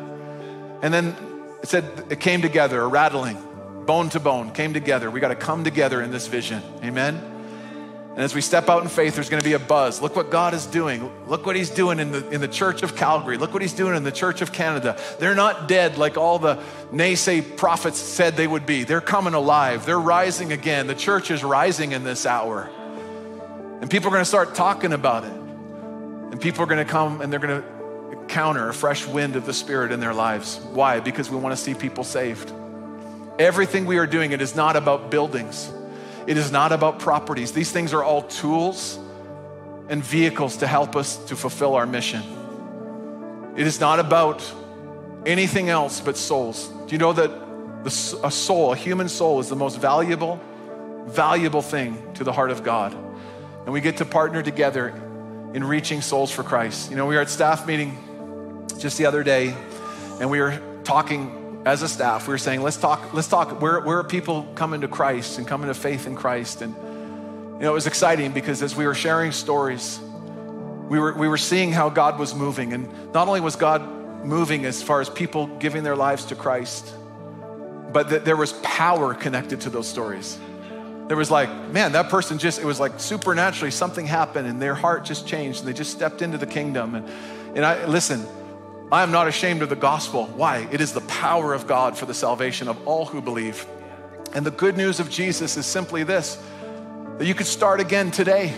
And 0.80 0.94
then 0.94 1.16
it 1.60 1.68
said 1.68 2.04
it 2.08 2.20
came 2.20 2.40
together, 2.40 2.80
a 2.80 2.86
rattling, 2.86 3.36
bone 3.84 4.08
to 4.10 4.20
bone, 4.20 4.52
came 4.52 4.72
together. 4.72 5.10
We 5.10 5.18
got 5.18 5.28
to 5.28 5.34
come 5.34 5.64
together 5.64 6.00
in 6.02 6.12
this 6.12 6.28
vision. 6.28 6.62
Amen. 6.84 7.35
And 8.16 8.24
as 8.24 8.34
we 8.34 8.40
step 8.40 8.70
out 8.70 8.82
in 8.82 8.88
faith, 8.88 9.14
there's 9.14 9.28
going 9.28 9.42
to 9.42 9.48
be 9.48 9.52
a 9.52 9.58
buzz. 9.58 10.00
Look 10.00 10.16
what 10.16 10.30
God 10.30 10.54
is 10.54 10.64
doing. 10.64 11.12
Look 11.26 11.44
what 11.44 11.54
He's 11.54 11.68
doing 11.68 11.98
in 11.98 12.12
the, 12.12 12.26
in 12.30 12.40
the 12.40 12.48
church 12.48 12.82
of 12.82 12.96
Calgary. 12.96 13.36
Look 13.36 13.52
what 13.52 13.60
He's 13.60 13.74
doing 13.74 13.94
in 13.94 14.04
the 14.04 14.10
church 14.10 14.40
of 14.40 14.54
Canada. 14.54 14.98
They're 15.18 15.34
not 15.34 15.68
dead 15.68 15.98
like 15.98 16.16
all 16.16 16.38
the 16.38 16.56
naysay 16.90 17.58
prophets 17.58 17.98
said 17.98 18.34
they 18.34 18.46
would 18.46 18.64
be. 18.64 18.84
They're 18.84 19.02
coming 19.02 19.34
alive. 19.34 19.84
They're 19.84 20.00
rising 20.00 20.50
again. 20.50 20.86
The 20.86 20.94
church 20.94 21.30
is 21.30 21.44
rising 21.44 21.92
in 21.92 22.04
this 22.04 22.24
hour. 22.24 22.70
And 23.82 23.90
people 23.90 24.08
are 24.08 24.12
going 24.12 24.22
to 24.22 24.24
start 24.24 24.54
talking 24.54 24.94
about 24.94 25.24
it. 25.24 25.32
And 25.32 26.40
people 26.40 26.62
are 26.62 26.66
going 26.66 26.84
to 26.84 26.90
come 26.90 27.20
and 27.20 27.30
they're 27.30 27.38
going 27.38 27.60
to 27.60 28.16
counter 28.28 28.70
a 28.70 28.74
fresh 28.74 29.06
wind 29.06 29.36
of 29.36 29.44
the 29.44 29.52
Spirit 29.52 29.92
in 29.92 30.00
their 30.00 30.14
lives. 30.14 30.58
Why? 30.72 31.00
Because 31.00 31.28
we 31.28 31.36
want 31.36 31.54
to 31.54 31.62
see 31.62 31.74
people 31.74 32.02
saved. 32.02 32.50
Everything 33.38 33.84
we 33.84 33.98
are 33.98 34.06
doing, 34.06 34.32
it 34.32 34.40
is 34.40 34.56
not 34.56 34.74
about 34.74 35.10
buildings. 35.10 35.70
It 36.26 36.36
is 36.36 36.50
not 36.50 36.72
about 36.72 36.98
properties. 36.98 37.52
These 37.52 37.70
things 37.70 37.92
are 37.92 38.02
all 38.02 38.22
tools 38.22 38.98
and 39.88 40.02
vehicles 40.02 40.56
to 40.58 40.66
help 40.66 40.96
us 40.96 41.16
to 41.26 41.36
fulfill 41.36 41.74
our 41.74 41.86
mission. 41.86 42.22
It 43.56 43.66
is 43.66 43.78
not 43.78 44.00
about 44.00 44.42
anything 45.24 45.68
else 45.70 46.00
but 46.00 46.16
souls. 46.16 46.68
Do 46.68 46.92
you 46.92 46.98
know 46.98 47.12
that 47.12 47.30
a 48.24 48.30
soul, 48.30 48.72
a 48.72 48.76
human 48.76 49.08
soul, 49.08 49.38
is 49.38 49.48
the 49.48 49.56
most 49.56 49.78
valuable, 49.78 50.40
valuable 51.06 51.62
thing 51.62 52.12
to 52.14 52.24
the 52.24 52.32
heart 52.32 52.50
of 52.50 52.64
God? 52.64 52.92
And 52.92 53.72
we 53.72 53.80
get 53.80 53.98
to 53.98 54.04
partner 54.04 54.42
together 54.42 54.88
in 55.54 55.62
reaching 55.62 56.00
souls 56.00 56.32
for 56.32 56.42
Christ. 56.42 56.90
You 56.90 56.96
know, 56.96 57.06
we 57.06 57.14
were 57.14 57.20
at 57.20 57.30
staff 57.30 57.66
meeting 57.66 57.96
just 58.78 58.98
the 58.98 59.06
other 59.06 59.22
day, 59.22 59.54
and 60.20 60.28
we 60.28 60.40
were 60.40 60.60
talking 60.82 61.45
as 61.66 61.82
a 61.82 61.88
staff, 61.88 62.28
we 62.28 62.32
were 62.32 62.38
saying, 62.38 62.62
let's 62.62 62.76
talk, 62.76 63.12
let's 63.12 63.26
talk, 63.26 63.60
where, 63.60 63.80
where 63.80 63.98
are 63.98 64.04
people 64.04 64.44
coming 64.54 64.82
to 64.82 64.88
Christ 64.88 65.38
and 65.38 65.48
coming 65.48 65.66
to 65.66 65.74
faith 65.74 66.06
in 66.06 66.14
Christ? 66.14 66.62
And, 66.62 66.72
you 66.76 67.62
know, 67.62 67.72
it 67.72 67.74
was 67.74 67.88
exciting 67.88 68.30
because 68.30 68.62
as 68.62 68.76
we 68.76 68.86
were 68.86 68.94
sharing 68.94 69.32
stories, 69.32 69.98
we 70.88 71.00
were, 71.00 71.12
we 71.14 71.26
were 71.26 71.36
seeing 71.36 71.72
how 71.72 71.88
God 71.88 72.20
was 72.20 72.36
moving. 72.36 72.72
And 72.72 73.12
not 73.12 73.26
only 73.26 73.40
was 73.40 73.56
God 73.56 73.82
moving 74.24 74.64
as 74.64 74.80
far 74.80 75.00
as 75.00 75.10
people 75.10 75.48
giving 75.58 75.82
their 75.82 75.96
lives 75.96 76.26
to 76.26 76.36
Christ, 76.36 76.94
but 77.92 78.10
that 78.10 78.24
there 78.24 78.36
was 78.36 78.52
power 78.62 79.12
connected 79.12 79.62
to 79.62 79.70
those 79.70 79.88
stories. 79.88 80.38
There 81.08 81.16
was 81.16 81.32
like, 81.32 81.50
man, 81.72 81.92
that 81.92 82.10
person 82.10 82.38
just, 82.38 82.60
it 82.60 82.64
was 82.64 82.78
like 82.78 83.00
supernaturally 83.00 83.72
something 83.72 84.06
happened 84.06 84.46
and 84.46 84.62
their 84.62 84.76
heart 84.76 85.04
just 85.04 85.26
changed 85.26 85.60
and 85.60 85.68
they 85.68 85.72
just 85.72 85.90
stepped 85.90 86.22
into 86.22 86.38
the 86.38 86.46
kingdom. 86.46 86.94
And, 86.94 87.08
and 87.56 87.64
I, 87.64 87.86
listen, 87.86 88.24
I 88.90 89.02
am 89.02 89.10
not 89.10 89.26
ashamed 89.26 89.62
of 89.62 89.68
the 89.68 89.76
gospel. 89.76 90.26
Why? 90.26 90.68
It 90.70 90.80
is 90.80 90.92
the 90.92 91.00
power 91.02 91.52
of 91.54 91.66
God 91.66 91.98
for 91.98 92.06
the 92.06 92.14
salvation 92.14 92.68
of 92.68 92.86
all 92.86 93.04
who 93.04 93.20
believe. 93.20 93.66
And 94.32 94.46
the 94.46 94.52
good 94.52 94.76
news 94.76 95.00
of 95.00 95.10
Jesus 95.10 95.56
is 95.56 95.66
simply 95.66 96.04
this 96.04 96.40
that 97.18 97.26
you 97.26 97.34
could 97.34 97.46
start 97.46 97.80
again 97.80 98.10
today. 98.10 98.54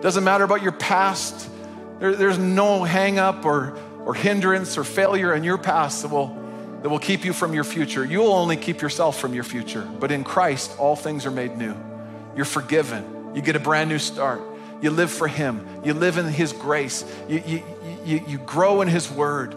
Doesn't 0.00 0.22
matter 0.22 0.44
about 0.44 0.62
your 0.62 0.72
past, 0.72 1.50
there, 1.98 2.14
there's 2.14 2.38
no 2.38 2.84
hang 2.84 3.18
up 3.18 3.44
or, 3.44 3.76
or 4.04 4.14
hindrance 4.14 4.78
or 4.78 4.84
failure 4.84 5.34
in 5.34 5.42
your 5.42 5.58
past 5.58 6.02
that 6.02 6.08
will, 6.08 6.28
that 6.82 6.88
will 6.88 7.00
keep 7.00 7.24
you 7.24 7.32
from 7.32 7.52
your 7.52 7.64
future. 7.64 8.04
You 8.04 8.20
will 8.20 8.32
only 8.32 8.56
keep 8.56 8.80
yourself 8.80 9.18
from 9.18 9.34
your 9.34 9.42
future. 9.42 9.82
But 9.98 10.12
in 10.12 10.22
Christ, 10.22 10.78
all 10.78 10.94
things 10.94 11.26
are 11.26 11.30
made 11.32 11.56
new. 11.56 11.74
You're 12.36 12.44
forgiven, 12.44 13.32
you 13.34 13.42
get 13.42 13.56
a 13.56 13.60
brand 13.60 13.90
new 13.90 13.98
start. 13.98 14.40
You 14.80 14.90
live 14.90 15.10
for 15.10 15.26
Him. 15.26 15.66
You 15.84 15.94
live 15.94 16.18
in 16.18 16.26
His 16.26 16.52
grace. 16.52 17.04
You, 17.28 17.42
you, 17.46 17.62
you, 18.06 18.24
you 18.26 18.38
grow 18.38 18.80
in 18.80 18.88
His 18.88 19.10
Word. 19.10 19.54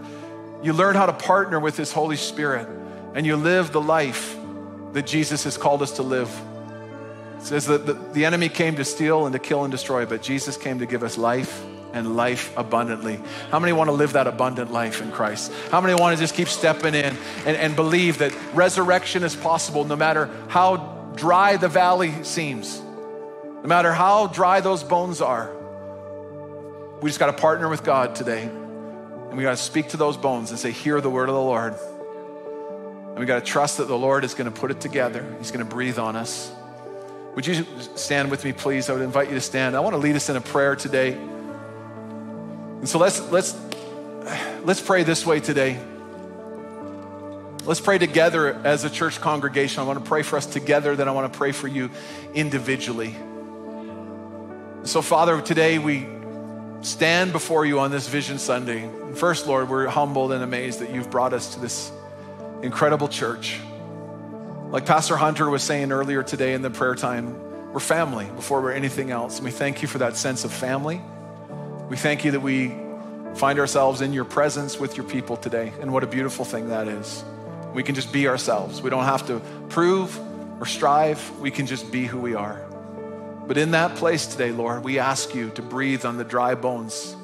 You 0.63 0.73
learn 0.73 0.95
how 0.95 1.05
to 1.05 1.13
partner 1.13 1.59
with 1.59 1.77
His 1.77 1.93
Holy 1.93 2.17
Spirit. 2.17 2.67
And 3.13 3.25
you 3.25 3.35
live 3.35 3.71
the 3.71 3.81
life 3.81 4.35
that 4.93 5.05
Jesus 5.05 5.43
has 5.43 5.57
called 5.57 5.81
us 5.81 5.93
to 5.93 6.03
live. 6.03 6.29
It 7.37 7.43
says 7.43 7.67
that 7.67 7.85
the, 7.85 7.93
the 7.93 8.25
enemy 8.25 8.49
came 8.49 8.75
to 8.75 8.85
steal 8.85 9.25
and 9.25 9.33
to 9.33 9.39
kill 9.39 9.63
and 9.63 9.71
destroy, 9.71 10.05
but 10.05 10.21
Jesus 10.21 10.57
came 10.57 10.79
to 10.79 10.85
give 10.85 11.03
us 11.03 11.17
life 11.17 11.63
and 11.93 12.15
life 12.15 12.55
abundantly. 12.57 13.19
How 13.51 13.59
many 13.59 13.73
want 13.73 13.87
to 13.87 13.93
live 13.93 14.13
that 14.13 14.27
abundant 14.27 14.71
life 14.71 15.01
in 15.01 15.11
Christ? 15.11 15.51
How 15.71 15.81
many 15.81 15.93
want 15.95 16.17
to 16.17 16.21
just 16.21 16.35
keep 16.35 16.47
stepping 16.47 16.93
in 16.93 17.15
and, 17.45 17.57
and 17.57 17.75
believe 17.75 18.19
that 18.19 18.33
resurrection 18.53 19.23
is 19.23 19.35
possible 19.35 19.85
no 19.85 19.95
matter 19.95 20.29
how 20.49 20.77
dry 21.15 21.57
the 21.57 21.69
valley 21.69 22.23
seems? 22.23 22.79
No 22.79 23.67
matter 23.67 23.91
how 23.91 24.27
dry 24.27 24.61
those 24.61 24.83
bones 24.83 25.21
are, 25.21 25.51
we 27.01 27.09
just 27.09 27.19
got 27.19 27.27
to 27.27 27.33
partner 27.33 27.69
with 27.69 27.83
God 27.83 28.15
today. 28.15 28.43
And 28.43 29.37
we 29.37 29.43
got 29.43 29.51
to 29.51 29.57
speak 29.57 29.89
to 29.89 29.97
those 29.97 30.17
bones 30.17 30.49
and 30.49 30.59
say, 30.59 30.71
Hear 30.71 30.99
the 31.01 31.09
word 31.09 31.29
of 31.29 31.35
the 31.35 31.41
Lord. 31.41 31.75
And 33.09 33.19
we 33.19 33.25
got 33.25 33.39
to 33.39 33.45
trust 33.45 33.77
that 33.77 33.87
the 33.87 33.97
Lord 33.97 34.23
is 34.23 34.33
going 34.33 34.51
to 34.51 34.59
put 34.59 34.71
it 34.71 34.81
together, 34.81 35.25
He's 35.37 35.51
going 35.51 35.65
to 35.65 35.69
breathe 35.71 35.99
on 35.99 36.15
us. 36.15 36.51
Would 37.35 37.45
you 37.45 37.65
stand 37.95 38.31
with 38.31 38.43
me, 38.43 38.53
please? 38.53 38.89
I 38.89 38.93
would 38.93 39.01
invite 39.01 39.29
you 39.29 39.35
to 39.35 39.41
stand. 39.41 39.75
I 39.75 39.79
want 39.79 39.93
to 39.93 39.99
lead 39.99 40.15
us 40.15 40.29
in 40.29 40.35
a 40.35 40.41
prayer 40.41 40.75
today. 40.75 41.13
And 41.13 42.89
so 42.89 42.97
let's 42.97 43.21
let's 43.31 43.55
let's 44.63 44.81
pray 44.81 45.03
this 45.03 45.25
way 45.25 45.39
today. 45.39 45.79
Let's 47.65 47.81
pray 47.81 47.97
together 47.97 48.59
as 48.63 48.83
a 48.83 48.89
church 48.89 49.21
congregation. 49.21 49.81
I 49.81 49.85
want 49.85 49.99
to 50.03 50.05
pray 50.05 50.23
for 50.23 50.37
us 50.37 50.47
together, 50.47 50.95
then 50.95 51.07
I 51.07 51.11
want 51.11 51.31
to 51.31 51.37
pray 51.37 51.51
for 51.51 51.67
you 51.67 51.91
individually. 52.33 53.15
So, 54.83 55.01
Father, 55.01 55.39
today 55.41 55.77
we 55.77 56.07
stand 56.81 57.31
before 57.33 57.65
you 57.65 57.79
on 57.79 57.91
this 57.91 58.07
Vision 58.07 58.39
Sunday. 58.39 58.89
First, 59.15 59.47
Lord, 59.47 59.69
we're 59.69 59.87
humbled 59.87 60.31
and 60.31 60.43
amazed 60.43 60.79
that 60.79 60.91
you've 60.91 61.09
brought 61.09 61.33
us 61.33 61.53
to 61.55 61.59
this 61.59 61.91
incredible 62.61 63.07
church. 63.07 63.59
Like 64.69 64.85
Pastor 64.85 65.17
Hunter 65.17 65.49
was 65.49 65.63
saying 65.63 65.91
earlier 65.91 66.23
today 66.23 66.53
in 66.53 66.61
the 66.61 66.69
prayer 66.69 66.95
time, 66.95 67.73
we're 67.73 67.79
family 67.79 68.25
before 68.35 68.61
we're 68.61 68.71
anything 68.71 69.11
else. 69.11 69.37
And 69.37 69.45
we 69.45 69.51
thank 69.51 69.81
you 69.81 69.87
for 69.87 69.97
that 69.99 70.15
sense 70.15 70.43
of 70.43 70.53
family. 70.53 71.01
We 71.89 71.97
thank 71.97 72.23
you 72.23 72.31
that 72.31 72.39
we 72.39 72.75
find 73.35 73.59
ourselves 73.59 74.01
in 74.01 74.13
your 74.13 74.25
presence 74.25 74.79
with 74.79 74.95
your 74.95 75.05
people 75.05 75.37
today. 75.37 75.73
And 75.81 75.91
what 75.91 76.03
a 76.03 76.07
beautiful 76.07 76.45
thing 76.45 76.69
that 76.69 76.87
is. 76.87 77.23
We 77.73 77.83
can 77.83 77.95
just 77.95 78.11
be 78.11 78.27
ourselves. 78.27 78.81
We 78.81 78.89
don't 78.89 79.05
have 79.05 79.27
to 79.27 79.41
prove 79.69 80.17
or 80.59 80.65
strive. 80.65 81.39
We 81.39 81.51
can 81.51 81.65
just 81.65 81.91
be 81.91 82.05
who 82.05 82.19
we 82.19 82.35
are. 82.35 82.68
But 83.49 83.57
in 83.57 83.71
that 83.71 83.95
place 83.95 84.27
today, 84.27 84.51
Lord, 84.51 84.83
we 84.83 84.99
ask 84.99 85.33
you 85.33 85.49
to 85.55 85.63
breathe 85.63 86.05
on 86.05 86.17
the 86.17 86.23
dry 86.23 86.53
bones. 86.53 87.15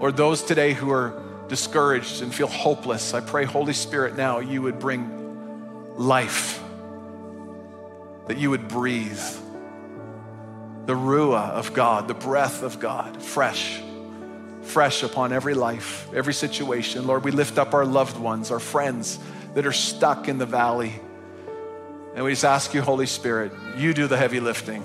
Or 0.00 0.10
those 0.10 0.42
today 0.42 0.72
who 0.72 0.90
are 0.90 1.22
discouraged 1.48 2.22
and 2.22 2.34
feel 2.34 2.46
hopeless, 2.46 3.12
I 3.12 3.20
pray, 3.20 3.44
Holy 3.44 3.74
Spirit, 3.74 4.16
now 4.16 4.38
you 4.38 4.62
would 4.62 4.78
bring 4.78 5.10
life, 5.98 6.58
that 8.28 8.38
you 8.38 8.48
would 8.48 8.66
breathe. 8.66 9.20
the 10.86 10.94
Ruah 10.94 11.50
of 11.50 11.74
God, 11.74 12.08
the 12.08 12.14
breath 12.14 12.62
of 12.62 12.80
God, 12.80 13.22
fresh, 13.22 13.80
fresh 14.62 15.02
upon 15.02 15.32
every 15.32 15.54
life, 15.54 16.08
every 16.14 16.34
situation. 16.34 17.06
Lord, 17.06 17.24
we 17.24 17.30
lift 17.30 17.58
up 17.58 17.72
our 17.72 17.84
loved 17.84 18.18
ones, 18.18 18.50
our 18.50 18.58
friends 18.58 19.18
that 19.54 19.64
are 19.64 19.72
stuck 19.72 20.28
in 20.28 20.38
the 20.38 20.46
valley. 20.46 20.92
And 22.14 22.24
we 22.24 22.32
just 22.32 22.44
ask 22.44 22.74
you, 22.74 22.82
Holy 22.82 23.06
Spirit, 23.06 23.52
you 23.76 23.94
do 23.94 24.06
the 24.06 24.16
heavy 24.16 24.40
lifting. 24.40 24.84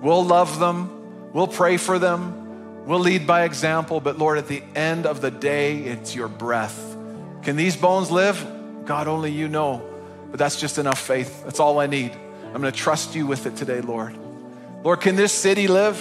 We'll 0.00 0.24
love 0.24 0.58
them, 0.58 1.32
we'll 1.32 1.46
pray 1.46 1.76
for 1.76 1.98
them, 1.98 2.84
we'll 2.86 3.00
lead 3.00 3.26
by 3.26 3.44
example, 3.44 4.00
but 4.00 4.18
Lord, 4.18 4.38
at 4.38 4.48
the 4.48 4.62
end 4.74 5.06
of 5.06 5.20
the 5.20 5.30
day, 5.30 5.78
it's 5.78 6.14
your 6.14 6.28
breath. 6.28 6.96
Can 7.42 7.56
these 7.56 7.76
bones 7.76 8.10
live? 8.10 8.44
God, 8.84 9.08
only 9.08 9.30
you 9.32 9.48
know. 9.48 9.82
But 10.30 10.38
that's 10.38 10.60
just 10.60 10.78
enough 10.78 10.98
faith. 10.98 11.44
That's 11.44 11.60
all 11.60 11.78
I 11.78 11.86
need. 11.86 12.12
I'm 12.54 12.60
going 12.60 12.72
to 12.72 12.78
trust 12.78 13.14
you 13.14 13.26
with 13.26 13.46
it 13.46 13.56
today, 13.56 13.80
Lord. 13.80 14.16
Lord, 14.82 15.00
can 15.00 15.16
this 15.16 15.32
city 15.32 15.68
live? 15.68 15.96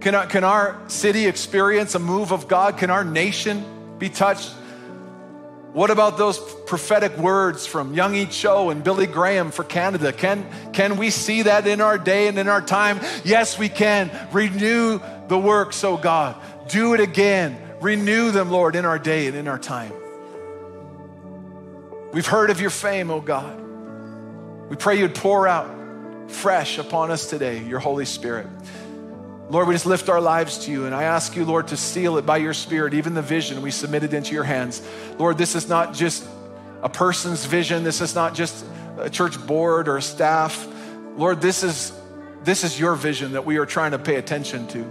Can 0.00 0.14
our, 0.14 0.26
can 0.26 0.44
our 0.44 0.80
city 0.88 1.26
experience 1.26 1.94
a 1.94 1.98
move 1.98 2.32
of 2.32 2.48
God? 2.48 2.78
Can 2.78 2.90
our 2.90 3.04
nation 3.04 3.96
be 3.98 4.08
touched? 4.08 4.50
What 5.72 5.90
about 5.90 6.18
those 6.18 6.38
prophetic 6.66 7.16
words 7.16 7.64
from 7.64 7.94
Young 7.94 8.16
E. 8.16 8.26
Cho 8.26 8.70
and 8.70 8.82
Billy 8.82 9.06
Graham 9.06 9.52
for 9.52 9.62
Canada? 9.62 10.12
Can, 10.12 10.44
can 10.72 10.96
we 10.96 11.10
see 11.10 11.42
that 11.42 11.66
in 11.66 11.80
our 11.80 11.96
day 11.96 12.26
and 12.26 12.38
in 12.38 12.48
our 12.48 12.60
time? 12.60 12.98
Yes, 13.24 13.56
we 13.56 13.68
can. 13.68 14.10
Renew 14.32 15.00
the 15.28 15.38
works, 15.38 15.84
oh 15.84 15.96
God. 15.96 16.34
Do 16.68 16.94
it 16.94 17.00
again. 17.00 17.56
Renew 17.80 18.32
them, 18.32 18.50
Lord, 18.50 18.74
in 18.74 18.84
our 18.84 18.98
day 18.98 19.28
and 19.28 19.36
in 19.36 19.46
our 19.46 19.58
time. 19.58 19.92
We've 22.12 22.26
heard 22.26 22.50
of 22.50 22.60
your 22.60 22.70
fame, 22.70 23.10
oh 23.10 23.20
God. 23.20 23.60
We 24.68 24.76
pray 24.76 24.98
you'd 24.98 25.14
pour 25.14 25.46
out 25.46 25.80
fresh 26.30 26.78
upon 26.78 27.12
us 27.12 27.30
today, 27.30 27.62
your 27.62 27.78
Holy 27.78 28.04
Spirit. 28.04 28.46
Lord, 29.50 29.66
we 29.66 29.74
just 29.74 29.86
lift 29.86 30.08
our 30.08 30.20
lives 30.20 30.58
to 30.66 30.70
you, 30.70 30.86
and 30.86 30.94
I 30.94 31.02
ask 31.02 31.34
you, 31.34 31.44
Lord, 31.44 31.68
to 31.68 31.76
seal 31.76 32.18
it 32.18 32.24
by 32.24 32.36
your 32.36 32.54
Spirit, 32.54 32.94
even 32.94 33.14
the 33.14 33.22
vision 33.22 33.62
we 33.62 33.72
submitted 33.72 34.14
into 34.14 34.32
your 34.32 34.44
hands. 34.44 34.80
Lord, 35.18 35.38
this 35.38 35.56
is 35.56 35.68
not 35.68 35.92
just 35.92 36.24
a 36.84 36.88
person's 36.88 37.44
vision, 37.44 37.82
this 37.82 38.00
is 38.00 38.14
not 38.14 38.32
just 38.32 38.64
a 38.96 39.10
church 39.10 39.44
board 39.48 39.88
or 39.88 40.00
staff. 40.00 40.68
Lord, 41.16 41.40
this 41.40 41.64
is, 41.64 41.92
this 42.44 42.62
is 42.62 42.78
your 42.78 42.94
vision 42.94 43.32
that 43.32 43.44
we 43.44 43.56
are 43.56 43.66
trying 43.66 43.90
to 43.90 43.98
pay 43.98 44.14
attention 44.14 44.68
to. 44.68 44.84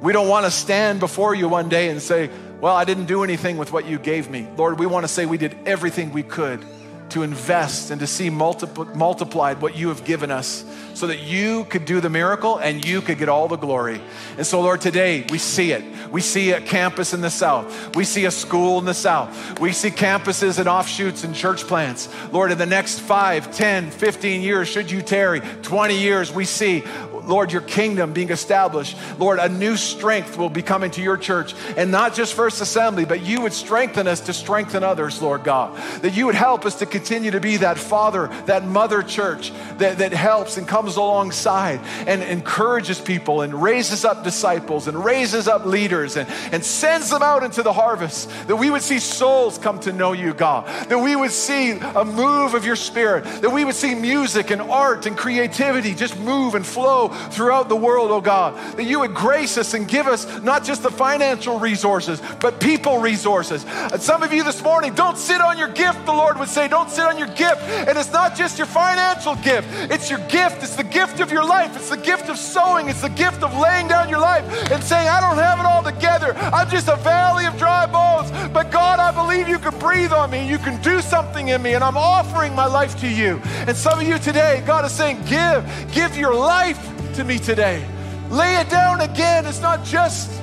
We 0.00 0.12
don't 0.12 0.26
want 0.26 0.44
to 0.46 0.50
stand 0.50 0.98
before 0.98 1.32
you 1.32 1.48
one 1.48 1.68
day 1.68 1.90
and 1.90 2.02
say, 2.02 2.28
Well, 2.60 2.74
I 2.74 2.84
didn't 2.84 3.06
do 3.06 3.22
anything 3.22 3.56
with 3.56 3.72
what 3.72 3.86
you 3.86 4.00
gave 4.00 4.28
me. 4.28 4.48
Lord, 4.56 4.80
we 4.80 4.86
want 4.86 5.04
to 5.04 5.08
say 5.08 5.26
we 5.26 5.38
did 5.38 5.56
everything 5.64 6.12
we 6.12 6.24
could 6.24 6.64
to 7.12 7.22
invest 7.22 7.90
and 7.90 8.00
to 8.00 8.06
see 8.06 8.30
multipl- 8.30 8.94
multiplied 8.94 9.60
what 9.60 9.76
you 9.76 9.88
have 9.88 10.04
given 10.04 10.30
us 10.30 10.64
so 10.94 11.06
that 11.06 11.20
you 11.20 11.64
could 11.64 11.84
do 11.84 12.00
the 12.00 12.10
miracle 12.10 12.58
and 12.58 12.84
you 12.84 13.00
could 13.00 13.18
get 13.18 13.28
all 13.28 13.48
the 13.48 13.56
glory. 13.56 14.00
And 14.36 14.46
so, 14.46 14.60
Lord, 14.60 14.80
today 14.80 15.26
we 15.30 15.38
see 15.38 15.72
it. 15.72 15.84
We 16.10 16.20
see 16.20 16.52
a 16.52 16.60
campus 16.60 17.14
in 17.14 17.20
the 17.20 17.30
South. 17.30 17.96
We 17.96 18.04
see 18.04 18.24
a 18.24 18.30
school 18.30 18.78
in 18.78 18.84
the 18.84 18.94
South. 18.94 19.60
We 19.60 19.72
see 19.72 19.90
campuses 19.90 20.58
and 20.58 20.68
offshoots 20.68 21.24
and 21.24 21.34
church 21.34 21.66
plants. 21.66 22.08
Lord, 22.32 22.52
in 22.52 22.58
the 22.58 22.66
next 22.66 23.00
5, 23.00 23.54
10, 23.54 23.90
15 23.90 24.42
years, 24.42 24.68
should 24.68 24.90
you 24.90 25.02
tarry, 25.02 25.40
20 25.40 25.98
years, 25.98 26.32
we 26.32 26.44
see 26.44 26.82
Lord, 27.26 27.52
your 27.52 27.62
kingdom 27.62 28.12
being 28.12 28.30
established. 28.30 28.96
Lord, 29.18 29.38
a 29.38 29.48
new 29.48 29.76
strength 29.76 30.36
will 30.36 30.48
be 30.48 30.62
coming 30.62 30.90
to 30.92 31.02
your 31.02 31.16
church. 31.16 31.54
And 31.76 31.90
not 31.90 32.14
just 32.14 32.34
First 32.34 32.60
Assembly, 32.60 33.04
but 33.04 33.22
you 33.22 33.42
would 33.42 33.52
strengthen 33.52 34.06
us 34.06 34.20
to 34.22 34.32
strengthen 34.32 34.82
others, 34.82 35.22
Lord 35.22 35.44
God. 35.44 35.76
That 36.02 36.16
you 36.16 36.26
would 36.26 36.34
help 36.34 36.66
us 36.66 36.76
to 36.76 36.86
continue 36.86 37.30
to 37.30 37.40
be 37.40 37.58
that 37.58 37.78
father, 37.78 38.28
that 38.46 38.64
mother 38.64 39.02
church 39.02 39.52
that, 39.78 39.98
that 39.98 40.12
helps 40.12 40.56
and 40.56 40.66
comes 40.66 40.96
alongside 40.96 41.80
and 42.06 42.22
encourages 42.22 43.00
people 43.00 43.42
and 43.42 43.62
raises 43.62 44.04
up 44.04 44.24
disciples 44.24 44.88
and 44.88 45.04
raises 45.04 45.48
up 45.48 45.64
leaders 45.64 46.16
and, 46.16 46.28
and 46.52 46.64
sends 46.64 47.10
them 47.10 47.22
out 47.22 47.42
into 47.42 47.62
the 47.62 47.72
harvest. 47.72 48.28
That 48.46 48.56
we 48.56 48.70
would 48.70 48.82
see 48.82 48.98
souls 48.98 49.58
come 49.58 49.80
to 49.80 49.92
know 49.92 50.12
you, 50.12 50.34
God. 50.34 50.66
That 50.88 50.98
we 50.98 51.16
would 51.16 51.30
see 51.30 51.72
a 51.72 52.04
move 52.04 52.54
of 52.54 52.64
your 52.64 52.76
spirit. 52.76 53.24
That 53.42 53.52
we 53.52 53.64
would 53.64 53.74
see 53.74 53.94
music 53.94 54.50
and 54.50 54.60
art 54.60 55.06
and 55.06 55.16
creativity 55.16 55.94
just 55.94 56.18
move 56.18 56.54
and 56.54 56.66
flow 56.66 57.11
throughout 57.30 57.68
the 57.68 57.76
world, 57.76 58.10
oh 58.10 58.20
God. 58.20 58.56
That 58.76 58.84
you 58.84 59.00
would 59.00 59.14
grace 59.14 59.58
us 59.58 59.74
and 59.74 59.86
give 59.88 60.06
us 60.06 60.42
not 60.42 60.64
just 60.64 60.82
the 60.82 60.90
financial 60.90 61.58
resources, 61.58 62.20
but 62.40 62.60
people 62.60 62.98
resources. 62.98 63.64
And 63.64 64.00
some 64.00 64.22
of 64.22 64.32
you 64.32 64.44
this 64.44 64.62
morning, 64.62 64.94
don't 64.94 65.18
sit 65.18 65.40
on 65.40 65.58
your 65.58 65.68
gift, 65.68 66.06
the 66.06 66.12
Lord 66.12 66.38
would 66.38 66.48
say. 66.48 66.68
Don't 66.68 66.90
sit 66.90 67.04
on 67.04 67.18
your 67.18 67.28
gift. 67.28 67.62
And 67.62 67.98
it's 67.98 68.12
not 68.12 68.36
just 68.36 68.58
your 68.58 68.66
financial 68.66 69.34
gift, 69.36 69.68
it's 69.90 70.10
your 70.10 70.20
gift. 70.28 70.62
It's 70.62 70.76
the 70.76 70.84
gift 70.84 71.20
of 71.20 71.32
your 71.32 71.44
life. 71.44 71.76
It's 71.76 71.90
the 71.90 71.96
gift 71.96 72.28
of 72.28 72.36
sowing. 72.36 72.88
It's 72.88 73.02
the 73.02 73.08
gift 73.08 73.42
of 73.42 73.56
laying 73.58 73.88
down 73.88 74.08
your 74.08 74.20
life 74.20 74.44
and 74.70 74.82
saying, 74.82 75.08
I 75.08 75.20
don't 75.20 75.36
have 75.36 75.58
it 75.58 75.66
all 75.66 75.82
together. 75.82 76.34
I'm 76.36 76.68
just 76.70 76.88
a 76.88 76.96
valley 76.96 77.46
of 77.46 77.56
dry 77.56 77.86
bones. 77.86 78.30
But 78.52 78.70
God, 78.70 78.98
I 78.98 79.10
believe 79.12 79.48
you 79.48 79.58
can 79.58 79.78
breathe 79.78 80.12
on 80.12 80.30
me. 80.30 80.48
You 80.48 80.58
can 80.58 80.80
do 80.82 81.00
something 81.00 81.48
in 81.48 81.62
me. 81.62 81.74
And 81.74 81.84
I'm 81.84 81.96
offering 81.96 82.54
my 82.54 82.66
life 82.66 82.98
to 83.00 83.08
you. 83.08 83.40
And 83.66 83.76
some 83.76 83.98
of 83.98 84.06
you 84.06 84.18
today, 84.18 84.62
God 84.66 84.84
is 84.84 84.92
saying, 84.92 85.22
give, 85.26 85.64
give 85.92 86.16
your 86.16 86.34
life 86.34 86.78
to 87.14 87.24
me 87.24 87.38
today. 87.38 87.84
Lay 88.30 88.56
it 88.56 88.68
down 88.70 89.00
again. 89.00 89.46
It's 89.46 89.60
not 89.60 89.84
just 89.84 90.40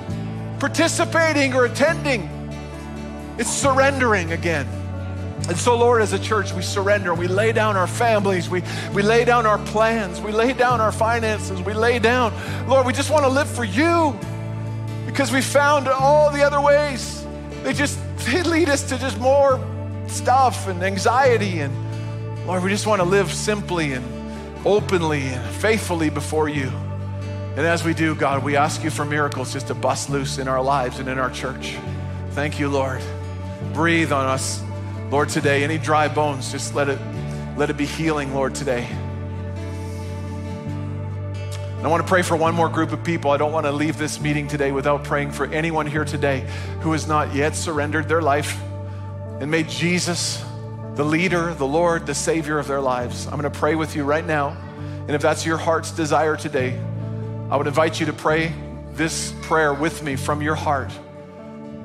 participating 0.59 1.53
or 1.53 1.65
attending, 1.65 2.29
it's 3.37 3.49
surrendering 3.49 4.31
again. 4.31 4.67
And 5.47 5.57
so, 5.57 5.75
Lord, 5.75 6.01
as 6.01 6.13
a 6.13 6.19
church, 6.19 6.53
we 6.53 6.61
surrender. 6.61 7.15
We 7.15 7.27
lay 7.27 7.53
down 7.53 7.75
our 7.75 7.87
families. 7.87 8.49
We, 8.49 8.61
we 8.93 9.01
lay 9.01 9.25
down 9.25 9.47
our 9.47 9.57
plans. 9.57 10.21
We 10.21 10.31
lay 10.31 10.53
down 10.53 10.79
our 10.79 10.91
finances. 10.91 11.61
We 11.61 11.73
lay 11.73 11.97
down, 11.97 12.33
Lord, 12.67 12.85
we 12.85 12.93
just 12.93 13.09
want 13.09 13.23
to 13.23 13.29
live 13.29 13.49
for 13.49 13.63
you 13.63 14.17
because 15.07 15.31
we 15.31 15.41
found 15.41 15.87
all 15.87 16.31
the 16.31 16.43
other 16.43 16.61
ways. 16.61 17.25
They 17.63 17.73
just 17.73 17.97
they 18.25 18.43
lead 18.43 18.69
us 18.69 18.83
to 18.89 18.99
just 18.99 19.17
more 19.19 19.59
stuff 20.07 20.67
and 20.67 20.83
anxiety. 20.83 21.61
And 21.61 22.45
Lord, 22.45 22.63
we 22.63 22.69
just 22.69 22.85
want 22.85 23.01
to 23.01 23.07
live 23.07 23.33
simply 23.33 23.93
and 23.93 24.18
openly 24.65 25.21
and 25.21 25.55
faithfully 25.55 26.09
before 26.09 26.49
you. 26.49 26.71
And 27.57 27.67
as 27.67 27.83
we 27.83 27.93
do, 27.93 28.15
God, 28.15 28.43
we 28.43 28.55
ask 28.55 28.83
you 28.83 28.89
for 28.89 29.05
miracles 29.05 29.53
just 29.53 29.67
to 29.67 29.75
bust 29.75 30.09
loose 30.09 30.37
in 30.37 30.47
our 30.47 30.61
lives 30.61 30.99
and 30.99 31.09
in 31.09 31.19
our 31.19 31.29
church. 31.29 31.77
Thank 32.31 32.59
you, 32.59 32.69
Lord. 32.69 33.01
Breathe 33.73 34.11
on 34.11 34.25
us, 34.25 34.63
Lord, 35.09 35.29
today. 35.29 35.63
Any 35.63 35.77
dry 35.77 36.07
bones, 36.07 36.51
just 36.51 36.75
let 36.75 36.89
it 36.89 36.99
let 37.57 37.69
it 37.69 37.75
be 37.75 37.85
healing, 37.85 38.33
Lord, 38.33 38.55
today. 38.55 38.87
And 41.79 41.85
I 41.85 41.89
want 41.89 42.01
to 42.01 42.07
pray 42.07 42.21
for 42.21 42.37
one 42.37 42.55
more 42.55 42.69
group 42.69 42.91
of 42.93 43.03
people. 43.03 43.31
I 43.31 43.37
don't 43.37 43.51
want 43.51 43.65
to 43.65 43.71
leave 43.71 43.97
this 43.97 44.19
meeting 44.21 44.47
today 44.47 44.71
without 44.71 45.03
praying 45.03 45.31
for 45.31 45.45
anyone 45.45 45.87
here 45.87 46.05
today 46.05 46.47
who 46.81 46.93
has 46.93 47.07
not 47.07 47.33
yet 47.33 47.55
surrendered 47.55 48.07
their 48.07 48.21
life 48.21 48.61
and 49.41 49.49
made 49.49 49.67
Jesus 49.67 50.43
the 50.99 51.05
leader, 51.05 51.53
the 51.53 51.65
Lord, 51.65 52.05
the 52.05 52.13
Savior 52.13 52.59
of 52.59 52.67
their 52.67 52.81
lives. 52.81 53.25
I'm 53.25 53.39
going 53.39 53.49
to 53.49 53.57
pray 53.57 53.73
with 53.73 53.95
you 53.95 54.03
right 54.03 54.25
now. 54.25 54.49
And 55.07 55.11
if 55.11 55.21
that's 55.21 55.45
your 55.45 55.55
heart's 55.55 55.91
desire 55.91 56.35
today, 56.35 56.77
I 57.49 57.55
would 57.55 57.67
invite 57.67 58.01
you 58.01 58.07
to 58.07 58.11
pray 58.11 58.51
this 58.91 59.33
prayer 59.43 59.73
with 59.73 60.03
me 60.03 60.17
from 60.17 60.41
your 60.41 60.55
heart. 60.55 60.91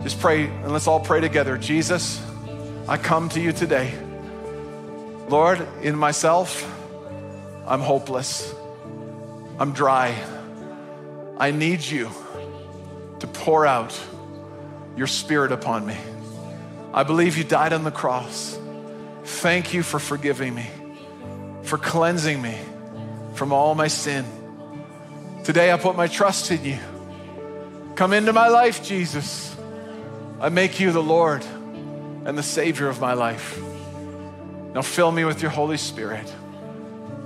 Just 0.02 0.18
pray, 0.18 0.46
and 0.46 0.72
let's 0.72 0.88
all 0.88 0.98
pray 0.98 1.20
together. 1.20 1.56
Jesus, 1.56 2.20
I 2.88 2.96
come 2.96 3.28
to 3.28 3.40
you 3.40 3.52
today. 3.52 3.94
Lord, 5.28 5.64
in 5.80 5.94
myself, 5.94 6.68
I'm 7.68 7.82
hopeless. 7.82 8.52
I'm 9.60 9.74
dry. 9.74 10.12
I 11.38 11.52
need 11.52 11.82
you 11.82 12.10
to 13.20 13.28
pour 13.28 13.64
out 13.64 13.96
your 14.96 15.06
spirit 15.06 15.52
upon 15.52 15.86
me. 15.86 15.96
I 16.92 17.04
believe 17.04 17.38
you 17.38 17.44
died 17.44 17.72
on 17.72 17.84
the 17.84 17.92
cross. 17.92 18.58
Thank 19.24 19.72
you 19.72 19.82
for 19.82 19.98
forgiving 19.98 20.54
me, 20.54 20.66
for 21.62 21.78
cleansing 21.78 22.40
me 22.40 22.58
from 23.34 23.52
all 23.52 23.74
my 23.74 23.88
sin. 23.88 24.24
Today 25.44 25.72
I 25.72 25.76
put 25.76 25.96
my 25.96 26.06
trust 26.06 26.50
in 26.50 26.64
you. 26.64 26.78
Come 27.94 28.12
into 28.12 28.32
my 28.32 28.48
life, 28.48 28.84
Jesus. 28.84 29.56
I 30.40 30.48
make 30.48 30.80
you 30.80 30.92
the 30.92 31.02
Lord 31.02 31.44
and 32.24 32.36
the 32.36 32.42
Savior 32.42 32.88
of 32.88 33.00
my 33.00 33.14
life. 33.14 33.60
Now 34.74 34.82
fill 34.82 35.12
me 35.12 35.24
with 35.24 35.40
your 35.40 35.50
Holy 35.50 35.76
Spirit. 35.76 36.32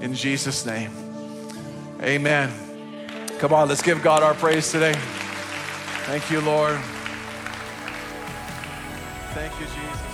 In 0.00 0.14
Jesus' 0.14 0.66
name. 0.66 0.92
Amen. 2.02 2.52
Come 3.38 3.52
on, 3.52 3.68
let's 3.68 3.82
give 3.82 4.02
God 4.02 4.22
our 4.22 4.34
praise 4.34 4.70
today. 4.70 4.94
Thank 6.04 6.30
you, 6.30 6.40
Lord. 6.40 6.78
Thank 9.34 9.52
you, 9.60 9.66
Jesus. 9.66 10.07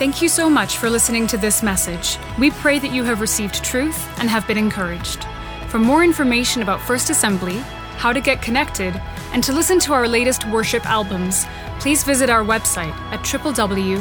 Thank 0.00 0.22
you 0.22 0.30
so 0.30 0.48
much 0.48 0.78
for 0.78 0.88
listening 0.88 1.26
to 1.26 1.36
this 1.36 1.62
message. 1.62 2.16
We 2.38 2.52
pray 2.52 2.78
that 2.78 2.90
you 2.90 3.04
have 3.04 3.20
received 3.20 3.62
truth 3.62 4.08
and 4.18 4.30
have 4.30 4.46
been 4.46 4.56
encouraged. 4.56 5.26
For 5.68 5.78
more 5.78 6.02
information 6.02 6.62
about 6.62 6.80
First 6.80 7.10
Assembly, 7.10 7.58
how 7.98 8.10
to 8.14 8.22
get 8.22 8.40
connected, 8.40 8.98
and 9.34 9.44
to 9.44 9.52
listen 9.52 9.78
to 9.80 9.92
our 9.92 10.08
latest 10.08 10.48
worship 10.48 10.86
albums, 10.86 11.44
please 11.80 12.02
visit 12.02 12.30
our 12.30 12.42
website 12.42 12.96
at 13.12 13.20
www.fa.church. 13.20 14.00